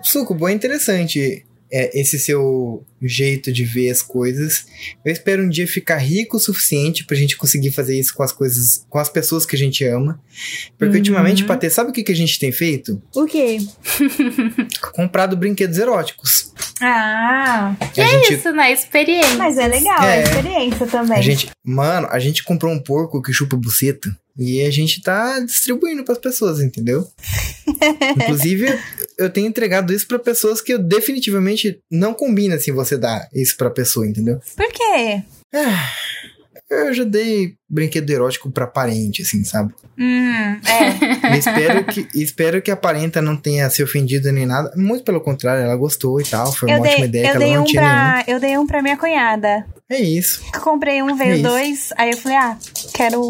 Sucubo, 0.00 0.46
é 0.46 0.52
interessante 0.52 1.44
é, 1.70 2.00
esse 2.00 2.18
seu 2.18 2.84
jeito 3.02 3.52
de 3.52 3.64
ver 3.64 3.90
as 3.90 4.02
coisas. 4.02 4.66
Eu 5.04 5.12
espero 5.12 5.42
um 5.44 5.48
dia 5.48 5.66
ficar 5.66 5.98
rico 5.98 6.36
o 6.36 6.40
suficiente 6.40 7.04
pra 7.04 7.16
gente 7.16 7.36
conseguir 7.36 7.70
fazer 7.70 7.98
isso 7.98 8.14
com 8.14 8.22
as 8.22 8.32
coisas, 8.32 8.84
com 8.88 8.98
as 8.98 9.08
pessoas 9.08 9.44
que 9.46 9.54
a 9.54 9.58
gente 9.58 9.84
ama. 9.84 10.20
Porque 10.78 10.92
Uhum. 10.92 10.98
ultimamente, 10.98 11.44
Patê, 11.44 11.68
sabe 11.70 11.90
o 11.90 11.92
que, 11.92 12.02
que 12.02 12.12
a 12.12 12.16
gente 12.16 12.38
tem 12.38 12.50
feito? 12.52 13.00
O 13.14 13.24
quê? 13.26 13.58
Comprado 14.94 15.36
brinquedos 15.36 15.78
eróticos. 15.78 16.52
Ah, 16.80 17.74
a 17.80 17.84
gente, 18.02 18.34
Isso, 18.34 18.52
né? 18.52 18.72
Experiência. 18.72 19.34
mas 19.36 19.58
é 19.58 19.66
legal, 19.66 20.02
é, 20.02 20.20
É. 20.20 20.22
experiência 20.24 20.86
também. 20.86 21.18
a 21.18 21.22
gente, 21.22 21.48
mano, 21.64 22.06
a 22.10 22.18
gente 22.18 22.42
comprou 22.44 22.72
um 22.72 22.78
porco 22.80 23.20
que 23.22 23.32
chupa 23.32 23.56
buceta. 23.56 24.16
E 24.40 24.62
a 24.62 24.70
gente 24.70 25.02
tá 25.02 25.40
distribuindo 25.40 26.04
pras 26.04 26.18
pessoas, 26.18 26.60
entendeu? 26.60 27.04
Inclusive, 28.16 28.66
eu 29.18 29.30
tenho 29.30 29.46
entregado 29.48 29.92
isso 29.92 30.06
pra 30.06 30.18
pessoas 30.18 30.60
que 30.60 30.72
eu 30.72 30.78
definitivamente 30.78 31.80
não 31.90 32.14
combina 32.14 32.54
assim 32.54 32.72
você 32.72 32.96
dar 32.96 33.28
isso 33.34 33.56
pra 33.56 33.70
pessoa, 33.70 34.06
entendeu? 34.06 34.40
Por 34.56 34.66
quê? 34.72 35.22
Eu 36.70 36.92
já 36.92 37.02
dei 37.02 37.54
brinquedo 37.66 38.10
erótico 38.10 38.50
pra 38.50 38.66
parente, 38.66 39.22
assim, 39.22 39.42
sabe? 39.42 39.72
Hum, 39.98 40.60
é. 40.66 41.34
E 41.34 41.38
espero 41.40 41.84
que, 41.86 42.06
espero 42.14 42.60
que 42.60 42.70
a 42.70 42.76
parenta 42.76 43.22
não 43.22 43.36
tenha 43.38 43.70
se 43.70 43.82
ofendido 43.82 44.30
nem 44.30 44.44
nada. 44.44 44.70
Muito 44.76 45.02
pelo 45.02 45.18
contrário, 45.20 45.62
ela 45.64 45.74
gostou 45.76 46.20
e 46.20 46.24
tal. 46.24 46.52
Foi 46.52 46.70
eu 46.70 46.74
uma 46.76 46.82
ótima 46.86 47.08
dei, 47.08 47.22
ideia 47.22 47.22
eu 47.22 47.30
que 47.30 47.36
ela 47.36 47.44
dei 47.46 47.54
não 47.54 47.62
um 47.62 47.64
tinha 47.64 47.82
nenhum. 47.82 47.94
pra, 47.94 48.24
eu 48.28 48.40
dei 48.40 48.58
um 48.58 48.66
pra 48.66 48.82
minha 48.82 48.96
cunhada. 48.98 49.64
É 49.88 49.98
isso. 49.98 50.42
Eu 50.54 50.60
comprei 50.60 51.02
um, 51.02 51.08
É 51.08 51.14
veio 51.14 51.34
isso. 51.36 51.42
dois. 51.42 51.88
Aí 51.96 52.10
eu 52.10 52.18
falei, 52.18 52.36
ah, 52.36 52.58
quero. 52.92 53.22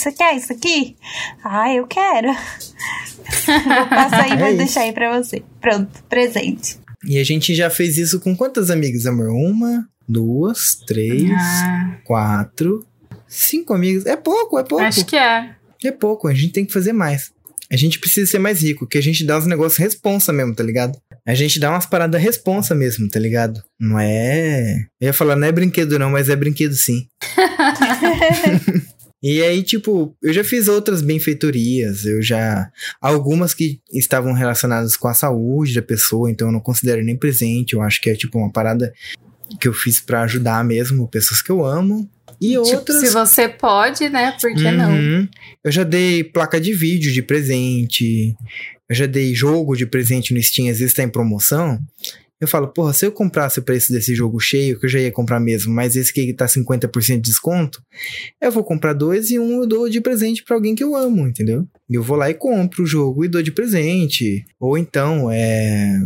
Você 0.00 0.12
quer 0.12 0.34
isso 0.34 0.50
aqui? 0.52 0.96
Ah, 1.44 1.72
eu 1.74 1.86
quero. 1.86 2.28
Vou 2.32 3.86
passar 3.88 4.22
aí 4.24 4.30
e 4.30 4.32
É 4.34 4.36
vou 4.38 4.48
isso. 4.48 4.56
deixar 4.56 4.80
aí 4.80 4.92
pra 4.92 5.18
você. 5.20 5.42
Pronto, 5.60 5.90
presente. 6.08 6.78
E 7.06 7.18
a 7.18 7.24
gente 7.24 7.54
já 7.54 7.68
fez 7.68 7.98
isso 7.98 8.18
com 8.18 8.34
quantas 8.34 8.70
amigas, 8.70 9.04
amor? 9.04 9.28
Uma, 9.28 9.86
duas, 10.08 10.74
três, 10.86 11.30
Ah, 11.30 11.98
quatro, 12.04 12.82
cinco 13.28 13.74
amigas. 13.74 14.06
É 14.06 14.16
pouco, 14.16 14.58
é 14.58 14.64
pouco. 14.64 14.82
acho 14.84 15.04
que 15.04 15.16
é. 15.16 15.50
É 15.84 15.90
pouco, 15.90 16.28
a 16.28 16.34
gente 16.34 16.52
tem 16.52 16.64
que 16.64 16.72
fazer 16.72 16.94
mais. 16.94 17.30
A 17.70 17.76
gente 17.76 17.98
precisa 17.98 18.30
ser 18.30 18.38
mais 18.38 18.62
rico, 18.62 18.86
que 18.86 18.96
a 18.98 19.02
gente 19.02 19.22
dá 19.24 19.36
os 19.38 19.46
negócios 19.46 19.76
responsa 19.78 20.32
mesmo, 20.32 20.54
tá 20.54 20.62
ligado? 20.64 20.98
A 21.26 21.34
gente 21.34 21.60
dá 21.60 21.70
umas 21.70 21.86
paradas 21.86 22.20
responsa 22.22 22.74
mesmo, 22.74 23.06
tá 23.08 23.20
ligado? 23.20 23.62
Não 23.78 23.98
é. 23.98 24.86
Eu 25.00 25.08
ia 25.08 25.12
falar, 25.12 25.36
não 25.36 25.46
é 25.46 25.52
brinquedo 25.52 25.98
não, 25.98 26.10
mas 26.10 26.28
é 26.30 26.34
brinquedo 26.36 26.74
sim. 26.74 27.06
e 29.22 29.42
aí, 29.42 29.62
tipo, 29.62 30.16
eu 30.22 30.32
já 30.32 30.42
fiz 30.42 30.66
outras 30.68 31.02
benfeitorias, 31.02 32.04
eu 32.06 32.22
já. 32.22 32.70
Algumas 33.00 33.52
que 33.52 33.80
estavam 33.92 34.32
relacionadas 34.32 34.96
com 34.96 35.08
a 35.08 35.14
saúde 35.14 35.74
da 35.74 35.82
pessoa, 35.82 36.30
então 36.30 36.48
eu 36.48 36.52
não 36.52 36.60
considero 36.60 37.02
nem 37.04 37.16
presente. 37.16 37.74
Eu 37.74 37.82
acho 37.82 38.00
que 38.00 38.08
é, 38.10 38.14
tipo, 38.14 38.38
uma 38.38 38.50
parada 38.50 38.92
que 39.60 39.68
eu 39.68 39.72
fiz 39.74 40.00
pra 40.00 40.22
ajudar 40.22 40.64
mesmo 40.64 41.08
pessoas 41.08 41.42
que 41.42 41.50
eu 41.50 41.64
amo. 41.64 42.08
E 42.40 42.50
Tipo, 42.50 42.60
outras. 42.70 43.00
se 43.00 43.10
você 43.10 43.48
pode, 43.48 44.08
né? 44.08 44.34
Por 44.40 44.54
que 44.54 44.70
não? 44.70 44.92
Uhum. 44.92 45.28
Eu 45.62 45.70
já 45.70 45.84
dei 45.84 46.24
placa 46.24 46.58
de 46.58 46.72
vídeo 46.72 47.12
de 47.12 47.20
presente. 47.20 48.34
Eu 48.88 48.96
já 48.96 49.06
dei 49.06 49.34
jogo 49.34 49.76
de 49.76 49.84
presente 49.86 50.32
no 50.32 50.42
Steam, 50.42 50.70
às 50.70 50.78
vezes 50.78 50.94
tá 50.94 51.02
em 51.02 51.08
promoção. 51.08 51.78
Eu 52.40 52.48
falo, 52.48 52.68
porra, 52.68 52.94
se 52.94 53.04
eu 53.04 53.12
comprasse 53.12 53.58
o 53.58 53.62
preço 53.62 53.92
desse 53.92 54.14
jogo 54.14 54.40
cheio, 54.40 54.80
que 54.80 54.86
eu 54.86 54.90
já 54.90 54.98
ia 54.98 55.12
comprar 55.12 55.38
mesmo, 55.38 55.72
mas 55.74 55.94
esse 55.94 56.10
aqui 56.10 56.32
tá 56.32 56.46
50% 56.46 57.16
de 57.16 57.20
desconto, 57.20 57.82
eu 58.40 58.50
vou 58.50 58.64
comprar 58.64 58.94
dois 58.94 59.30
e 59.30 59.38
um 59.38 59.60
eu 59.60 59.66
dou 59.66 59.88
de 59.90 60.00
presente 60.00 60.42
pra 60.42 60.56
alguém 60.56 60.74
que 60.74 60.82
eu 60.82 60.96
amo, 60.96 61.28
entendeu? 61.28 61.68
Eu 61.88 62.02
vou 62.02 62.16
lá 62.16 62.30
e 62.30 62.34
compro 62.34 62.82
o 62.82 62.86
jogo 62.86 63.24
e 63.24 63.28
dou 63.28 63.42
de 63.42 63.52
presente. 63.52 64.44
Ou 64.58 64.78
então, 64.78 65.30
é. 65.30 66.00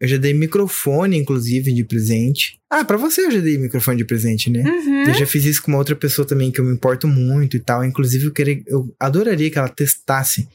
Eu 0.00 0.08
já 0.08 0.16
dei 0.16 0.34
microfone, 0.34 1.16
inclusive, 1.16 1.72
de 1.72 1.84
presente. 1.84 2.58
Ah, 2.68 2.84
pra 2.84 2.96
você 2.96 3.24
eu 3.24 3.30
já 3.30 3.38
dei 3.38 3.56
microfone 3.56 3.98
de 3.98 4.04
presente, 4.04 4.50
né? 4.50 4.60
Uhum. 4.60 5.04
Eu 5.04 5.14
já 5.14 5.24
fiz 5.24 5.44
isso 5.44 5.62
com 5.62 5.70
uma 5.70 5.78
outra 5.78 5.94
pessoa 5.94 6.26
também 6.26 6.50
que 6.50 6.60
eu 6.60 6.64
me 6.64 6.74
importo 6.74 7.06
muito 7.06 7.56
e 7.56 7.60
tal. 7.60 7.84
Inclusive, 7.84 8.26
eu, 8.26 8.32
queria, 8.32 8.60
eu 8.66 8.92
adoraria 8.98 9.48
que 9.48 9.58
ela 9.58 9.68
testasse 9.68 10.48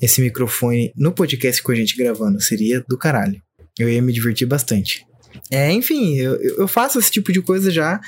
esse 0.00 0.20
microfone 0.20 0.92
no 0.96 1.10
podcast 1.10 1.60
com 1.60 1.72
a 1.72 1.74
gente 1.74 1.96
gravando. 1.96 2.40
Seria 2.40 2.84
do 2.88 2.96
caralho. 2.96 3.42
Eu 3.78 3.88
ia 3.88 4.00
me 4.00 4.12
divertir 4.12 4.46
bastante. 4.46 5.06
É, 5.50 5.72
enfim, 5.72 6.14
eu, 6.16 6.36
eu 6.36 6.68
faço 6.68 6.98
esse 6.98 7.10
tipo 7.10 7.32
de 7.32 7.42
coisa 7.42 7.70
já, 7.70 8.00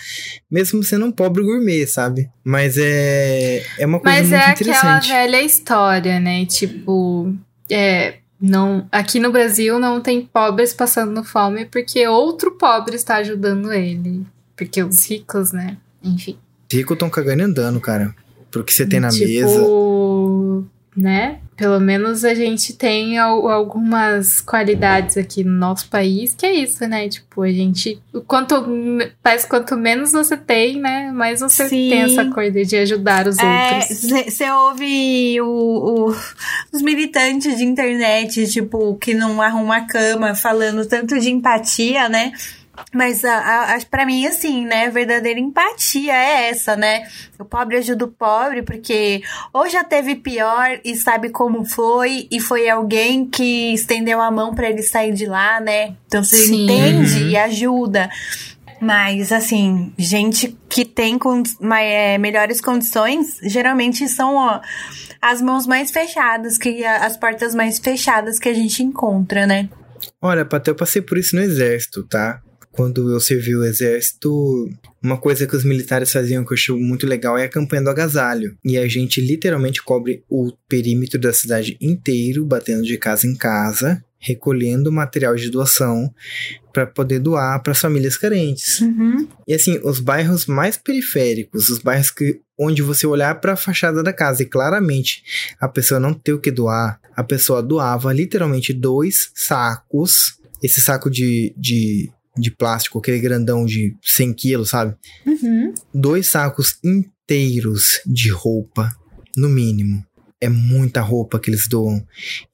mesmo 0.50 0.82
sendo 0.84 1.06
um 1.06 1.12
pobre 1.12 1.42
gourmet, 1.42 1.86
sabe? 1.86 2.30
Mas 2.44 2.76
é, 2.78 3.64
é 3.78 3.86
uma 3.86 3.98
coisa 3.98 4.18
Mas 4.18 4.30
muito 4.30 4.40
é 4.40 4.50
aquela 4.50 4.70
interessante. 4.70 5.08
velha 5.08 5.42
história, 5.42 6.20
né? 6.20 6.46
Tipo, 6.46 7.34
é, 7.70 8.14
não, 8.40 8.86
aqui 8.92 9.18
no 9.18 9.32
Brasil 9.32 9.78
não 9.78 10.00
tem 10.00 10.22
pobres 10.22 10.72
passando 10.72 11.24
fome 11.24 11.64
porque 11.66 12.06
outro 12.06 12.52
pobre 12.52 12.96
está 12.96 13.16
ajudando 13.16 13.72
ele. 13.72 14.24
Porque 14.56 14.82
os 14.82 15.08
ricos, 15.08 15.52
né? 15.52 15.76
Enfim. 16.02 16.38
Rico 16.72 16.96
tão 16.96 17.10
cagando 17.10 17.42
e 17.42 17.44
andando, 17.44 17.80
cara. 17.80 18.14
Pro 18.50 18.64
que 18.64 18.72
você 18.72 18.86
tem 18.86 19.00
na 19.00 19.10
tipo, 19.10 19.26
mesa. 19.26 19.60
Né? 20.96 21.38
Pelo 21.56 21.80
menos 21.80 22.24
a 22.24 22.34
gente 22.34 22.74
tem 22.74 23.18
al- 23.18 23.48
algumas 23.48 24.40
qualidades 24.40 25.16
aqui 25.16 25.42
no 25.42 25.52
nosso 25.52 25.88
país, 25.88 26.34
que 26.34 26.44
é 26.44 26.52
isso, 26.52 26.86
né? 26.86 27.08
Tipo, 27.08 27.42
a 27.42 27.50
gente. 27.50 27.98
Quanto, 28.26 28.54
parece 29.22 29.46
quanto 29.48 29.76
menos 29.76 30.12
você 30.12 30.36
tem, 30.36 30.78
né? 30.80 31.10
Mais 31.12 31.40
você 31.40 31.68
Sim. 31.68 31.90
tem 31.90 32.02
essa 32.02 32.26
coisa 32.26 32.62
de 32.64 32.76
ajudar 32.76 33.26
os 33.26 33.36
outros. 33.38 34.00
Você 34.34 34.50
ouve 34.50 35.40
o, 35.40 35.46
o- 36.10 36.16
os 36.72 36.82
militantes 36.82 37.56
de 37.56 37.64
internet, 37.64 38.46
tipo, 38.48 38.94
que 38.96 39.14
não 39.14 39.40
arruma 39.40 39.78
a 39.78 39.86
cama, 39.86 40.34
falando 40.34 40.84
tanto 40.86 41.18
de 41.18 41.30
empatia, 41.30 42.08
né? 42.08 42.32
Mas 42.92 43.24
a, 43.24 43.34
a, 43.34 43.74
a- 43.76 43.80
pra 43.90 44.04
mim, 44.06 44.26
assim, 44.26 44.64
né? 44.66 44.86
A 44.86 44.90
verdadeira 44.90 45.38
empatia 45.40 46.12
é 46.14 46.48
essa, 46.50 46.76
né? 46.76 47.06
O 47.38 47.44
pobre 47.44 47.76
ajuda 47.76 48.04
o 48.04 48.08
pobre, 48.08 48.62
porque 48.62 49.22
ou 49.52 49.68
já 49.68 49.82
teve 49.84 50.14
pior 50.16 50.78
e 50.84 50.94
sabe 50.94 51.30
como 51.30 51.64
foi, 51.64 52.26
e 52.30 52.40
foi 52.40 52.68
alguém 52.68 53.26
que 53.26 53.72
estendeu 53.74 54.20
a 54.20 54.30
mão 54.30 54.54
pra 54.54 54.68
ele 54.70 54.82
sair 54.82 55.12
de 55.12 55.26
lá, 55.26 55.60
né? 55.60 55.94
Então 56.06 56.22
você 56.22 56.36
Sim. 56.46 56.64
entende 56.64 57.22
Uhum. 57.22 57.28
e 57.30 57.36
ajuda. 57.36 58.10
Mas, 58.80 59.32
assim, 59.32 59.92
gente 59.96 60.54
que 60.68 60.84
tem 60.84 61.18
é, 61.80 62.18
melhores 62.18 62.60
condições, 62.60 63.38
geralmente 63.42 64.06
são 64.06 64.34
ó, 64.36 64.60
as 65.20 65.40
mãos 65.40 65.66
mais 65.66 65.90
fechadas, 65.90 66.58
que 66.58 66.84
a- 66.84 67.06
as 67.06 67.16
portas 67.16 67.54
mais 67.54 67.78
fechadas 67.78 68.38
que 68.38 68.48
a 68.50 68.54
gente 68.54 68.82
encontra, 68.82 69.46
né? 69.46 69.68
Olha, 70.20 70.44
Patê, 70.44 70.70
eu 70.70 70.74
passei 70.74 71.00
por 71.00 71.16
isso 71.16 71.34
no 71.34 71.42
exército, 71.42 72.06
tá? 72.06 72.40
Quando 72.76 73.10
eu 73.10 73.18
servi 73.18 73.56
o 73.56 73.64
exército, 73.64 74.68
uma 75.02 75.16
coisa 75.16 75.46
que 75.46 75.56
os 75.56 75.64
militares 75.64 76.12
faziam 76.12 76.44
que 76.44 76.52
eu 76.52 76.56
acho 76.56 76.76
muito 76.76 77.06
legal 77.06 77.38
é 77.38 77.44
a 77.44 77.48
campanha 77.48 77.82
do 77.82 77.90
agasalho. 77.90 78.56
E 78.64 78.76
a 78.76 78.86
gente 78.86 79.20
literalmente 79.20 79.82
cobre 79.82 80.22
o 80.28 80.52
perímetro 80.68 81.18
da 81.18 81.32
cidade 81.32 81.78
inteiro, 81.80 82.44
batendo 82.44 82.82
de 82.82 82.98
casa 82.98 83.26
em 83.26 83.34
casa, 83.34 84.04
recolhendo 84.18 84.92
material 84.92 85.36
de 85.36 85.50
doação 85.50 86.12
para 86.72 86.86
poder 86.86 87.20
doar 87.20 87.62
para 87.62 87.72
as 87.72 87.80
famílias 87.80 88.16
carentes. 88.16 88.80
Uhum. 88.80 89.26
E 89.46 89.54
assim, 89.54 89.80
os 89.82 90.00
bairros 90.00 90.46
mais 90.46 90.76
periféricos, 90.76 91.70
os 91.70 91.78
bairros 91.78 92.10
que 92.10 92.40
onde 92.58 92.82
você 92.82 93.06
olhar 93.06 93.40
para 93.40 93.52
a 93.52 93.56
fachada 93.56 94.02
da 94.02 94.12
casa 94.12 94.42
e 94.42 94.46
claramente 94.46 95.22
a 95.60 95.68
pessoa 95.68 96.00
não 96.00 96.12
ter 96.12 96.32
o 96.32 96.40
que 96.40 96.50
doar, 96.50 97.00
a 97.14 97.22
pessoa 97.22 97.62
doava 97.62 98.12
literalmente 98.12 98.72
dois 98.72 99.30
sacos, 99.34 100.38
esse 100.62 100.80
saco 100.80 101.10
de, 101.10 101.54
de, 101.56 102.10
de 102.36 102.50
plástico, 102.50 102.98
aquele 102.98 103.18
grandão 103.18 103.64
de 103.64 103.94
100 104.02 104.32
quilos, 104.34 104.70
sabe? 104.70 104.94
Uhum. 105.26 105.72
Dois 105.94 106.28
sacos 106.28 106.78
inteiros 106.84 108.00
de 108.06 108.30
roupa, 108.30 108.90
no 109.36 109.48
mínimo. 109.48 110.04
É 110.40 110.48
muita 110.48 111.00
roupa 111.00 111.38
que 111.40 111.48
eles 111.48 111.66
doam. 111.66 112.04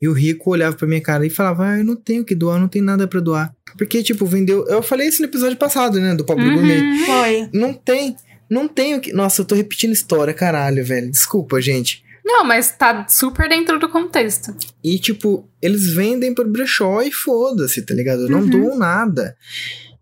E 0.01 0.07
o 0.07 0.13
rico 0.13 0.51
olhava 0.51 0.77
pra 0.77 0.87
minha 0.87 1.01
cara 1.01 1.27
e 1.27 1.31
falava: 1.31 1.67
Ah, 1.69 1.79
eu 1.79 1.85
não 1.85 1.97
tenho 1.97 2.23
o 2.23 2.25
que 2.25 2.35
doar, 2.35 2.59
não 2.61 2.69
tem 2.69 2.81
nada 2.81 3.09
pra 3.09 3.19
doar. 3.21 3.53
Porque, 3.77 4.03
tipo, 4.03 4.25
vendeu. 4.25 4.65
Eu 4.69 4.83
falei 4.83 5.09
isso 5.09 5.21
no 5.21 5.27
episódio 5.29 5.57
passado, 5.57 5.99
né? 6.01 6.15
Do 6.15 6.25
Pobre 6.25 6.45
Uhum. 6.45 6.55
Gourmet. 6.55 7.05
Foi. 7.05 7.49
Não 7.53 7.75
tem. 7.75 8.15
Não 8.49 8.69
tem 8.69 8.95
o 8.95 9.01
que. 9.01 9.13
Nossa, 9.13 9.41
eu 9.41 9.45
tô 9.45 9.55
repetindo 9.55 9.93
história, 9.93 10.33
caralho, 10.33 10.85
velho. 10.85 11.11
Desculpa, 11.11 11.61
gente. 11.61 12.05
Não, 12.25 12.45
mas 12.45 12.71
tá 12.71 13.07
super 13.09 13.49
dentro 13.49 13.79
do 13.79 13.89
contexto. 13.89 14.55
E, 14.83 14.99
tipo, 14.99 15.49
eles 15.61 15.93
vendem 15.93 16.35
por 16.35 16.47
brechó 16.49 17.03
e 17.03 17.11
foda-se, 17.11 17.83
tá 17.83 17.93
ligado? 17.95 18.29
Não 18.29 18.41
Uhum. 18.41 18.49
doam 18.51 18.79
nada. 18.79 19.37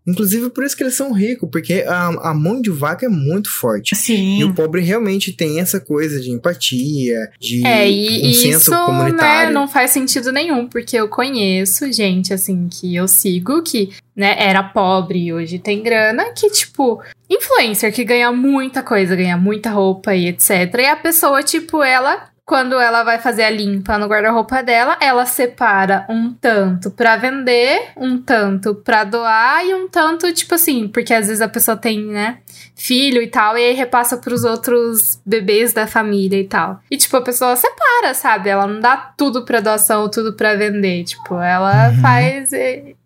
Inclusive 0.07 0.49
por 0.49 0.63
isso 0.63 0.75
que 0.75 0.83
eles 0.83 0.95
são 0.95 1.11
ricos, 1.11 1.47
porque 1.51 1.83
a, 1.87 2.07
a 2.31 2.33
mão 2.33 2.61
de 2.61 2.71
vaca 2.71 3.05
é 3.05 3.09
muito 3.09 3.51
forte. 3.51 3.93
E 3.93 3.97
Sim. 3.97 4.43
o 4.43 4.53
pobre 4.53 4.81
realmente 4.81 5.31
tem 5.31 5.59
essa 5.59 5.79
coisa 5.79 6.19
de 6.19 6.31
empatia, 6.31 7.29
de 7.39 7.65
É, 7.65 7.89
e, 7.89 8.09
um 8.09 8.29
e 8.29 8.33
senso 8.33 8.57
isso 8.57 8.71
né, 8.71 8.85
comunitário. 8.85 9.53
não 9.53 9.67
faz 9.67 9.91
sentido 9.91 10.31
nenhum, 10.31 10.67
porque 10.67 10.97
eu 10.97 11.07
conheço 11.07 11.91
gente, 11.91 12.33
assim, 12.33 12.67
que 12.67 12.95
eu 12.95 13.07
sigo, 13.07 13.61
que 13.61 13.91
né, 14.15 14.35
era 14.37 14.63
pobre 14.63 15.19
e 15.19 15.33
hoje 15.33 15.59
tem 15.59 15.81
grana, 15.83 16.31
que, 16.33 16.49
tipo, 16.49 17.01
influencer 17.29 17.93
que 17.93 18.03
ganha 18.03 18.31
muita 18.31 18.81
coisa, 18.83 19.15
ganha 19.15 19.37
muita 19.37 19.69
roupa 19.69 20.15
e 20.15 20.27
etc. 20.27 20.49
E 20.79 20.85
a 20.85 20.95
pessoa, 20.95 21.43
tipo, 21.43 21.81
ela. 21.83 22.30
Quando 22.51 22.77
ela 22.77 23.01
vai 23.05 23.17
fazer 23.17 23.43
a 23.43 23.49
limpa 23.49 23.97
no 23.97 24.07
guarda-roupa 24.07 24.61
dela, 24.61 24.97
ela 24.99 25.25
separa 25.25 26.05
um 26.09 26.33
tanto 26.33 26.91
pra 26.91 27.15
vender, 27.15 27.91
um 27.95 28.17
tanto 28.21 28.75
pra 28.75 29.05
doar 29.05 29.65
e 29.65 29.73
um 29.73 29.87
tanto, 29.87 30.29
tipo 30.33 30.53
assim, 30.55 30.85
porque 30.89 31.13
às 31.13 31.27
vezes 31.27 31.39
a 31.41 31.47
pessoa 31.47 31.77
tem, 31.77 32.03
né, 32.03 32.39
filho 32.75 33.21
e 33.21 33.27
tal, 33.27 33.57
e 33.57 33.61
aí 33.67 33.73
repassa 33.73 34.17
pros 34.17 34.43
outros 34.43 35.21
bebês 35.25 35.71
da 35.71 35.87
família 35.87 36.37
e 36.41 36.43
tal. 36.43 36.81
E, 36.91 36.97
tipo, 36.97 37.15
a 37.15 37.21
pessoa 37.21 37.55
separa, 37.55 38.13
sabe? 38.13 38.49
Ela 38.49 38.67
não 38.67 38.81
dá 38.81 38.97
tudo 38.97 39.45
pra 39.45 39.61
doação, 39.61 40.09
tudo 40.09 40.33
pra 40.33 40.53
vender. 40.53 41.05
Tipo, 41.05 41.35
ela 41.39 41.87
Uhum. 41.91 42.01
faz 42.01 42.49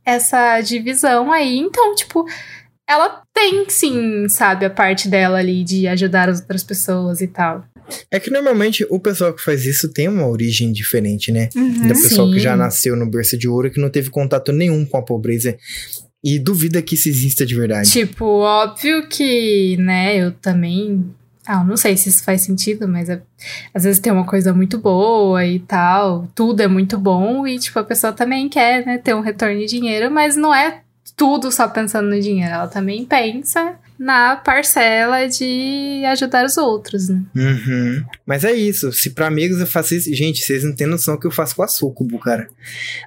essa 0.04 0.60
divisão 0.62 1.32
aí. 1.32 1.56
Então, 1.60 1.94
tipo, 1.94 2.26
ela 2.88 3.22
tem 3.32 3.70
sim, 3.70 4.28
sabe, 4.28 4.66
a 4.66 4.72
parte 4.72 5.08
dela 5.08 5.38
ali 5.38 5.64
de 5.64 5.88
ajudar 5.88 6.30
as 6.30 6.40
outras 6.40 6.64
pessoas 6.64 7.22
e 7.22 7.28
tal. 7.28 7.64
É 8.12 8.20
que 8.20 8.30
normalmente 8.32 8.86
o 8.90 9.00
pessoal 9.00 9.34
que 9.34 9.42
faz 9.44 9.66
isso 9.66 9.90
tem 9.92 10.08
uma 10.08 10.28
origem 10.28 10.72
diferente, 10.72 11.32
né? 11.32 11.50
Uhum. 11.56 11.88
da 11.88 11.94
pessoa 11.94 12.32
que 12.34 12.40
já 12.40 12.56
nasceu 12.56 12.96
no 12.96 13.06
berço 13.10 13.38
de 13.38 13.48
ouro 13.48 13.70
que 13.72 13.80
não 13.80 13.90
teve 13.90 14.10
contato 14.10 14.52
nenhum 14.52 14.86
com 14.86 14.98
a 14.98 15.02
pobreza 15.02 15.58
e 16.24 16.40
duvida 16.40 16.82
que 16.82 16.96
isso 16.96 17.08
exista 17.08 17.46
de 17.46 17.54
verdade. 17.56 17.90
Tipo, 17.92 18.26
óbvio 18.26 19.08
que, 19.08 19.78
né, 19.78 20.18
eu 20.18 20.32
também. 20.32 21.06
Ah, 21.48 21.62
eu 21.62 21.68
não 21.68 21.78
sei 21.78 21.96
se 21.96 22.10
isso 22.10 22.24
faz 22.24 22.42
sentido, 22.42 22.88
mas 22.88 23.08
é- 23.08 23.22
às 23.72 23.84
vezes 23.84 24.00
tem 24.00 24.12
uma 24.12 24.26
coisa 24.26 24.52
muito 24.52 24.80
boa 24.80 25.46
e 25.46 25.60
tal, 25.60 26.28
tudo 26.34 26.62
é 26.62 26.68
muito 26.68 26.98
bom 26.98 27.46
e, 27.46 27.60
tipo, 27.60 27.78
a 27.78 27.84
pessoa 27.84 28.12
também 28.12 28.50
quer, 28.50 28.84
né, 28.84 28.98
ter 28.98 29.14
um 29.14 29.20
retorno 29.22 29.60
de 29.60 29.68
dinheiro, 29.68 30.10
mas 30.10 30.36
não 30.36 30.52
é 30.54 30.82
tudo 31.16 31.52
só 31.52 31.68
pensando 31.68 32.10
no 32.10 32.20
dinheiro, 32.20 32.52
ela 32.56 32.68
também 32.68 33.06
pensa 33.06 33.76
na 33.98 34.36
parcela 34.36 35.28
de 35.28 36.04
ajudar 36.06 36.46
os 36.46 36.58
outros, 36.58 37.10
né? 37.10 37.22
Uhum. 37.36 38.04
Mas 38.26 38.44
é 38.44 38.54
isso. 38.54 38.92
Se 38.92 39.12
pra 39.12 39.28
amigos 39.28 39.60
eu 39.60 39.68
faço 39.68 39.96
isso. 39.96 40.14
Gente, 40.14 40.42
vocês 40.42 40.64
não 40.64 40.76
têm 40.76 40.88
noção 40.88 41.16
do 41.16 41.20
que 41.20 41.28
eu 41.28 41.32
faço 41.32 41.56
com 41.56 41.64
a 41.64 41.68
Sucubo, 41.68 42.20
cara. 42.20 42.48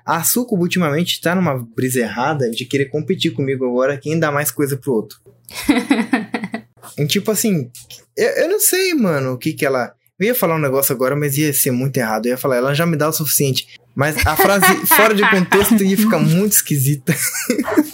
A 0.05 0.23
Sucubo 0.25 0.63
ultimamente 0.63 1.21
tá 1.21 1.35
numa 1.35 1.59
brisa 1.59 2.01
errada 2.01 2.51
de 2.51 2.65
querer 2.65 2.87
competir 2.87 3.33
comigo 3.33 3.67
agora 3.67 3.99
quem 3.99 4.19
dá 4.19 4.33
mais 4.33 4.51
coisa 4.51 4.77
pro 4.77 4.95
outro. 4.95 5.19
e, 6.97 7.07
tipo 7.07 7.31
assim, 7.31 7.71
eu, 8.17 8.29
eu 8.31 8.49
não 8.49 8.61
sei, 8.61 8.95
mano, 8.95 9.33
o 9.33 9.39
que 9.39 9.53
que 9.53 9.67
ela. 9.67 9.93
Eu 10.19 10.27
ia 10.27 10.35
falar 10.35 10.57
um 10.57 10.61
negócio 10.61 10.93
agora, 10.93 11.15
mas 11.15 11.39
ia 11.39 11.53
ser 11.53 11.71
muito 11.71 11.97
errado. 11.97 12.27
Eu 12.27 12.31
ia 12.31 12.39
falar, 12.39 12.57
ela 12.57 12.75
já 12.75 12.85
me 12.85 12.97
dá 12.97 13.09
o 13.09 13.13
suficiente. 13.13 13.69
Mas 13.95 14.17
a 14.27 14.37
frase 14.37 14.87
fora 14.87 15.15
de 15.15 15.29
contexto 15.29 15.83
ia 15.83 15.97
ficar 15.97 16.19
muito 16.19 16.53
esquisita. 16.53 17.15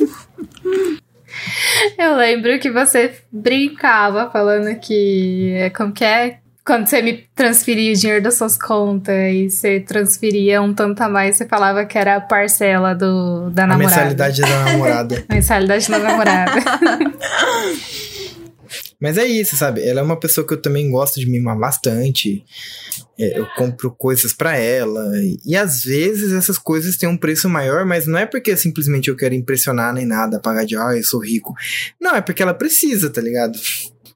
Eu 1.99 2.16
lembro 2.16 2.59
que 2.59 2.70
você 2.70 3.12
brincava 3.32 4.30
falando 4.30 4.74
que. 4.78 5.55
é, 5.57 5.70
Como 5.70 5.92
que 5.92 6.05
é? 6.05 6.38
Quando 6.66 6.86
você 6.86 7.03
me 7.03 7.24
transferia 7.36 7.92
o 7.92 7.95
dinheiro 7.97 8.22
das 8.22 8.38
suas 8.38 8.57
contas 8.57 9.14
e 9.34 9.51
você 9.51 9.80
transferia 9.80 10.62
um 10.62 10.72
tanto 10.72 11.03
a 11.03 11.09
mais, 11.11 11.36
você 11.36 11.47
falava 11.47 11.84
que 11.84 11.99
era 11.99 12.16
a 12.16 12.20
parcela 12.22 12.95
do, 12.95 13.51
da 13.51 13.64
A 13.64 13.66
namorada. 13.66 13.97
mensalidade 13.97 14.40
da 14.40 14.64
namorada. 14.64 15.24
Mensalidade 15.28 15.90
da 15.90 15.99
namorada. 15.99 16.53
Mas 19.05 19.18
é 19.18 19.26
isso, 19.26 19.55
sabe? 19.55 19.86
Ela 19.86 20.00
é 20.00 20.02
uma 20.02 20.18
pessoa 20.18 20.46
que 20.46 20.55
eu 20.55 20.62
também 20.62 20.90
gosto 20.90 21.20
de 21.20 21.28
mimar 21.28 21.59
bastante. 21.59 22.42
É, 23.18 23.38
eu 23.38 23.46
compro 23.55 23.90
coisas 23.90 24.32
pra 24.32 24.57
ela. 24.57 25.12
E, 25.44 25.55
às 25.55 25.84
vezes 25.84 26.32
essas 26.32 26.57
coisas 26.57 26.96
têm 26.96 27.07
um 27.07 27.16
preço 27.18 27.46
maior, 27.46 27.84
mas 27.84 28.07
não 28.07 28.18
é 28.18 28.24
porque 28.24 28.57
simplesmente 28.57 29.11
eu 29.11 29.14
quero 29.14 29.34
impressionar 29.34 29.92
nem 29.92 30.07
nada, 30.07 30.40
pagar 30.40 30.64
de, 30.64 30.74
ah, 30.74 30.96
eu 30.96 31.05
sou 31.05 31.20
rico. 31.20 31.52
Não, 32.00 32.16
é 32.16 32.22
porque 32.22 32.42
ela 32.42 32.55
precisa, 32.55 33.11
tá 33.11 33.20
ligado? 33.20 33.59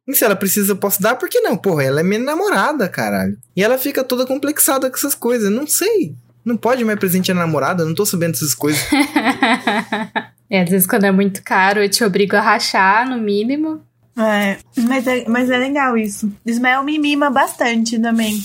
E 0.06 0.14
se 0.14 0.24
ela 0.24 0.34
precisa, 0.34 0.72
eu 0.72 0.76
posso 0.76 1.02
dar, 1.02 1.16
por 1.16 1.28
que 1.28 1.38
não? 1.42 1.54
Porra, 1.54 1.84
ela 1.84 2.00
é 2.00 2.02
minha 2.02 2.18
namorada, 2.18 2.88
caralho. 2.88 3.36
E 3.54 3.62
ela 3.62 3.76
fica 3.76 4.02
toda 4.02 4.24
complexada 4.24 4.88
com 4.88 4.96
essas 4.96 5.14
coisas. 5.14 5.52
Não 5.52 5.66
sei. 5.66 6.14
Não 6.42 6.56
pode 6.56 6.82
mais 6.82 6.98
presente 6.98 7.30
a 7.30 7.34
namorada, 7.34 7.84
não 7.84 7.94
tô 7.94 8.06
sabendo 8.06 8.32
dessas 8.32 8.54
coisas. 8.54 8.82
é, 10.48 10.62
às 10.62 10.70
vezes 10.70 10.86
quando 10.86 11.04
é 11.04 11.12
muito 11.12 11.42
caro, 11.42 11.82
eu 11.82 11.90
te 11.90 12.02
obrigo 12.02 12.36
a 12.36 12.40
rachar, 12.40 13.06
no 13.06 13.20
mínimo. 13.20 13.86
É, 14.18 14.56
mas 14.82 15.06
é, 15.06 15.24
mas 15.28 15.50
é 15.50 15.56
legal 15.58 15.96
isso. 15.96 16.30
Ismael 16.44 16.82
me 16.82 16.98
mima 16.98 17.30
bastante 17.30 17.98
também. 17.98 18.38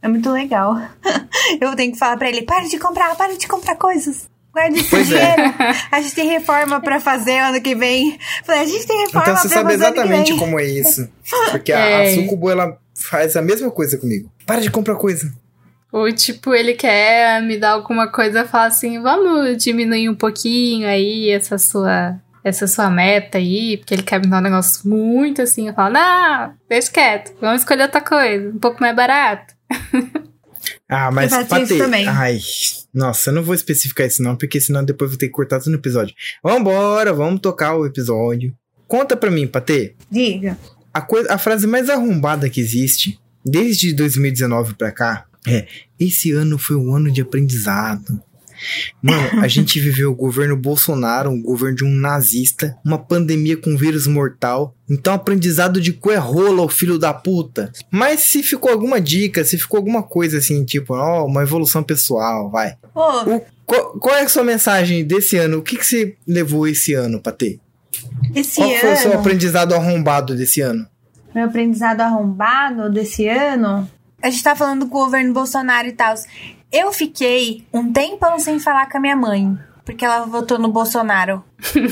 É 0.00 0.08
muito 0.08 0.30
legal. 0.30 0.76
Eu 1.60 1.76
tenho 1.76 1.92
que 1.92 1.98
falar 1.98 2.16
pra 2.16 2.28
ele: 2.28 2.42
para 2.42 2.66
de 2.68 2.78
comprar, 2.78 3.14
para 3.14 3.36
de 3.36 3.46
comprar 3.46 3.76
coisas. 3.76 4.28
Guarda 4.52 4.76
esse 4.76 4.90
Pois 4.90 5.10
é. 5.12 5.34
dinheiro. 5.34 5.54
A 5.90 6.00
gente 6.02 6.14
tem 6.14 6.28
reforma 6.28 6.80
pra 6.80 7.00
fazer 7.00 7.38
ano 7.38 7.60
que 7.62 7.74
vem. 7.74 8.18
Falei, 8.44 8.60
a 8.62 8.66
gente 8.66 8.86
tem 8.86 8.98
reforma 9.06 9.22
Então 9.22 9.36
você 9.36 9.48
pra 9.48 9.56
sabe 9.58 9.72
exatamente 9.74 10.34
como 10.36 10.60
é 10.60 10.64
isso. 10.64 11.08
Porque 11.50 11.72
a, 11.72 11.78
a 11.78 11.88
É. 12.04 12.14
Sucubo, 12.16 12.50
ela 12.50 12.76
faz 12.94 13.34
a 13.34 13.40
mesma 13.40 13.70
coisa 13.70 13.96
comigo. 13.96 14.30
Para 14.44 14.60
de 14.60 14.70
comprar 14.70 14.96
coisa. 14.96 15.32
Ou 15.90 16.10
tipo, 16.12 16.52
ele 16.54 16.74
quer 16.74 17.40
me 17.42 17.56
dar 17.58 17.72
alguma 17.72 18.08
coisa, 18.10 18.46
fala 18.46 18.66
assim, 18.66 19.00
vamos 19.00 19.62
diminuir 19.62 20.08
um 20.08 20.14
pouquinho 20.14 20.86
aí 20.88 21.30
essa 21.30 21.56
sua 21.58 22.16
essa 22.44 22.66
sua 22.66 22.90
meta 22.90 23.38
aí, 23.38 23.76
porque 23.76 23.94
ele 23.94 24.02
quer 24.02 24.20
me 24.20 24.26
dar 24.26 24.38
um 24.38 24.42
negócio 24.42 24.88
muito 24.88 25.42
assim, 25.42 25.68
eu 25.68 25.74
falo, 25.74 25.94
não, 25.94 26.54
deixa 26.68 26.90
quieto, 26.90 27.32
vamos 27.40 27.62
escolher 27.62 27.82
outra 27.84 28.00
coisa, 28.00 28.48
um 28.50 28.58
pouco 28.58 28.80
mais 28.80 28.94
barato. 28.96 29.54
Ah, 30.88 31.10
mas 31.10 31.32
ter- 31.48 31.78
também. 31.78 32.06
Ai, 32.06 32.38
nossa, 32.94 33.30
eu 33.30 33.34
não 33.34 33.42
vou 33.42 33.54
especificar 33.54 34.06
isso 34.06 34.22
não, 34.22 34.36
porque 34.36 34.60
senão 34.60 34.84
depois 34.84 35.08
eu 35.08 35.12
vou 35.12 35.18
ter 35.18 35.26
que 35.26 35.32
cortar 35.32 35.58
tudo 35.58 35.70
no 35.72 35.78
episódio. 35.78 36.14
Vambora, 36.42 37.12
vamos 37.12 37.40
tocar 37.40 37.74
o 37.76 37.84
episódio. 37.86 38.54
Conta 38.86 39.16
pra 39.16 39.30
mim, 39.30 39.46
Patê. 39.46 39.96
Diga. 40.10 40.56
A, 40.94 41.00
coisa, 41.00 41.32
a 41.32 41.38
frase 41.38 41.66
mais 41.66 41.88
arrombada 41.90 42.48
que 42.48 42.60
existe, 42.60 43.18
desde 43.44 43.92
2019 43.92 44.74
pra 44.74 44.92
cá, 44.92 45.24
é: 45.46 45.66
Esse 45.98 46.30
ano 46.30 46.56
foi 46.58 46.76
um 46.76 46.94
ano 46.94 47.10
de 47.10 47.22
aprendizado. 47.22 48.22
Mano, 49.02 49.40
a 49.42 49.48
gente 49.48 49.78
viveu 49.80 50.10
o 50.10 50.14
governo 50.14 50.56
Bolsonaro, 50.56 51.30
um 51.30 51.42
governo 51.42 51.76
de 51.76 51.84
um 51.84 51.90
nazista, 51.90 52.76
uma 52.84 52.98
pandemia 52.98 53.56
com 53.56 53.76
vírus 53.76 54.06
mortal. 54.06 54.74
Então, 54.90 55.14
aprendizado 55.14 55.80
de 55.80 55.92
cu 55.92 56.10
é 56.10 56.16
rola, 56.16 56.62
o 56.62 56.68
filho 56.68 56.98
da 56.98 57.12
puta. 57.14 57.72
Mas 57.90 58.20
se 58.20 58.42
ficou 58.42 58.70
alguma 58.70 59.00
dica, 59.00 59.44
se 59.44 59.56
ficou 59.58 59.78
alguma 59.78 60.02
coisa 60.02 60.38
assim, 60.38 60.64
tipo, 60.64 60.94
ó, 60.94 61.24
uma 61.26 61.42
evolução 61.42 61.82
pessoal, 61.82 62.50
vai. 62.50 62.74
Ô, 62.94 63.36
O- 63.36 63.42
qual, 63.64 63.98
qual 63.98 64.14
é 64.16 64.22
a 64.22 64.28
sua 64.28 64.44
mensagem 64.44 65.04
desse 65.04 65.36
ano? 65.36 65.58
O 65.58 65.62
que, 65.62 65.76
que 65.78 65.86
você 65.86 66.16
levou 66.26 66.66
esse 66.68 66.92
ano 66.92 67.20
pra 67.20 67.32
ter? 67.32 67.58
esse 68.34 68.56
Qual 68.56 68.68
foi 68.76 68.92
o 68.92 68.96
seu 68.96 69.10
ano, 69.12 69.20
aprendizado 69.20 69.74
arrombado 69.74 70.34
desse 70.34 70.60
ano? 70.60 70.86
meu 71.34 71.44
aprendizado 71.46 72.00
arrombado 72.02 72.90
desse 72.90 73.26
ano. 73.26 73.88
A 74.22 74.28
gente 74.28 74.42
tá 74.42 74.54
falando 74.54 74.80
do 74.80 74.86
governo 74.86 75.32
Bolsonaro 75.32 75.88
e 75.88 75.92
tal. 75.92 76.14
Eu 76.72 76.92
fiquei 76.92 77.66
um 77.72 77.92
tempão 77.92 78.38
sem 78.38 78.58
falar 78.58 78.88
com 78.88 78.96
a 78.96 79.00
minha 79.00 79.16
mãe, 79.16 79.58
porque 79.84 80.04
ela 80.04 80.24
votou 80.24 80.58
no 80.58 80.68
Bolsonaro. 80.68 81.44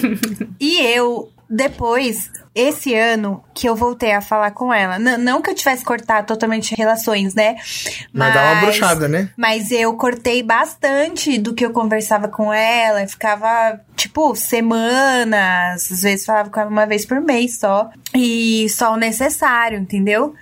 e 0.59 0.81
eu, 0.81 1.31
depois, 1.49 2.31
esse 2.55 2.94
ano, 2.94 3.44
que 3.55 3.68
eu 3.68 3.76
voltei 3.76 4.12
a 4.12 4.20
falar 4.20 4.51
com 4.51 4.72
ela. 4.74 4.98
N- 4.98 5.16
não 5.18 5.40
que 5.40 5.51
eu 5.51 5.55
tivesse 5.55 5.84
cortado 5.84 6.26
totalmente 6.26 6.74
relações, 6.74 7.34
né? 7.34 7.57
Mas 8.12 8.34
dá 8.34 8.53
uma 8.53 8.61
brochada, 8.62 9.07
né? 9.09 9.30
Mas 9.36 9.70
eu 9.70 9.94
cortei 9.94 10.42
bastante 10.42 11.38
do 11.38 11.55
que 11.55 11.64
eu 11.64 11.70
conversava 11.70 12.26
com 12.28 12.53
ela. 12.53 13.03
Eu 13.03 13.09
ficava, 13.09 13.80
tipo, 13.96 14.34
semanas. 14.34 15.90
Às 15.92 16.03
vezes 16.03 16.26
falava 16.26 16.51
com 16.51 16.61
ela 16.61 16.70
uma 16.70 16.86
vez 16.86 17.05
por 17.05 17.20
mês 17.20 17.59
só. 17.59 17.88
E 18.14 18.66
só 18.70 18.94
o 18.94 18.96
necessário, 18.96 19.78
entendeu? 19.78 20.34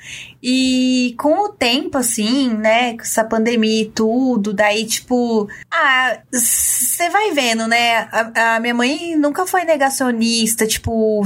E 0.43 1.15
com 1.19 1.45
o 1.45 1.49
tempo, 1.49 1.99
assim, 1.99 2.49
né? 2.49 2.95
Com 2.95 3.03
essa 3.03 3.25
pandemia 3.25 3.83
e 3.83 3.91
tudo, 3.91 4.55
daí, 4.55 4.87
tipo, 4.87 5.49
ah, 5.71 6.19
você 6.33 7.11
vai 7.11 7.33
vendo, 7.33 7.67
né? 7.67 8.09
A, 8.13 8.55
a 8.57 8.61
minha 8.61 8.73
mãe 8.75 9.17
nunca 9.17 9.47
foi 9.47 9.65
negacionista, 9.65 10.67
tipo, 10.67 11.25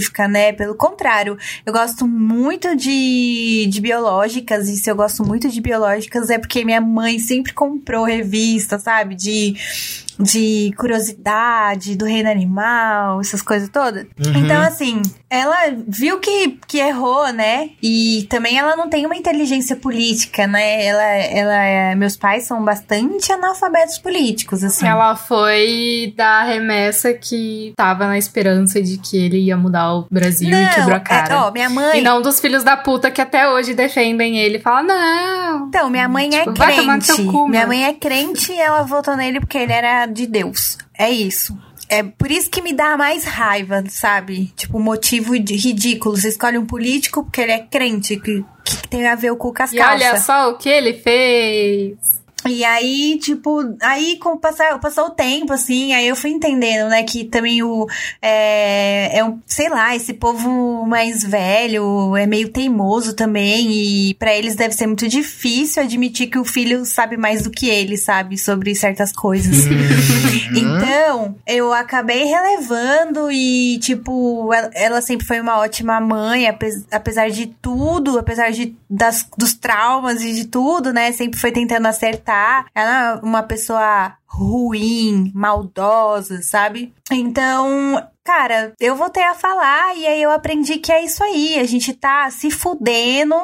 científica, 0.00 0.26
né? 0.26 0.52
Pelo 0.52 0.74
contrário, 0.74 1.36
eu 1.64 1.72
gosto 1.72 2.06
muito 2.08 2.74
de, 2.74 3.66
de 3.70 3.80
biológicas, 3.80 4.68
e 4.68 4.76
se 4.76 4.90
eu 4.90 4.96
gosto 4.96 5.24
muito 5.24 5.48
de 5.48 5.60
biológicas 5.60 6.30
é 6.30 6.38
porque 6.38 6.64
minha 6.64 6.80
mãe 6.80 7.18
sempre 7.18 7.52
comprou 7.52 8.04
revista, 8.04 8.78
sabe? 8.78 9.14
De 9.14 9.54
de 10.22 10.72
curiosidade, 10.76 11.96
do 11.96 12.04
reino 12.04 12.30
animal, 12.30 13.20
essas 13.20 13.42
coisas 13.42 13.68
todas. 13.68 14.04
Uhum. 14.04 14.32
Então, 14.44 14.60
assim, 14.62 15.00
ela 15.28 15.56
viu 15.86 16.18
que, 16.20 16.58
que 16.66 16.78
errou, 16.78 17.32
né? 17.32 17.70
E 17.82 18.26
também 18.28 18.58
ela 18.58 18.76
não 18.76 18.88
tem 18.88 19.06
uma 19.06 19.16
inteligência 19.16 19.76
política, 19.76 20.46
né? 20.46 20.84
Ela, 20.84 21.02
ela, 21.04 21.54
é- 21.64 21.94
meus 21.94 22.16
pais 22.16 22.44
são 22.44 22.64
bastante 22.64 23.32
analfabetos 23.32 23.98
políticos, 23.98 24.62
assim. 24.64 24.86
Ela 24.86 25.16
foi 25.16 26.12
da 26.16 26.42
remessa 26.42 27.12
que 27.14 27.72
tava 27.76 28.06
na 28.06 28.18
esperança 28.18 28.80
de 28.82 28.98
que 28.98 29.16
ele 29.16 29.38
ia 29.38 29.56
mudar 29.56 29.94
o 29.94 30.06
Brasil 30.10 30.50
e 30.50 30.68
quebrou 30.74 30.96
a 30.96 31.00
cara. 31.00 31.34
é, 31.34 31.36
ó, 31.36 31.50
minha 31.50 31.70
mãe. 31.70 31.98
E 31.98 32.02
não 32.02 32.20
dos 32.22 32.40
filhos 32.40 32.62
da 32.64 32.76
puta 32.76 33.10
que 33.10 33.20
até 33.20 33.48
hoje 33.48 33.74
defendem 33.74 34.38
ele. 34.38 34.58
Fala, 34.58 34.82
não. 34.82 35.66
Então, 35.68 35.90
minha 35.90 36.08
mãe 36.08 36.28
Tipo, 36.30 36.50
é 36.50 36.54
vai 36.54 36.76
tomar 36.76 36.96
no 36.96 37.02
crente. 37.02 37.22
seu 37.22 37.32
cu, 37.32 37.48
minha 37.48 37.66
mãe 37.66 37.84
é 37.84 37.92
crente 37.92 38.52
e 38.52 38.58
ela 38.60 38.82
votou 38.82 39.16
nele 39.16 39.40
porque 39.40 39.58
ele 39.58 39.72
era 39.72 40.06
de 40.10 40.26
Deus. 40.26 40.78
É 40.98 41.10
isso. 41.10 41.56
É 41.88 42.04
por 42.04 42.30
isso 42.30 42.48
que 42.48 42.62
me 42.62 42.72
dá 42.72 42.96
mais 42.96 43.24
raiva, 43.24 43.82
sabe? 43.88 44.52
Tipo, 44.56 44.78
motivo 44.78 45.36
de 45.38 45.56
ridículo. 45.56 46.16
Você 46.16 46.28
escolhe 46.28 46.56
um 46.56 46.64
político 46.64 47.24
porque 47.24 47.40
ele 47.40 47.52
é 47.52 47.58
crente, 47.58 48.16
que, 48.16 48.44
que 48.64 48.88
tem 48.88 49.08
a 49.08 49.16
ver 49.16 49.34
com 49.34 49.52
as 49.58 49.72
E 49.72 49.80
olha 49.80 50.20
só 50.20 50.50
o 50.50 50.56
que 50.56 50.68
ele 50.68 50.94
fez. 50.94 52.19
E 52.48 52.64
aí, 52.64 53.18
tipo, 53.20 53.60
aí 53.82 54.16
com 54.18 54.30
o 54.30 54.38
passar, 54.38 54.78
passou 54.80 55.06
o 55.06 55.10
tempo, 55.10 55.52
assim, 55.52 55.92
aí 55.92 56.06
eu 56.08 56.16
fui 56.16 56.30
entendendo, 56.30 56.88
né, 56.88 57.02
que 57.02 57.24
também 57.24 57.62
o, 57.62 57.86
é, 58.22 59.18
é 59.18 59.24
um, 59.24 59.38
sei 59.46 59.68
lá, 59.68 59.94
esse 59.94 60.14
povo 60.14 60.84
mais 60.86 61.22
velho 61.22 62.16
é 62.16 62.26
meio 62.26 62.48
teimoso 62.48 63.14
também, 63.14 63.70
e 63.72 64.14
pra 64.14 64.34
eles 64.34 64.54
deve 64.54 64.74
ser 64.74 64.86
muito 64.86 65.06
difícil 65.08 65.82
admitir 65.82 66.28
que 66.28 66.38
o 66.38 66.44
filho 66.44 66.84
sabe 66.84 67.16
mais 67.16 67.42
do 67.42 67.50
que 67.50 67.68
ele, 67.68 67.96
sabe, 67.96 68.38
sobre 68.38 68.74
certas 68.74 69.12
coisas. 69.12 69.64
Então, 70.52 71.36
eu 71.46 71.72
acabei 71.72 72.24
relevando 72.24 73.30
e, 73.30 73.78
tipo, 73.78 74.52
ela, 74.52 74.70
ela 74.74 75.00
sempre 75.00 75.26
foi 75.26 75.40
uma 75.40 75.58
ótima 75.58 76.00
mãe, 76.00 76.48
apes- 76.48 76.84
apesar 76.90 77.30
de 77.30 77.46
tudo, 77.46 78.18
apesar 78.18 78.50
de, 78.50 78.74
das, 78.88 79.26
dos 79.36 79.54
traumas 79.54 80.22
e 80.22 80.32
de 80.34 80.46
tudo, 80.46 80.92
né? 80.92 81.12
Sempre 81.12 81.38
foi 81.38 81.52
tentando 81.52 81.86
acertar. 81.86 82.29
Ela 82.74 83.14
é 83.14 83.20
uma 83.22 83.42
pessoa 83.42 84.16
ruim, 84.30 85.32
maldosa, 85.34 86.40
sabe? 86.40 86.94
Então, 87.10 88.00
cara, 88.24 88.72
eu 88.78 88.94
voltei 88.94 89.24
a 89.24 89.34
falar 89.34 89.96
e 89.96 90.06
aí 90.06 90.22
eu 90.22 90.30
aprendi 90.30 90.78
que 90.78 90.92
é 90.92 91.04
isso 91.04 91.22
aí. 91.24 91.58
A 91.58 91.64
gente 91.64 91.92
tá 91.92 92.30
se 92.30 92.48
fudendo. 92.50 93.34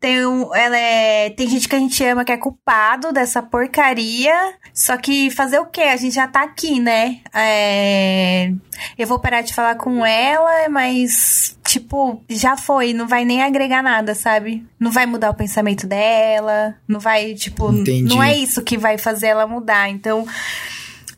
Tem, 0.00 0.26
um, 0.26 0.54
ela 0.54 0.76
é, 0.76 1.28
tem 1.30 1.46
gente 1.48 1.68
que 1.68 1.76
a 1.76 1.78
gente 1.78 2.02
ama 2.02 2.24
que 2.24 2.32
é 2.32 2.36
culpado 2.38 3.12
dessa 3.12 3.42
porcaria. 3.42 4.54
Só 4.72 4.96
que 4.96 5.30
fazer 5.30 5.58
o 5.58 5.66
quê? 5.66 5.82
A 5.82 5.96
gente 5.96 6.14
já 6.14 6.26
tá 6.26 6.42
aqui, 6.42 6.80
né? 6.80 7.20
É, 7.34 8.50
eu 8.98 9.06
vou 9.06 9.18
parar 9.18 9.42
de 9.42 9.54
falar 9.54 9.74
com 9.74 10.04
ela, 10.06 10.68
mas, 10.70 11.58
tipo, 11.66 12.22
já 12.30 12.56
foi. 12.56 12.94
Não 12.94 13.06
vai 13.06 13.26
nem 13.26 13.42
agregar 13.42 13.82
nada, 13.82 14.14
sabe? 14.14 14.64
Não 14.80 14.90
vai 14.90 15.04
mudar 15.04 15.30
o 15.30 15.34
pensamento 15.34 15.86
dela. 15.86 16.74
Não 16.88 16.98
vai, 16.98 17.34
tipo, 17.34 17.70
Entendi. 17.70 18.08
não 18.08 18.22
é 18.22 18.36
isso 18.36 18.62
que 18.62 18.78
vai 18.78 18.96
fazer 18.96 19.28
ela 19.28 19.46
mudar. 19.46 19.90
Então. 19.90 20.13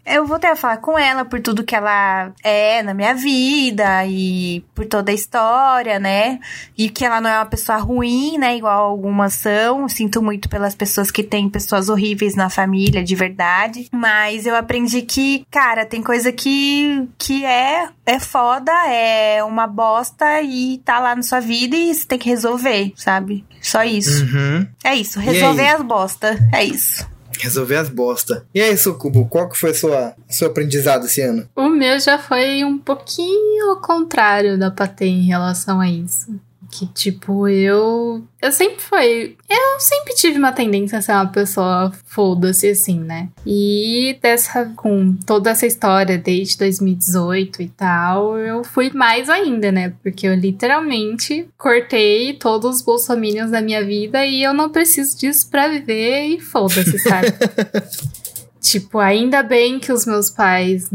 Eu 0.06 0.24
voltei 0.24 0.48
a 0.48 0.54
falar 0.54 0.76
com 0.76 0.96
ela 0.96 1.24
por 1.24 1.40
tudo 1.40 1.64
que 1.64 1.74
ela 1.74 2.30
é 2.44 2.80
na 2.80 2.94
minha 2.94 3.12
vida 3.12 4.06
e 4.06 4.64
por 4.72 4.86
toda 4.86 5.10
a 5.10 5.14
história, 5.14 5.98
né? 5.98 6.38
E 6.78 6.88
que 6.88 7.04
ela 7.04 7.20
não 7.20 7.28
é 7.28 7.38
uma 7.38 7.46
pessoa 7.46 7.78
ruim, 7.78 8.38
né? 8.38 8.56
Igual 8.56 8.84
algumas 8.84 9.32
são. 9.32 9.88
Sinto 9.88 10.22
muito 10.22 10.48
pelas 10.48 10.76
pessoas 10.76 11.10
que 11.10 11.24
têm 11.24 11.50
pessoas 11.50 11.88
horríveis 11.88 12.36
na 12.36 12.48
família, 12.48 13.02
de 13.02 13.16
verdade. 13.16 13.88
Mas 13.92 14.46
eu 14.46 14.54
aprendi 14.54 15.02
que, 15.02 15.44
cara, 15.50 15.84
tem 15.84 16.00
coisa 16.00 16.30
que, 16.30 17.08
que 17.18 17.44
é, 17.44 17.88
é 18.06 18.20
foda, 18.20 18.72
é 18.88 19.42
uma 19.42 19.66
bosta 19.66 20.40
e 20.40 20.78
tá 20.84 21.00
lá 21.00 21.16
na 21.16 21.22
sua 21.22 21.40
vida 21.40 21.74
e 21.74 21.92
você 21.92 22.06
tem 22.06 22.18
que 22.18 22.28
resolver, 22.28 22.92
sabe? 22.94 23.44
Só 23.60 23.82
isso. 23.82 24.24
Uhum. 24.24 24.68
É 24.84 24.94
isso. 24.94 25.18
Resolver 25.18 25.66
as 25.66 25.82
bosta. 25.82 26.38
É 26.54 26.62
isso. 26.62 27.15
Resolver 27.38 27.76
as 27.76 27.88
bosta. 27.88 28.44
E 28.54 28.60
aí, 28.60 28.76
Sucubo, 28.76 29.26
qual 29.26 29.48
que 29.48 29.58
foi 29.58 29.74
sua, 29.74 30.14
seu 30.28 30.48
aprendizado 30.48 31.06
esse 31.06 31.20
ano? 31.20 31.48
O 31.54 31.68
meu 31.68 31.98
já 32.00 32.18
foi 32.18 32.64
um 32.64 32.78
pouquinho 32.78 33.76
contrário 33.80 34.58
da 34.58 34.70
Patê 34.70 35.06
em 35.06 35.26
relação 35.26 35.80
a 35.80 35.88
isso. 35.88 36.34
Que, 36.70 36.86
tipo, 36.86 37.48
eu. 37.48 38.24
Eu 38.40 38.52
sempre 38.52 38.80
fui. 38.80 39.36
Eu 39.48 39.80
sempre 39.80 40.14
tive 40.14 40.38
uma 40.38 40.52
tendência 40.52 40.98
a 40.98 41.02
ser 41.02 41.12
uma 41.12 41.26
pessoa 41.26 41.92
foda-se, 42.06 42.68
assim, 42.68 43.00
né? 43.00 43.28
E 43.44 44.18
dessa. 44.20 44.66
Com 44.76 45.14
toda 45.26 45.50
essa 45.50 45.66
história 45.66 46.18
desde 46.18 46.58
2018 46.58 47.62
e 47.62 47.68
tal, 47.68 48.38
eu 48.38 48.64
fui 48.64 48.90
mais 48.90 49.28
ainda, 49.28 49.70
né? 49.70 49.94
Porque 50.02 50.26
eu 50.26 50.34
literalmente 50.34 51.48
cortei 51.56 52.34
todos 52.34 52.76
os 52.76 52.82
bolsominions 52.82 53.50
da 53.50 53.60
minha 53.60 53.84
vida 53.84 54.24
e 54.24 54.42
eu 54.42 54.52
não 54.52 54.68
preciso 54.68 55.16
disso 55.16 55.48
pra 55.50 55.68
viver 55.68 56.26
e 56.26 56.40
foda-se, 56.40 56.98
sabe? 56.98 57.28
Tipo, 58.66 58.98
ainda 58.98 59.44
bem 59.44 59.78
que 59.78 59.92
os 59.92 60.04
meus 60.04 60.28
pais, 60.28 60.90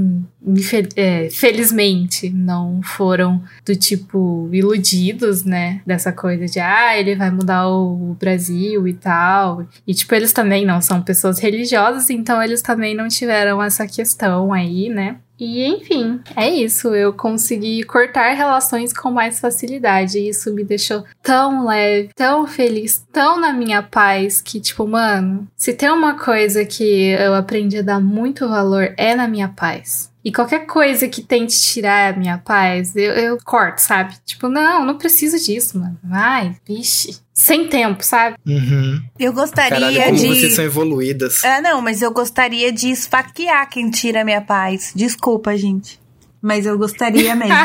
é, 0.97 1.29
felizmente, 1.29 2.29
não 2.29 2.81
foram 2.83 3.41
do 3.65 3.73
tipo 3.77 4.49
iludidos, 4.51 5.45
né? 5.45 5.81
Dessa 5.85 6.11
coisa 6.11 6.47
de, 6.47 6.59
ah, 6.59 6.99
ele 6.99 7.15
vai 7.15 7.31
mudar 7.31 7.69
o 7.69 8.13
Brasil 8.19 8.85
e 8.89 8.93
tal. 8.93 9.65
E, 9.87 9.93
tipo, 9.93 10.13
eles 10.13 10.33
também 10.33 10.65
não 10.65 10.81
são 10.81 11.01
pessoas 11.01 11.39
religiosas, 11.39 12.09
então 12.09 12.43
eles 12.43 12.61
também 12.61 12.93
não 12.93 13.07
tiveram 13.07 13.63
essa 13.63 13.87
questão 13.87 14.51
aí, 14.51 14.89
né? 14.89 15.15
E 15.41 15.65
enfim, 15.65 16.21
é 16.35 16.47
isso. 16.47 16.93
Eu 16.93 17.11
consegui 17.11 17.83
cortar 17.83 18.35
relações 18.35 18.93
com 18.93 19.09
mais 19.09 19.39
facilidade. 19.39 20.19
E 20.19 20.29
isso 20.29 20.53
me 20.53 20.63
deixou 20.63 21.03
tão 21.23 21.65
leve, 21.65 22.11
tão 22.15 22.45
feliz, 22.45 23.03
tão 23.11 23.39
na 23.39 23.51
minha 23.51 23.81
paz 23.81 24.39
que, 24.39 24.61
tipo, 24.61 24.85
mano, 24.87 25.47
se 25.57 25.73
tem 25.73 25.89
uma 25.89 26.13
coisa 26.13 26.63
que 26.63 27.09
eu 27.13 27.33
aprendi 27.33 27.79
a 27.79 27.81
dar 27.81 27.99
muito 27.99 28.47
valor 28.47 28.93
é 28.95 29.15
na 29.15 29.27
minha 29.27 29.49
paz. 29.49 30.11
E 30.23 30.31
qualquer 30.31 30.67
coisa 30.67 31.07
que 31.07 31.23
tente 31.23 31.59
tirar 31.59 32.13
a 32.13 32.17
minha 32.17 32.37
paz, 32.37 32.95
eu, 32.95 33.11
eu 33.13 33.37
corto, 33.43 33.81
sabe? 33.81 34.13
Tipo, 34.23 34.47
não, 34.47 34.85
não 34.85 34.97
preciso 34.99 35.43
disso, 35.43 35.79
mano. 35.79 35.97
Ai, 36.11 36.55
vixe. 36.67 37.19
Sem 37.41 37.67
tempo, 37.67 38.03
sabe? 38.05 38.35
Uhum. 38.45 39.01
Eu 39.17 39.33
gostaria 39.33 39.71
Caralho, 39.71 40.03
como 40.03 40.15
de. 40.15 40.27
vocês 40.27 40.53
são 40.53 40.63
evoluídas. 40.63 41.43
Ah, 41.43 41.59
não, 41.59 41.81
mas 41.81 42.03
eu 42.03 42.11
gostaria 42.11 42.71
de 42.71 42.91
esfaquear 42.91 43.67
quem 43.67 43.89
tira 43.89 44.21
a 44.21 44.23
minha 44.23 44.41
paz. 44.41 44.91
Desculpa, 44.95 45.57
gente. 45.57 45.99
Mas 46.39 46.67
eu 46.67 46.77
gostaria 46.77 47.35
mesmo. 47.35 47.55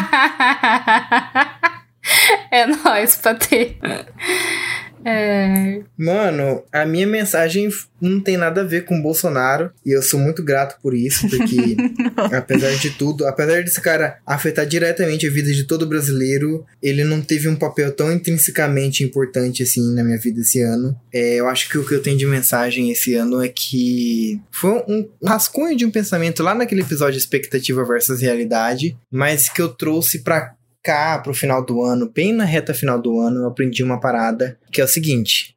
é 2.51 2.67
nóis, 2.67 3.17
Patê. 3.17 3.77
É, 5.07 5.83
Mano, 5.97 6.65
a 6.73 6.85
minha 6.85 7.07
mensagem 7.07 7.69
não 8.01 8.21
tem 8.21 8.37
nada 8.37 8.63
a 8.63 8.65
ver 8.65 8.85
com 8.85 8.99
o 8.99 9.03
Bolsonaro. 9.03 9.71
E 9.85 9.91
eu 9.91 10.03
sou 10.03 10.19
muito 10.19 10.43
grato 10.43 10.81
por 10.83 10.95
isso, 10.95 11.29
porque 11.29 11.77
apesar 12.37 12.73
de 12.77 12.91
tudo, 12.91 13.27
apesar 13.27 13.63
desse 13.63 13.81
cara 13.81 14.19
afetar 14.27 14.67
diretamente 14.67 15.27
a 15.27 15.31
vida 15.31 15.53
de 15.53 15.65
todo 15.65 15.87
brasileiro, 15.87 16.67
ele 16.83 17.05
não 17.05 17.21
teve 17.21 17.49
um 17.49 17.55
papel 17.55 17.93
tão 17.93 18.13
intrinsecamente 18.13 19.05
importante 19.05 19.63
assim 19.63 19.95
na 19.95 20.03
minha 20.03 20.19
vida 20.19 20.41
esse 20.41 20.61
ano. 20.61 20.99
É, 21.13 21.37
eu 21.37 21.49
acho 21.49 21.69
que 21.69 21.79
o 21.79 21.87
que 21.87 21.95
eu 21.95 22.03
tenho 22.03 22.19
de 22.19 22.27
mensagem 22.27 22.91
esse 22.91 23.15
ano 23.15 23.43
é 23.43 23.49
que 23.49 24.41
foi 24.51 24.71
um 24.89 25.09
rascunho 25.25 25.77
de 25.77 25.87
um 25.87 25.91
pensamento 25.91 26.43
lá 26.43 26.55
naquele 26.55 26.83
episódio 26.83 27.19
Expectativa 27.19 27.85
versus 27.85 28.21
Realidade, 28.21 28.97
mas 29.11 29.49
que 29.49 29.63
eu 29.63 29.69
trouxe 29.69 30.19
pra 30.19 30.56
cá 30.87 31.19
pro 31.19 31.35
final 31.35 31.67
do 31.67 31.83
ano, 31.83 32.09
bem 32.09 32.33
na 32.33 32.45
reta 32.45 32.73
final 32.73 33.03
do 33.03 33.19
ano, 33.19 33.41
eu 33.41 33.47
aprendi 33.49 33.83
uma 33.83 33.99
parada 33.99 34.57
que 34.71 34.81
é 34.81 34.85
o 34.85 34.89
seguinte: 34.89 35.57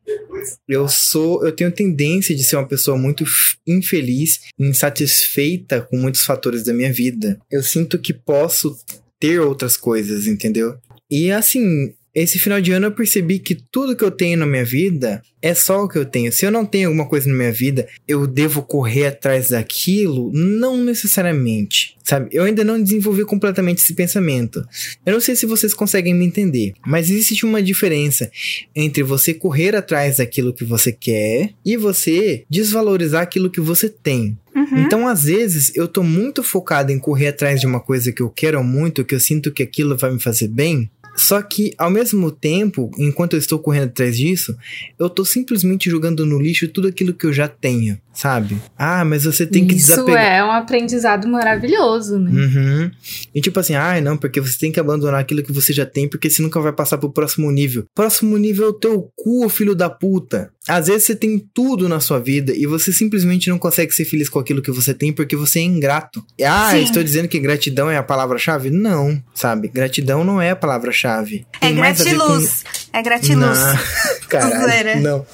eu 0.68 0.90
sou, 0.90 1.46
eu 1.46 1.52
tenho 1.52 1.72
tendência 1.72 2.36
de 2.36 2.44
ser 2.44 2.56
uma 2.56 2.68
pessoa 2.68 2.98
muito 2.98 3.24
infeliz, 3.68 4.40
insatisfeita 4.58 5.82
com 5.82 5.98
muitos 5.98 6.26
fatores 6.26 6.64
da 6.64 6.74
minha 6.74 6.92
vida. 6.92 7.40
Eu 7.52 7.62
sinto 7.62 8.00
que 8.00 8.12
posso 8.12 8.76
ter 9.20 9.40
outras 9.40 9.78
coisas, 9.78 10.26
entendeu? 10.26 10.76
E 11.12 11.32
assim, 11.32 11.94
esse 12.14 12.40
final 12.40 12.60
de 12.60 12.72
ano 12.72 12.88
eu 12.88 12.92
percebi 12.92 13.40
que 13.40 13.56
tudo 13.56 13.96
que 13.96 14.04
eu 14.04 14.12
tenho 14.12 14.38
na 14.38 14.46
minha 14.46 14.66
vida 14.66 15.22
é 15.42 15.54
só 15.54 15.84
o 15.84 15.88
que 15.88 15.98
eu 15.98 16.06
tenho. 16.06 16.32
Se 16.32 16.46
eu 16.46 16.52
não 16.52 16.66
tenho 16.66 16.88
alguma 16.88 17.08
coisa 17.08 17.30
na 17.30 17.36
minha 17.36 17.52
vida, 17.52 17.88
eu 18.08 18.28
devo 18.28 18.62
correr 18.62 19.08
atrás 19.08 19.50
daquilo? 19.50 20.32
Não 20.34 20.78
necessariamente, 20.78 21.96
sabe? 22.04 22.30
Eu 22.32 22.44
ainda 22.44 22.64
não 22.64 22.82
desenvolvi 22.82 23.24
completamente 23.24 23.78
esse 23.78 23.94
pensamento. 23.94 24.66
Eu 25.06 25.14
não 25.14 25.22
sei 25.22 25.36
se 25.36 25.46
vocês 25.46 25.74
conseguem 25.74 26.14
me 26.14 26.26
entender, 26.26 26.74
mas 26.86 27.10
existe 27.10 27.46
uma 27.46 27.62
diferença 27.62 28.30
entre 28.76 29.04
você 29.04 29.34
correr 29.34 29.76
atrás 29.76 30.18
daquilo 30.18 30.54
que 30.54 30.66
você 30.66 30.92
quer 30.92 31.52
e 31.66 31.78
você 31.78 32.44
desvalorizar 32.50 33.22
aquilo 33.22 33.50
que 33.52 33.62
você 33.62 33.88
tem. 33.88 34.38
Uhum. 34.56 34.80
Então, 34.80 35.08
às 35.08 35.24
vezes, 35.24 35.72
eu 35.76 35.88
tô 35.88 36.04
muito 36.04 36.44
focado 36.44 36.92
em 36.92 37.00
correr 37.00 37.28
atrás 37.28 37.62
de 37.62 37.68
uma 37.68 37.80
coisa 37.80 38.12
que 38.12 38.22
eu 38.22 38.30
quero 38.30 38.62
muito, 38.64 39.06
que 39.06 39.16
eu 39.16 39.20
sinto 39.20 39.52
que 39.52 39.64
aquilo 39.64 39.98
vai 39.98 40.12
me 40.12 40.20
fazer 40.20 40.48
bem. 40.48 40.90
Só 41.20 41.42
que, 41.42 41.74
ao 41.78 41.92
mesmo 41.92 42.32
tempo, 42.32 42.90
enquanto 42.98 43.34
eu 43.34 43.40
estou 43.40 43.60
correndo 43.60 43.90
atrás 43.90 44.16
disso, 44.16 44.56
eu 44.98 45.10
tô 45.10 45.26
simplesmente 45.26 45.90
jogando 45.90 46.26
no 46.26 46.40
lixo 46.40 46.66
tudo 46.70 46.88
aquilo 46.88 47.14
que 47.14 47.26
eu 47.26 47.34
já 47.34 47.46
tenho, 47.46 48.00
sabe? 48.20 48.58
Ah, 48.78 49.06
mas 49.06 49.24
você 49.24 49.46
tem 49.46 49.66
que 49.66 49.76
Isso 49.76 49.88
desapegar. 49.88 50.24
é 50.26 50.44
um 50.44 50.52
aprendizado 50.52 51.26
maravilhoso, 51.28 52.20
né? 52.20 52.32
Uhum. 52.32 52.92
E 53.34 53.40
tipo 53.40 53.58
assim, 53.60 53.76
ai 53.76 54.02
não, 54.02 54.18
porque 54.18 54.42
você 54.42 54.58
tem 54.60 54.72
que 54.74 54.80
abandonar 54.80 55.22
aquilo 55.22 55.42
que 55.42 55.54
você 55.54 55.72
já 55.72 55.86
tem, 55.86 56.08
porque 56.08 56.30
você 56.30 56.42
nunca 56.42 56.60
vai 56.60 56.74
passar 56.74 56.98
pro 56.98 57.12
próximo 57.12 57.50
nível. 57.50 57.86
Próximo 57.96 58.38
nível 58.38 58.66
é 58.66 58.70
o 58.70 58.74
teu 58.74 59.10
cu, 59.16 59.48
filho 59.48 59.74
da 59.74 59.90
puta. 59.90 60.52
Às 60.68 60.88
vezes 60.88 61.04
você 61.06 61.16
tem 61.16 61.40
tudo 61.54 61.88
na 61.90 62.00
sua 62.00 62.20
vida 62.20 62.54
e 62.56 62.66
você 62.68 62.92
simplesmente 62.94 63.50
não 63.50 63.58
consegue 63.58 63.92
ser 63.94 64.06
feliz 64.06 64.30
com 64.30 64.38
aquilo 64.38 64.62
que 64.62 64.70
você 64.72 64.94
tem 64.94 65.12
porque 65.14 65.36
você 65.36 65.60
é 65.60 65.64
ingrato. 65.64 66.24
Ah, 66.46 66.72
Sim. 66.72 66.84
estou 66.84 67.04
dizendo 67.04 67.28
que 67.28 67.40
gratidão 67.40 67.90
é 67.90 67.98
a 67.98 68.04
palavra-chave? 68.04 68.70
Não, 68.70 69.20
sabe? 69.34 69.68
Gratidão 69.70 70.24
não 70.24 70.40
é 70.42 70.52
a 70.52 70.56
palavra-chave. 70.56 71.46
É 71.62 71.70
ver 71.70 71.74
com- 71.76 71.80
gratiluz. 71.82 72.64
É 72.94 73.02
gratiluz. 73.02 73.60
caralho, 74.30 75.02
não. 75.02 75.26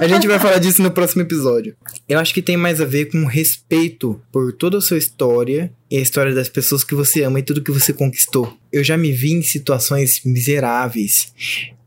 A 0.00 0.08
gente 0.08 0.26
vai 0.26 0.38
falar 0.38 0.58
disso 0.58 0.82
no 0.82 0.90
próximo 0.90 1.22
episódio. 1.22 1.76
Eu 2.08 2.18
acho 2.18 2.32
que 2.32 2.42
tem 2.42 2.56
mais 2.56 2.80
a 2.80 2.84
ver 2.84 3.06
com 3.06 3.24
respeito 3.24 4.20
por 4.32 4.52
toda 4.52 4.78
a 4.78 4.80
sua 4.80 4.98
história 4.98 5.72
e 5.90 5.96
a 5.96 6.00
história 6.00 6.34
das 6.34 6.48
pessoas 6.48 6.84
que 6.84 6.94
você 6.94 7.22
ama 7.22 7.40
e 7.40 7.42
tudo 7.42 7.62
que 7.62 7.72
você 7.72 7.92
conquistou. 7.92 8.56
Eu 8.72 8.84
já 8.84 8.96
me 8.96 9.12
vi 9.12 9.32
em 9.32 9.42
situações 9.42 10.20
miseráveis, 10.24 11.32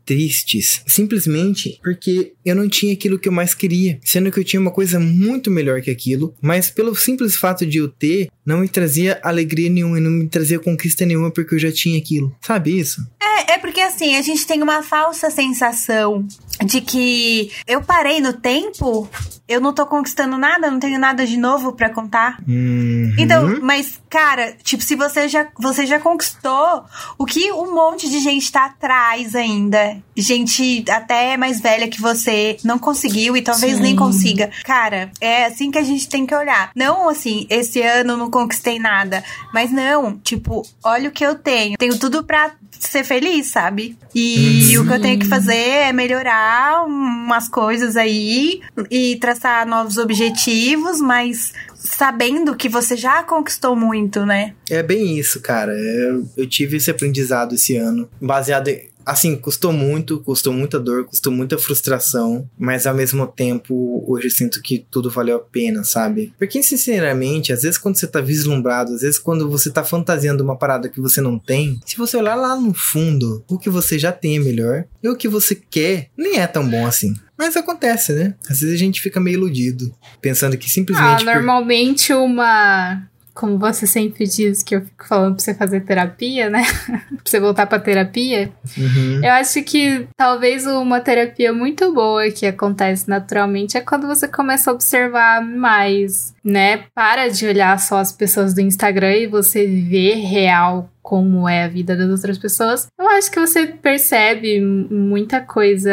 tristes, 0.04 0.82
simplesmente 0.86 1.80
porque 1.82 2.33
eu 2.44 2.54
não 2.54 2.68
tinha 2.68 2.92
aquilo 2.92 3.18
que 3.18 3.28
eu 3.28 3.32
mais 3.32 3.54
queria, 3.54 3.98
sendo 4.04 4.30
que 4.30 4.38
eu 4.38 4.44
tinha 4.44 4.60
uma 4.60 4.70
coisa 4.70 5.00
muito 5.00 5.50
melhor 5.50 5.80
que 5.80 5.90
aquilo, 5.90 6.34
mas 6.40 6.70
pelo 6.70 6.94
simples 6.94 7.36
fato 7.36 7.66
de 7.66 7.78
eu 7.78 7.88
ter, 7.88 8.28
não 8.44 8.58
me 8.58 8.68
trazia 8.68 9.18
alegria 9.22 9.70
nenhuma 9.70 9.98
e 9.98 10.02
não 10.02 10.10
me 10.10 10.28
trazia 10.28 10.58
conquista 10.58 11.06
nenhuma 11.06 11.30
porque 11.30 11.54
eu 11.54 11.58
já 11.58 11.72
tinha 11.72 11.98
aquilo. 11.98 12.34
Sabe 12.40 12.78
isso? 12.78 13.00
É, 13.22 13.54
é 13.54 13.58
porque 13.58 13.80
assim, 13.80 14.16
a 14.16 14.22
gente 14.22 14.46
tem 14.46 14.62
uma 14.62 14.82
falsa 14.82 15.30
sensação 15.30 16.26
de 16.64 16.80
que 16.80 17.50
eu 17.66 17.82
parei 17.82 18.20
no 18.20 18.32
tempo, 18.32 19.08
eu 19.48 19.60
não 19.60 19.72
tô 19.72 19.86
conquistando 19.86 20.38
nada, 20.38 20.70
não 20.70 20.78
tenho 20.78 20.98
nada 20.98 21.26
de 21.26 21.36
novo 21.36 21.72
pra 21.72 21.90
contar. 21.90 22.38
Uhum. 22.46 23.14
Então, 23.18 23.58
mas, 23.62 24.00
cara, 24.08 24.56
tipo, 24.62 24.82
se 24.82 24.94
você 24.94 25.28
já, 25.28 25.48
você 25.58 25.86
já 25.86 25.98
conquistou 25.98 26.84
o 27.18 27.26
que 27.26 27.52
um 27.52 27.74
monte 27.74 28.08
de 28.08 28.20
gente 28.20 28.50
tá 28.50 28.66
atrás 28.66 29.34
ainda. 29.34 29.96
Gente 30.16 30.84
até 30.88 31.36
mais 31.36 31.60
velha 31.60 31.88
que 31.88 32.00
você 32.00 32.33
não 32.64 32.78
conseguiu 32.78 33.36
e 33.36 33.42
talvez 33.42 33.76
Sim. 33.76 33.82
nem 33.82 33.96
consiga. 33.96 34.50
Cara, 34.64 35.10
é 35.20 35.46
assim 35.46 35.70
que 35.70 35.78
a 35.78 35.82
gente 35.82 36.08
tem 36.08 36.26
que 36.26 36.34
olhar. 36.34 36.70
Não 36.74 37.08
assim, 37.08 37.46
esse 37.50 37.80
ano 37.82 38.12
eu 38.12 38.16
não 38.16 38.30
conquistei 38.30 38.78
nada. 38.78 39.22
Mas 39.52 39.70
não, 39.70 40.18
tipo, 40.18 40.66
olha 40.82 41.08
o 41.08 41.12
que 41.12 41.24
eu 41.24 41.34
tenho. 41.34 41.76
Tenho 41.76 41.98
tudo 41.98 42.24
pra 42.24 42.52
ser 42.78 43.04
feliz, 43.04 43.50
sabe? 43.50 43.96
E 44.14 44.76
o 44.78 44.86
que 44.86 44.92
eu 44.92 45.00
tenho 45.00 45.18
que 45.18 45.26
fazer 45.26 45.54
é 45.54 45.92
melhorar 45.92 46.84
umas 46.86 47.48
coisas 47.48 47.96
aí 47.96 48.60
e 48.90 49.16
traçar 49.16 49.66
novos 49.66 49.96
objetivos, 49.96 51.00
mas 51.00 51.52
sabendo 51.84 52.56
que 52.56 52.68
você 52.68 52.96
já 52.96 53.22
conquistou 53.22 53.76
muito, 53.76 54.24
né? 54.24 54.54
É 54.70 54.82
bem 54.82 55.18
isso, 55.18 55.40
cara. 55.40 55.72
Eu, 55.72 56.28
eu 56.36 56.48
tive 56.48 56.78
esse 56.78 56.90
aprendizado 56.90 57.54
esse 57.54 57.76
ano, 57.76 58.08
baseado 58.20 58.68
em. 58.68 58.93
Assim, 59.04 59.36
custou 59.36 59.72
muito, 59.72 60.20
custou 60.20 60.52
muita 60.52 60.78
dor, 60.80 61.04
custou 61.04 61.32
muita 61.32 61.58
frustração, 61.58 62.48
mas 62.58 62.86
ao 62.86 62.94
mesmo 62.94 63.26
tempo, 63.26 64.04
hoje 64.06 64.26
eu 64.26 64.30
sinto 64.30 64.62
que 64.62 64.86
tudo 64.90 65.10
valeu 65.10 65.36
a 65.36 65.40
pena, 65.40 65.84
sabe? 65.84 66.32
Porque, 66.38 66.62
sinceramente, 66.62 67.52
às 67.52 67.62
vezes 67.62 67.78
quando 67.78 67.96
você 67.96 68.06
tá 68.06 68.20
vislumbrado, 68.20 68.94
às 68.94 69.00
vezes 69.02 69.18
quando 69.18 69.48
você 69.50 69.70
tá 69.70 69.84
fantasiando 69.84 70.42
uma 70.42 70.56
parada 70.56 70.88
que 70.88 71.00
você 71.00 71.20
não 71.20 71.38
tem, 71.38 71.80
se 71.84 71.96
você 71.96 72.16
olhar 72.16 72.34
lá 72.34 72.56
no 72.58 72.72
fundo, 72.74 73.44
o 73.48 73.58
que 73.58 73.70
você 73.70 73.98
já 73.98 74.12
tem 74.12 74.36
é 74.36 74.40
melhor, 74.40 74.84
e 75.02 75.08
o 75.08 75.16
que 75.16 75.28
você 75.28 75.54
quer 75.54 76.08
nem 76.16 76.38
é 76.38 76.46
tão 76.46 76.68
bom 76.68 76.86
assim. 76.86 77.14
Mas 77.36 77.56
acontece, 77.56 78.12
né? 78.12 78.34
Às 78.48 78.60
vezes 78.60 78.74
a 78.74 78.78
gente 78.78 79.00
fica 79.00 79.18
meio 79.20 79.34
iludido, 79.34 79.92
pensando 80.20 80.56
que 80.56 80.66
Ah, 80.66 80.70
simplesmente. 80.70 81.24
por- 81.24 81.34
normalmente 81.34 82.12
uma. 82.12 83.02
Como 83.34 83.58
você 83.58 83.86
sempre 83.86 84.26
diz 84.26 84.62
que 84.62 84.76
eu 84.76 84.82
fico 84.82 85.06
falando 85.06 85.34
pra 85.34 85.44
você 85.44 85.54
fazer 85.54 85.80
terapia, 85.80 86.48
né? 86.48 86.62
pra 86.86 87.18
você 87.24 87.40
voltar 87.40 87.66
pra 87.66 87.80
terapia. 87.80 88.52
Uhum. 88.78 89.20
Eu 89.24 89.32
acho 89.32 89.62
que 89.62 90.06
talvez 90.16 90.66
uma 90.66 91.00
terapia 91.00 91.52
muito 91.52 91.92
boa 91.92 92.30
que 92.30 92.46
acontece 92.46 93.08
naturalmente 93.08 93.76
é 93.76 93.80
quando 93.80 94.06
você 94.06 94.28
começa 94.28 94.70
a 94.70 94.74
observar 94.74 95.44
mais, 95.44 96.32
né? 96.44 96.84
Para 96.94 97.28
de 97.28 97.46
olhar 97.46 97.76
só 97.80 97.98
as 97.98 98.12
pessoas 98.12 98.54
do 98.54 98.60
Instagram 98.60 99.16
e 99.16 99.26
você 99.26 99.66
vê 99.66 100.14
real 100.14 100.88
como 101.04 101.46
é 101.46 101.64
a 101.64 101.68
vida 101.68 101.94
das 101.94 102.08
outras 102.08 102.38
pessoas. 102.38 102.88
Eu 102.98 103.06
acho 103.10 103.30
que 103.30 103.38
você 103.38 103.66
percebe 103.66 104.58
muita 104.58 105.38
coisa, 105.38 105.92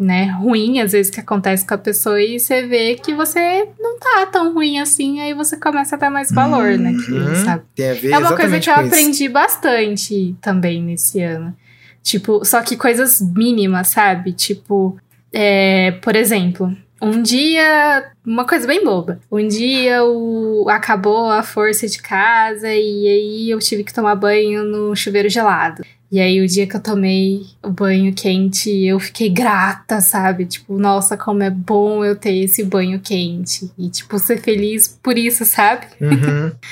né, 0.00 0.24
ruim 0.40 0.80
às 0.80 0.92
vezes 0.92 1.10
que 1.10 1.20
acontece 1.20 1.66
com 1.66 1.74
a 1.74 1.78
pessoa 1.78 2.18
e 2.18 2.40
você 2.40 2.66
vê 2.66 2.94
que 2.94 3.14
você 3.14 3.68
não 3.78 3.98
tá 3.98 4.24
tão 4.32 4.54
ruim 4.54 4.78
assim, 4.80 5.20
aí 5.20 5.34
você 5.34 5.54
começa 5.58 5.96
a 5.96 5.98
dar 5.98 6.08
mais 6.08 6.32
valor 6.32 6.78
naquilo, 6.78 7.28
Uhum. 7.28 7.44
sabe? 7.44 7.62
Tem 7.76 7.90
a 7.90 7.94
ver 7.94 8.10
É 8.12 8.18
uma 8.18 8.34
coisa 8.34 8.58
que 8.58 8.70
eu 8.70 8.74
isso. 8.74 8.86
aprendi 8.86 9.28
bastante 9.28 10.34
também 10.40 10.82
nesse 10.82 11.20
ano. 11.20 11.54
Tipo, 12.02 12.42
só 12.42 12.62
que 12.62 12.74
coisas 12.74 13.20
mínimas, 13.20 13.88
sabe? 13.88 14.32
Tipo, 14.32 14.96
é, 15.30 15.90
por 16.00 16.16
exemplo, 16.16 16.74
um 17.00 17.22
dia. 17.22 18.12
Uma 18.24 18.46
coisa 18.46 18.66
bem 18.66 18.84
boba. 18.84 19.20
Um 19.30 19.46
dia 19.46 20.04
o, 20.04 20.66
acabou 20.68 21.30
a 21.30 21.42
força 21.42 21.86
de 21.86 22.00
casa 22.00 22.68
e 22.68 23.08
aí 23.08 23.50
eu 23.50 23.58
tive 23.58 23.84
que 23.84 23.94
tomar 23.94 24.14
banho 24.14 24.64
no 24.64 24.94
chuveiro 24.94 25.28
gelado. 25.28 25.82
E 26.10 26.18
aí, 26.20 26.40
o 26.40 26.46
dia 26.46 26.66
que 26.66 26.74
eu 26.74 26.80
tomei 26.80 27.42
o 27.62 27.68
banho 27.68 28.14
quente, 28.14 28.70
eu 28.70 28.98
fiquei 28.98 29.28
grata, 29.28 30.00
sabe? 30.00 30.46
Tipo, 30.46 30.78
nossa, 30.78 31.18
como 31.18 31.42
é 31.42 31.50
bom 31.50 32.02
eu 32.02 32.16
ter 32.16 32.34
esse 32.34 32.64
banho 32.64 32.98
quente. 32.98 33.70
E, 33.76 33.90
tipo, 33.90 34.18
ser 34.18 34.40
feliz 34.40 34.88
por 35.02 35.18
isso, 35.18 35.44
sabe? 35.44 35.86
Uhum. 36.00 36.52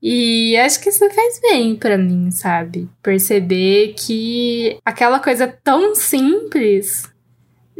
E 0.00 0.56
acho 0.56 0.80
que 0.80 0.90
isso 0.90 1.04
fez 1.10 1.40
bem 1.40 1.74
pra 1.74 1.98
mim, 1.98 2.30
sabe? 2.30 2.88
Perceber 3.02 3.94
que 3.98 4.78
aquela 4.84 5.18
coisa 5.18 5.48
tão 5.48 5.92
simples 5.94 7.02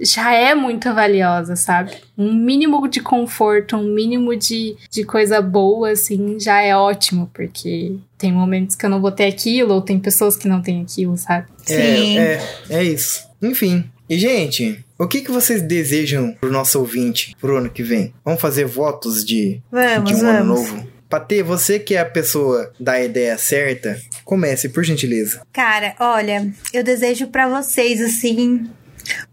já 0.01 0.33
é 0.33 0.55
muito 0.55 0.93
valiosa, 0.95 1.57
sabe? 1.57 1.93
Um 2.17 2.33
mínimo 2.33 2.87
de 2.89 3.01
conforto, 3.01 3.77
um 3.77 3.95
mínimo 3.95 4.37
de, 4.37 4.77
de 4.91 5.05
coisa 5.05 5.41
boa, 5.41 5.91
assim, 5.91 6.39
já 6.39 6.61
é 6.61 6.77
ótimo, 6.77 7.31
porque 7.33 7.97
tem 8.17 8.33
momentos 8.33 8.77
que 8.77 8.87
eu 8.87 8.91
não 8.91 9.01
vou 9.01 9.13
ter 9.13 9.27
aquilo, 9.27 9.75
ou 9.75 9.83
tem 9.83 9.99
pessoas 9.99 10.37
que 10.37 10.49
não 10.49 10.63
têm 10.63 10.83
aquilo, 10.83 11.17
sabe? 11.17 11.47
Sim. 11.65 12.19
É, 12.19 12.41
é, 12.71 12.77
é 12.77 12.85
isso. 12.85 13.27
Enfim. 13.43 13.85
E, 14.09 14.19
gente, 14.19 14.85
o 14.99 15.07
que, 15.07 15.21
que 15.21 15.31
vocês 15.31 15.61
desejam 15.61 16.33
pro 16.41 16.51
nosso 16.51 16.79
ouvinte 16.79 17.37
pro 17.41 17.57
ano 17.59 17.71
que 17.71 17.83
vem? 17.83 18.13
Vamos 18.25 18.41
fazer 18.41 18.65
votos 18.65 19.25
de, 19.25 19.61
Vamos, 19.71 20.11
de 20.11 20.17
um 20.17 20.27
ano 20.27 20.55
vamos. 20.55 20.71
novo? 20.71 20.89
Patê, 21.09 21.43
você 21.43 21.79
que 21.79 21.95
é 21.95 22.01
a 22.01 22.05
pessoa 22.05 22.71
da 22.79 23.03
ideia 23.03 23.39
certa, 23.39 23.99
comece, 24.25 24.69
por 24.69 24.85
gentileza. 24.85 25.41
Cara, 25.53 25.95
olha, 25.99 26.53
eu 26.73 26.85
desejo 26.85 27.29
pra 27.29 27.49
vocês, 27.49 28.01
assim, 28.03 28.69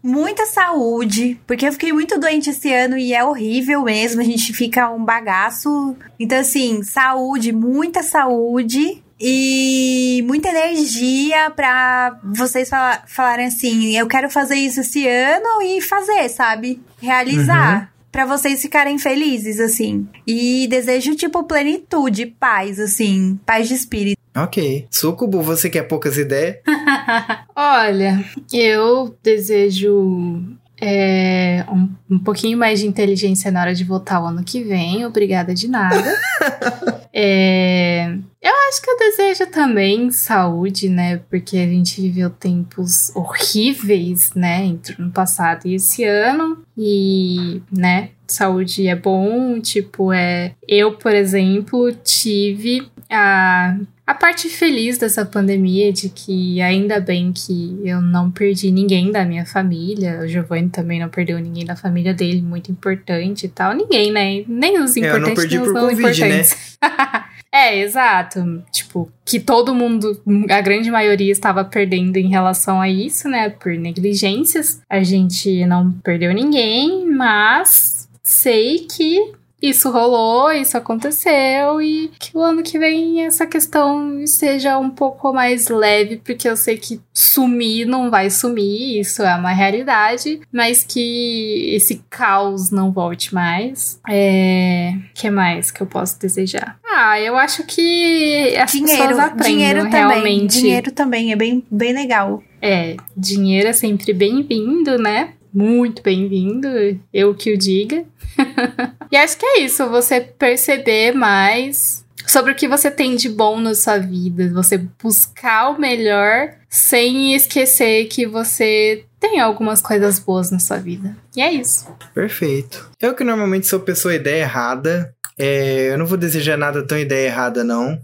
muita 0.02 0.46
saúde, 0.46 1.40
porque 1.46 1.66
eu 1.66 1.72
fiquei 1.72 1.92
muito 1.92 2.18
doente 2.18 2.50
esse 2.50 2.72
ano 2.72 2.96
e 2.96 3.12
é 3.12 3.24
horrível 3.24 3.82
mesmo, 3.82 4.20
a 4.20 4.24
gente 4.24 4.52
fica 4.52 4.90
um 4.90 5.04
bagaço. 5.04 5.96
Então, 6.18 6.38
assim, 6.38 6.82
saúde, 6.82 7.52
muita 7.52 8.02
saúde. 8.02 9.02
E 9.18 10.22
muita 10.26 10.50
energia 10.50 11.50
pra 11.50 12.18
vocês 12.22 12.68
fala- 12.68 13.02
falarem 13.06 13.46
assim: 13.46 13.96
eu 13.96 14.06
quero 14.06 14.28
fazer 14.28 14.56
isso 14.56 14.80
esse 14.80 15.08
ano 15.08 15.62
e 15.62 15.80
fazer, 15.80 16.28
sabe? 16.28 16.82
Realizar. 17.00 17.92
Pra 18.12 18.24
vocês 18.24 18.62
ficarem 18.62 18.98
felizes, 18.98 19.58
assim. 19.60 20.06
E 20.26 20.66
desejo, 20.68 21.14
tipo, 21.14 21.42
plenitude, 21.44 22.24
paz, 22.26 22.78
assim. 22.80 23.38
Paz 23.44 23.68
de 23.68 23.74
espírito. 23.74 24.15
Ok. 24.36 24.86
Sucubo, 24.90 25.40
você 25.42 25.70
que 25.70 25.78
é 25.78 25.82
poucas 25.82 26.18
ideias. 26.18 26.58
Olha, 27.56 28.22
eu 28.52 29.16
desejo 29.22 30.56
é, 30.80 31.64
um, 31.72 31.88
um 32.10 32.18
pouquinho 32.18 32.58
mais 32.58 32.80
de 32.80 32.86
inteligência 32.86 33.50
na 33.50 33.62
hora 33.62 33.74
de 33.74 33.82
votar 33.82 34.22
o 34.22 34.26
ano 34.26 34.44
que 34.44 34.62
vem. 34.62 35.06
Obrigada 35.06 35.54
de 35.54 35.68
nada. 35.68 35.96
É, 37.18 38.08
eu 38.42 38.52
acho 38.68 38.82
que 38.82 38.90
eu 38.90 38.98
desejo 38.98 39.46
também 39.46 40.10
saúde, 40.10 40.90
né? 40.90 41.16
Porque 41.30 41.56
a 41.56 41.66
gente 41.66 41.98
viveu 42.02 42.28
tempos 42.28 43.10
horríveis, 43.16 44.34
né? 44.34 44.66
Entre 44.66 44.94
o 44.94 45.02
ano 45.02 45.10
passado 45.10 45.64
e 45.64 45.76
esse 45.76 46.04
ano. 46.04 46.62
E, 46.76 47.62
né? 47.72 48.10
Saúde 48.26 48.86
é 48.86 48.94
bom. 48.94 49.58
Tipo, 49.60 50.12
é. 50.12 50.52
Eu, 50.68 50.98
por 50.98 51.14
exemplo, 51.14 51.90
tive 52.04 52.86
a 53.08 53.78
a 54.06 54.14
parte 54.14 54.48
feliz 54.48 54.98
dessa 54.98 55.24
pandemia 55.24 55.88
é 55.88 55.92
de 55.92 56.08
que 56.08 56.60
ainda 56.62 57.00
bem 57.00 57.32
que 57.32 57.76
eu 57.84 58.00
não 58.00 58.30
perdi 58.30 58.70
ninguém 58.70 59.10
da 59.10 59.24
minha 59.24 59.44
família. 59.44 60.20
O 60.20 60.28
Giovanni 60.28 60.68
também 60.68 61.00
não 61.00 61.08
perdeu 61.08 61.40
ninguém 61.40 61.64
da 61.64 61.74
família 61.74 62.14
dele, 62.14 62.40
muito 62.40 62.70
importante 62.70 63.46
e 63.46 63.48
tal. 63.48 63.72
Ninguém, 63.74 64.12
né? 64.12 64.44
Nem 64.46 64.80
os 64.80 64.96
É, 64.96 65.00
eu 65.00 65.02
não 65.02 65.08
importantes, 65.08 65.42
perdi 65.42 65.56
nem 65.56 65.66
os 65.66 65.72
por 65.72 65.74
não 65.74 65.88
Covid, 65.88 66.20
né? 66.20 66.26
importantes. 66.26 66.78
É, 67.52 67.78
exato. 67.80 68.62
Tipo, 68.70 69.10
que 69.24 69.40
todo 69.40 69.74
mundo, 69.74 70.20
a 70.50 70.60
grande 70.60 70.90
maioria 70.90 71.32
estava 71.32 71.64
perdendo 71.64 72.18
em 72.18 72.28
relação 72.28 72.82
a 72.82 72.88
isso, 72.88 73.30
né? 73.30 73.48
Por 73.48 73.72
negligências. 73.72 74.82
A 74.90 75.02
gente 75.02 75.64
não 75.64 75.90
perdeu 76.04 76.34
ninguém, 76.34 77.06
mas 77.06 78.06
sei 78.22 78.80
que 78.80 79.32
isso 79.60 79.90
rolou, 79.90 80.52
isso 80.52 80.76
aconteceu 80.76 81.80
e 81.80 82.10
que 82.18 82.36
o 82.36 82.40
ano 82.40 82.62
que 82.62 82.78
vem 82.78 83.24
essa 83.24 83.46
questão 83.46 84.26
seja 84.26 84.78
um 84.78 84.90
pouco 84.90 85.32
mais 85.32 85.68
leve, 85.68 86.16
porque 86.18 86.48
eu 86.48 86.56
sei 86.56 86.76
que 86.76 87.00
sumir 87.12 87.86
não 87.86 88.10
vai 88.10 88.28
sumir, 88.28 89.00
isso 89.00 89.22
é 89.22 89.34
uma 89.34 89.52
realidade, 89.52 90.40
mas 90.52 90.84
que 90.84 91.74
esse 91.74 92.02
caos 92.10 92.70
não 92.70 92.92
volte 92.92 93.34
mais. 93.34 93.98
É. 94.08 94.92
que 95.14 95.30
mais 95.30 95.70
que 95.70 95.80
eu 95.80 95.86
posso 95.86 96.20
desejar? 96.20 96.78
Ah, 96.84 97.18
eu 97.20 97.36
acho 97.36 97.64
que 97.64 98.54
as 98.56 98.72
dinheiro, 98.72 99.08
pessoas 99.08 99.18
aprendam 99.18 99.46
dinheiro 99.46 99.82
realmente. 99.84 100.16
também. 100.16 100.46
Dinheiro 100.46 100.92
também 100.92 101.32
é 101.32 101.36
bem, 101.36 101.64
bem 101.70 101.92
legal. 101.92 102.42
É, 102.60 102.96
dinheiro 103.16 103.68
é 103.68 103.72
sempre 103.72 104.12
bem-vindo, 104.12 104.98
né? 104.98 105.34
Muito 105.56 106.02
bem-vindo, 106.02 106.68
eu 107.10 107.34
que 107.34 107.50
o 107.50 107.56
diga. 107.56 108.04
e 109.10 109.16
acho 109.16 109.38
que 109.38 109.46
é 109.46 109.60
isso, 109.60 109.88
você 109.88 110.20
perceber 110.20 111.12
mais 111.12 112.04
sobre 112.26 112.52
o 112.52 112.54
que 112.54 112.68
você 112.68 112.90
tem 112.90 113.16
de 113.16 113.30
bom 113.30 113.58
na 113.58 113.74
sua 113.74 113.96
vida, 113.96 114.52
você 114.52 114.76
buscar 115.02 115.70
o 115.70 115.80
melhor 115.80 116.52
sem 116.68 117.34
esquecer 117.34 118.04
que 118.04 118.26
você 118.26 119.06
tem 119.18 119.40
algumas 119.40 119.80
coisas 119.80 120.18
boas 120.18 120.50
na 120.50 120.58
sua 120.58 120.76
vida. 120.76 121.16
E 121.34 121.40
é 121.40 121.50
isso. 121.50 121.86
Perfeito. 122.12 122.90
Eu 123.00 123.14
que 123.14 123.24
normalmente 123.24 123.66
sou 123.66 123.80
pessoa 123.80 124.14
ideia 124.14 124.42
errada, 124.42 125.14
é, 125.38 125.90
eu 125.90 125.96
não 125.96 126.04
vou 126.04 126.18
desejar 126.18 126.58
nada 126.58 126.86
tão 126.86 126.98
ideia 126.98 127.28
errada, 127.28 127.64
não. 127.64 127.98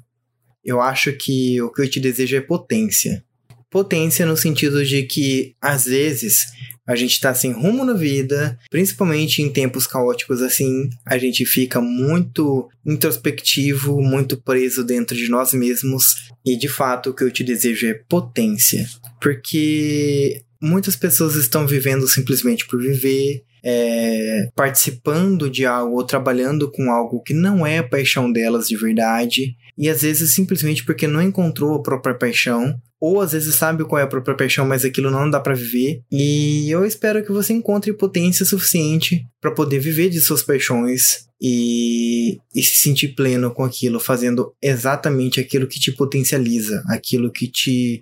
Eu 0.64 0.80
acho 0.80 1.12
que 1.12 1.61
o 1.61 1.70
que 1.70 1.82
eu 1.82 1.90
te 1.90 2.00
desejo 2.00 2.34
é 2.34 2.40
potência. 2.40 3.22
Potência 3.70 4.24
no 4.24 4.38
sentido 4.38 4.82
de 4.84 5.03
que, 5.03 5.55
às 5.61 5.84
vezes, 5.84 6.46
a 6.87 6.97
gente 6.97 7.20
tá 7.20 7.33
sem 7.35 7.53
rumo 7.53 7.85
na 7.85 7.93
vida, 7.93 8.59
principalmente 8.70 9.41
em 9.41 9.53
tempos 9.53 9.87
caóticos 9.87 10.43
assim, 10.43 10.91
a 11.07 11.16
gente 11.16 11.45
fica 11.47 11.80
muito 11.80 12.68
introspectivo, 12.85 14.01
muito 14.01 14.37
preso 14.37 14.85
dentro 14.85 15.16
de 15.16 15.28
nós 15.28 15.53
mesmos, 15.53 16.30
e 16.45 16.57
de 16.57 16.68
fato 16.68 17.11
o 17.11 17.14
que 17.14 17.22
eu 17.22 17.30
te 17.30 17.45
desejo 17.45 17.87
é 17.87 17.95
potência, 18.09 18.87
porque 19.20 20.43
muitas 20.61 20.97
pessoas 20.97 21.37
estão 21.37 21.66
vivendo 21.66 22.07
simplesmente 22.09 22.66
por 22.66 22.80
viver, 22.80 23.43
é, 23.64 24.49
participando 24.57 25.49
de 25.49 25.64
algo 25.64 25.97
ou 25.97 26.05
trabalhando 26.05 26.68
com 26.70 26.91
algo 26.91 27.22
que 27.22 27.33
não 27.33 27.64
é 27.64 27.78
a 27.78 27.89
paixão 27.89 28.30
delas 28.30 28.66
de 28.66 28.76
verdade, 28.76 29.57
e 29.78 29.89
às 29.89 30.03
vezes 30.03 30.30
simplesmente 30.30 30.85
porque 30.85 31.07
não 31.07 31.22
encontrou 31.22 31.74
a 31.74 31.83
própria 31.83 32.14
paixão, 32.14 32.76
ou 33.03 33.20
às 33.20 33.32
vezes 33.32 33.57
sabe 33.57 33.82
qual 33.82 33.98
é 33.98 34.05
a 34.05 34.07
própria 34.07 34.36
paixão, 34.36 34.64
mas 34.64 34.84
aquilo 34.84 35.11
não 35.11 35.28
dá 35.28 35.40
para 35.40 35.57
viver. 35.57 36.05
E 36.09 36.70
eu 36.70 36.86
espero 36.86 37.24
que 37.24 37.32
você 37.32 37.53
encontre 37.53 37.92
potência 37.92 38.46
suficiente 38.46 39.26
para 39.40 39.50
poder 39.50 39.80
viver 39.80 40.09
de 40.09 40.20
suas 40.20 40.40
paixões 40.40 41.26
e, 41.40 42.38
e 42.55 42.62
se 42.62 42.76
sentir 42.76 43.09
pleno 43.09 43.50
com 43.50 43.64
aquilo, 43.64 43.98
fazendo 43.98 44.55
exatamente 44.62 45.40
aquilo 45.40 45.66
que 45.66 45.80
te 45.80 45.90
potencializa, 45.90 46.80
aquilo 46.86 47.32
que 47.32 47.48
te 47.48 48.00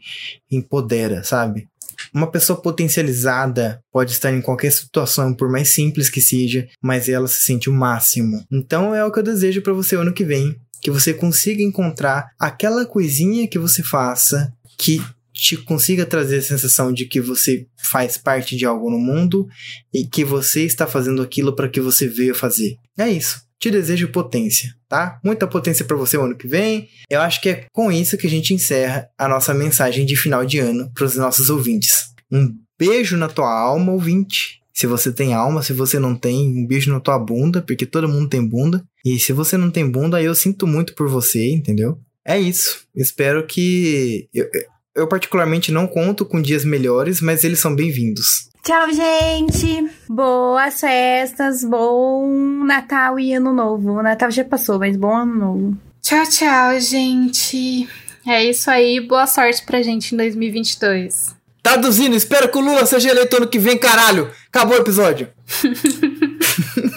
empodera, 0.50 1.24
sabe? 1.24 1.66
Uma 2.12 2.30
pessoa 2.30 2.60
potencializada 2.60 3.82
pode 3.90 4.12
estar 4.12 4.30
em 4.30 4.42
qualquer 4.42 4.70
situação, 4.70 5.32
por 5.32 5.50
mais 5.50 5.72
simples 5.72 6.10
que 6.10 6.20
seja, 6.20 6.68
mas 6.82 7.08
ela 7.08 7.26
se 7.26 7.42
sente 7.42 7.70
o 7.70 7.72
máximo. 7.72 8.44
Então 8.52 8.94
é 8.94 9.02
o 9.02 9.10
que 9.10 9.18
eu 9.18 9.22
desejo 9.22 9.62
para 9.62 9.72
você 9.72 9.96
ano 9.96 10.12
que 10.12 10.26
vem, 10.26 10.54
que 10.82 10.90
você 10.90 11.14
consiga 11.14 11.62
encontrar 11.62 12.28
aquela 12.38 12.84
coisinha 12.84 13.48
que 13.48 13.58
você 13.58 13.82
faça 13.82 14.52
que 14.80 14.98
te 15.34 15.58
consiga 15.58 16.06
trazer 16.06 16.38
a 16.38 16.42
sensação 16.42 16.90
de 16.90 17.04
que 17.04 17.20
você 17.20 17.66
faz 17.76 18.16
parte 18.16 18.56
de 18.56 18.64
algo 18.64 18.90
no 18.90 18.98
mundo 18.98 19.46
e 19.92 20.06
que 20.06 20.24
você 20.24 20.64
está 20.64 20.86
fazendo 20.86 21.20
aquilo 21.20 21.54
para 21.54 21.68
que 21.68 21.80
você 21.80 22.08
veio 22.08 22.34
fazer. 22.34 22.76
É 22.98 23.08
isso. 23.08 23.42
Te 23.58 23.70
desejo 23.70 24.08
potência, 24.08 24.74
tá? 24.88 25.20
Muita 25.22 25.46
potência 25.46 25.84
para 25.84 25.98
você 25.98 26.16
o 26.16 26.22
ano 26.22 26.34
que 26.34 26.48
vem. 26.48 26.88
Eu 27.10 27.20
acho 27.20 27.42
que 27.42 27.50
é 27.50 27.66
com 27.72 27.92
isso 27.92 28.16
que 28.16 28.26
a 28.26 28.30
gente 28.30 28.54
encerra 28.54 29.06
a 29.18 29.28
nossa 29.28 29.52
mensagem 29.52 30.06
de 30.06 30.16
final 30.16 30.46
de 30.46 30.58
ano 30.58 30.90
para 30.94 31.04
os 31.04 31.14
nossos 31.16 31.50
ouvintes. 31.50 32.06
Um 32.32 32.54
beijo 32.78 33.18
na 33.18 33.28
tua 33.28 33.52
alma, 33.52 33.92
ouvinte. 33.92 34.60
Se 34.72 34.86
você 34.86 35.12
tem 35.12 35.34
alma, 35.34 35.62
se 35.62 35.74
você 35.74 35.98
não 35.98 36.16
tem, 36.16 36.48
um 36.48 36.66
beijo 36.66 36.90
na 36.90 37.00
tua 37.00 37.18
bunda, 37.18 37.60
porque 37.60 37.84
todo 37.84 38.08
mundo 38.08 38.30
tem 38.30 38.46
bunda. 38.46 38.82
E 39.04 39.18
se 39.18 39.30
você 39.34 39.58
não 39.58 39.70
tem 39.70 39.86
bunda, 39.86 40.22
eu 40.22 40.34
sinto 40.34 40.66
muito 40.66 40.94
por 40.94 41.06
você, 41.06 41.52
entendeu? 41.52 41.98
É 42.24 42.38
isso. 42.38 42.84
Espero 42.94 43.46
que. 43.46 44.28
Eu, 44.34 44.48
eu, 44.94 45.08
particularmente, 45.08 45.72
não 45.72 45.86
conto 45.86 46.24
com 46.24 46.40
dias 46.40 46.64
melhores, 46.64 47.20
mas 47.20 47.44
eles 47.44 47.58
são 47.58 47.74
bem-vindos. 47.74 48.50
Tchau, 48.62 48.92
gente! 48.92 49.90
Boas 50.08 50.80
festas, 50.80 51.64
bom 51.64 52.64
Natal 52.64 53.18
e 53.18 53.32
Ano 53.32 53.54
Novo. 53.54 53.92
O 53.92 54.02
Natal 54.02 54.30
já 54.30 54.44
passou, 54.44 54.78
mas 54.78 54.96
bom 54.96 55.16
Ano 55.16 55.34
Novo. 55.34 55.78
Tchau, 56.02 56.24
tchau, 56.26 56.78
gente. 56.78 57.88
É 58.26 58.44
isso 58.44 58.70
aí. 58.70 59.00
Boa 59.00 59.26
sorte 59.26 59.64
pra 59.64 59.82
gente 59.82 60.14
em 60.14 60.18
2022. 60.18 61.34
Traduzindo, 61.62 62.16
espero 62.16 62.50
que 62.50 62.58
o 62.58 62.60
Lula 62.60 62.84
seja 62.86 63.10
eleito 63.10 63.36
ano 63.36 63.48
que 63.48 63.58
vem, 63.58 63.78
caralho! 63.78 64.30
Acabou 64.48 64.76
o 64.76 64.80
episódio. 64.80 65.28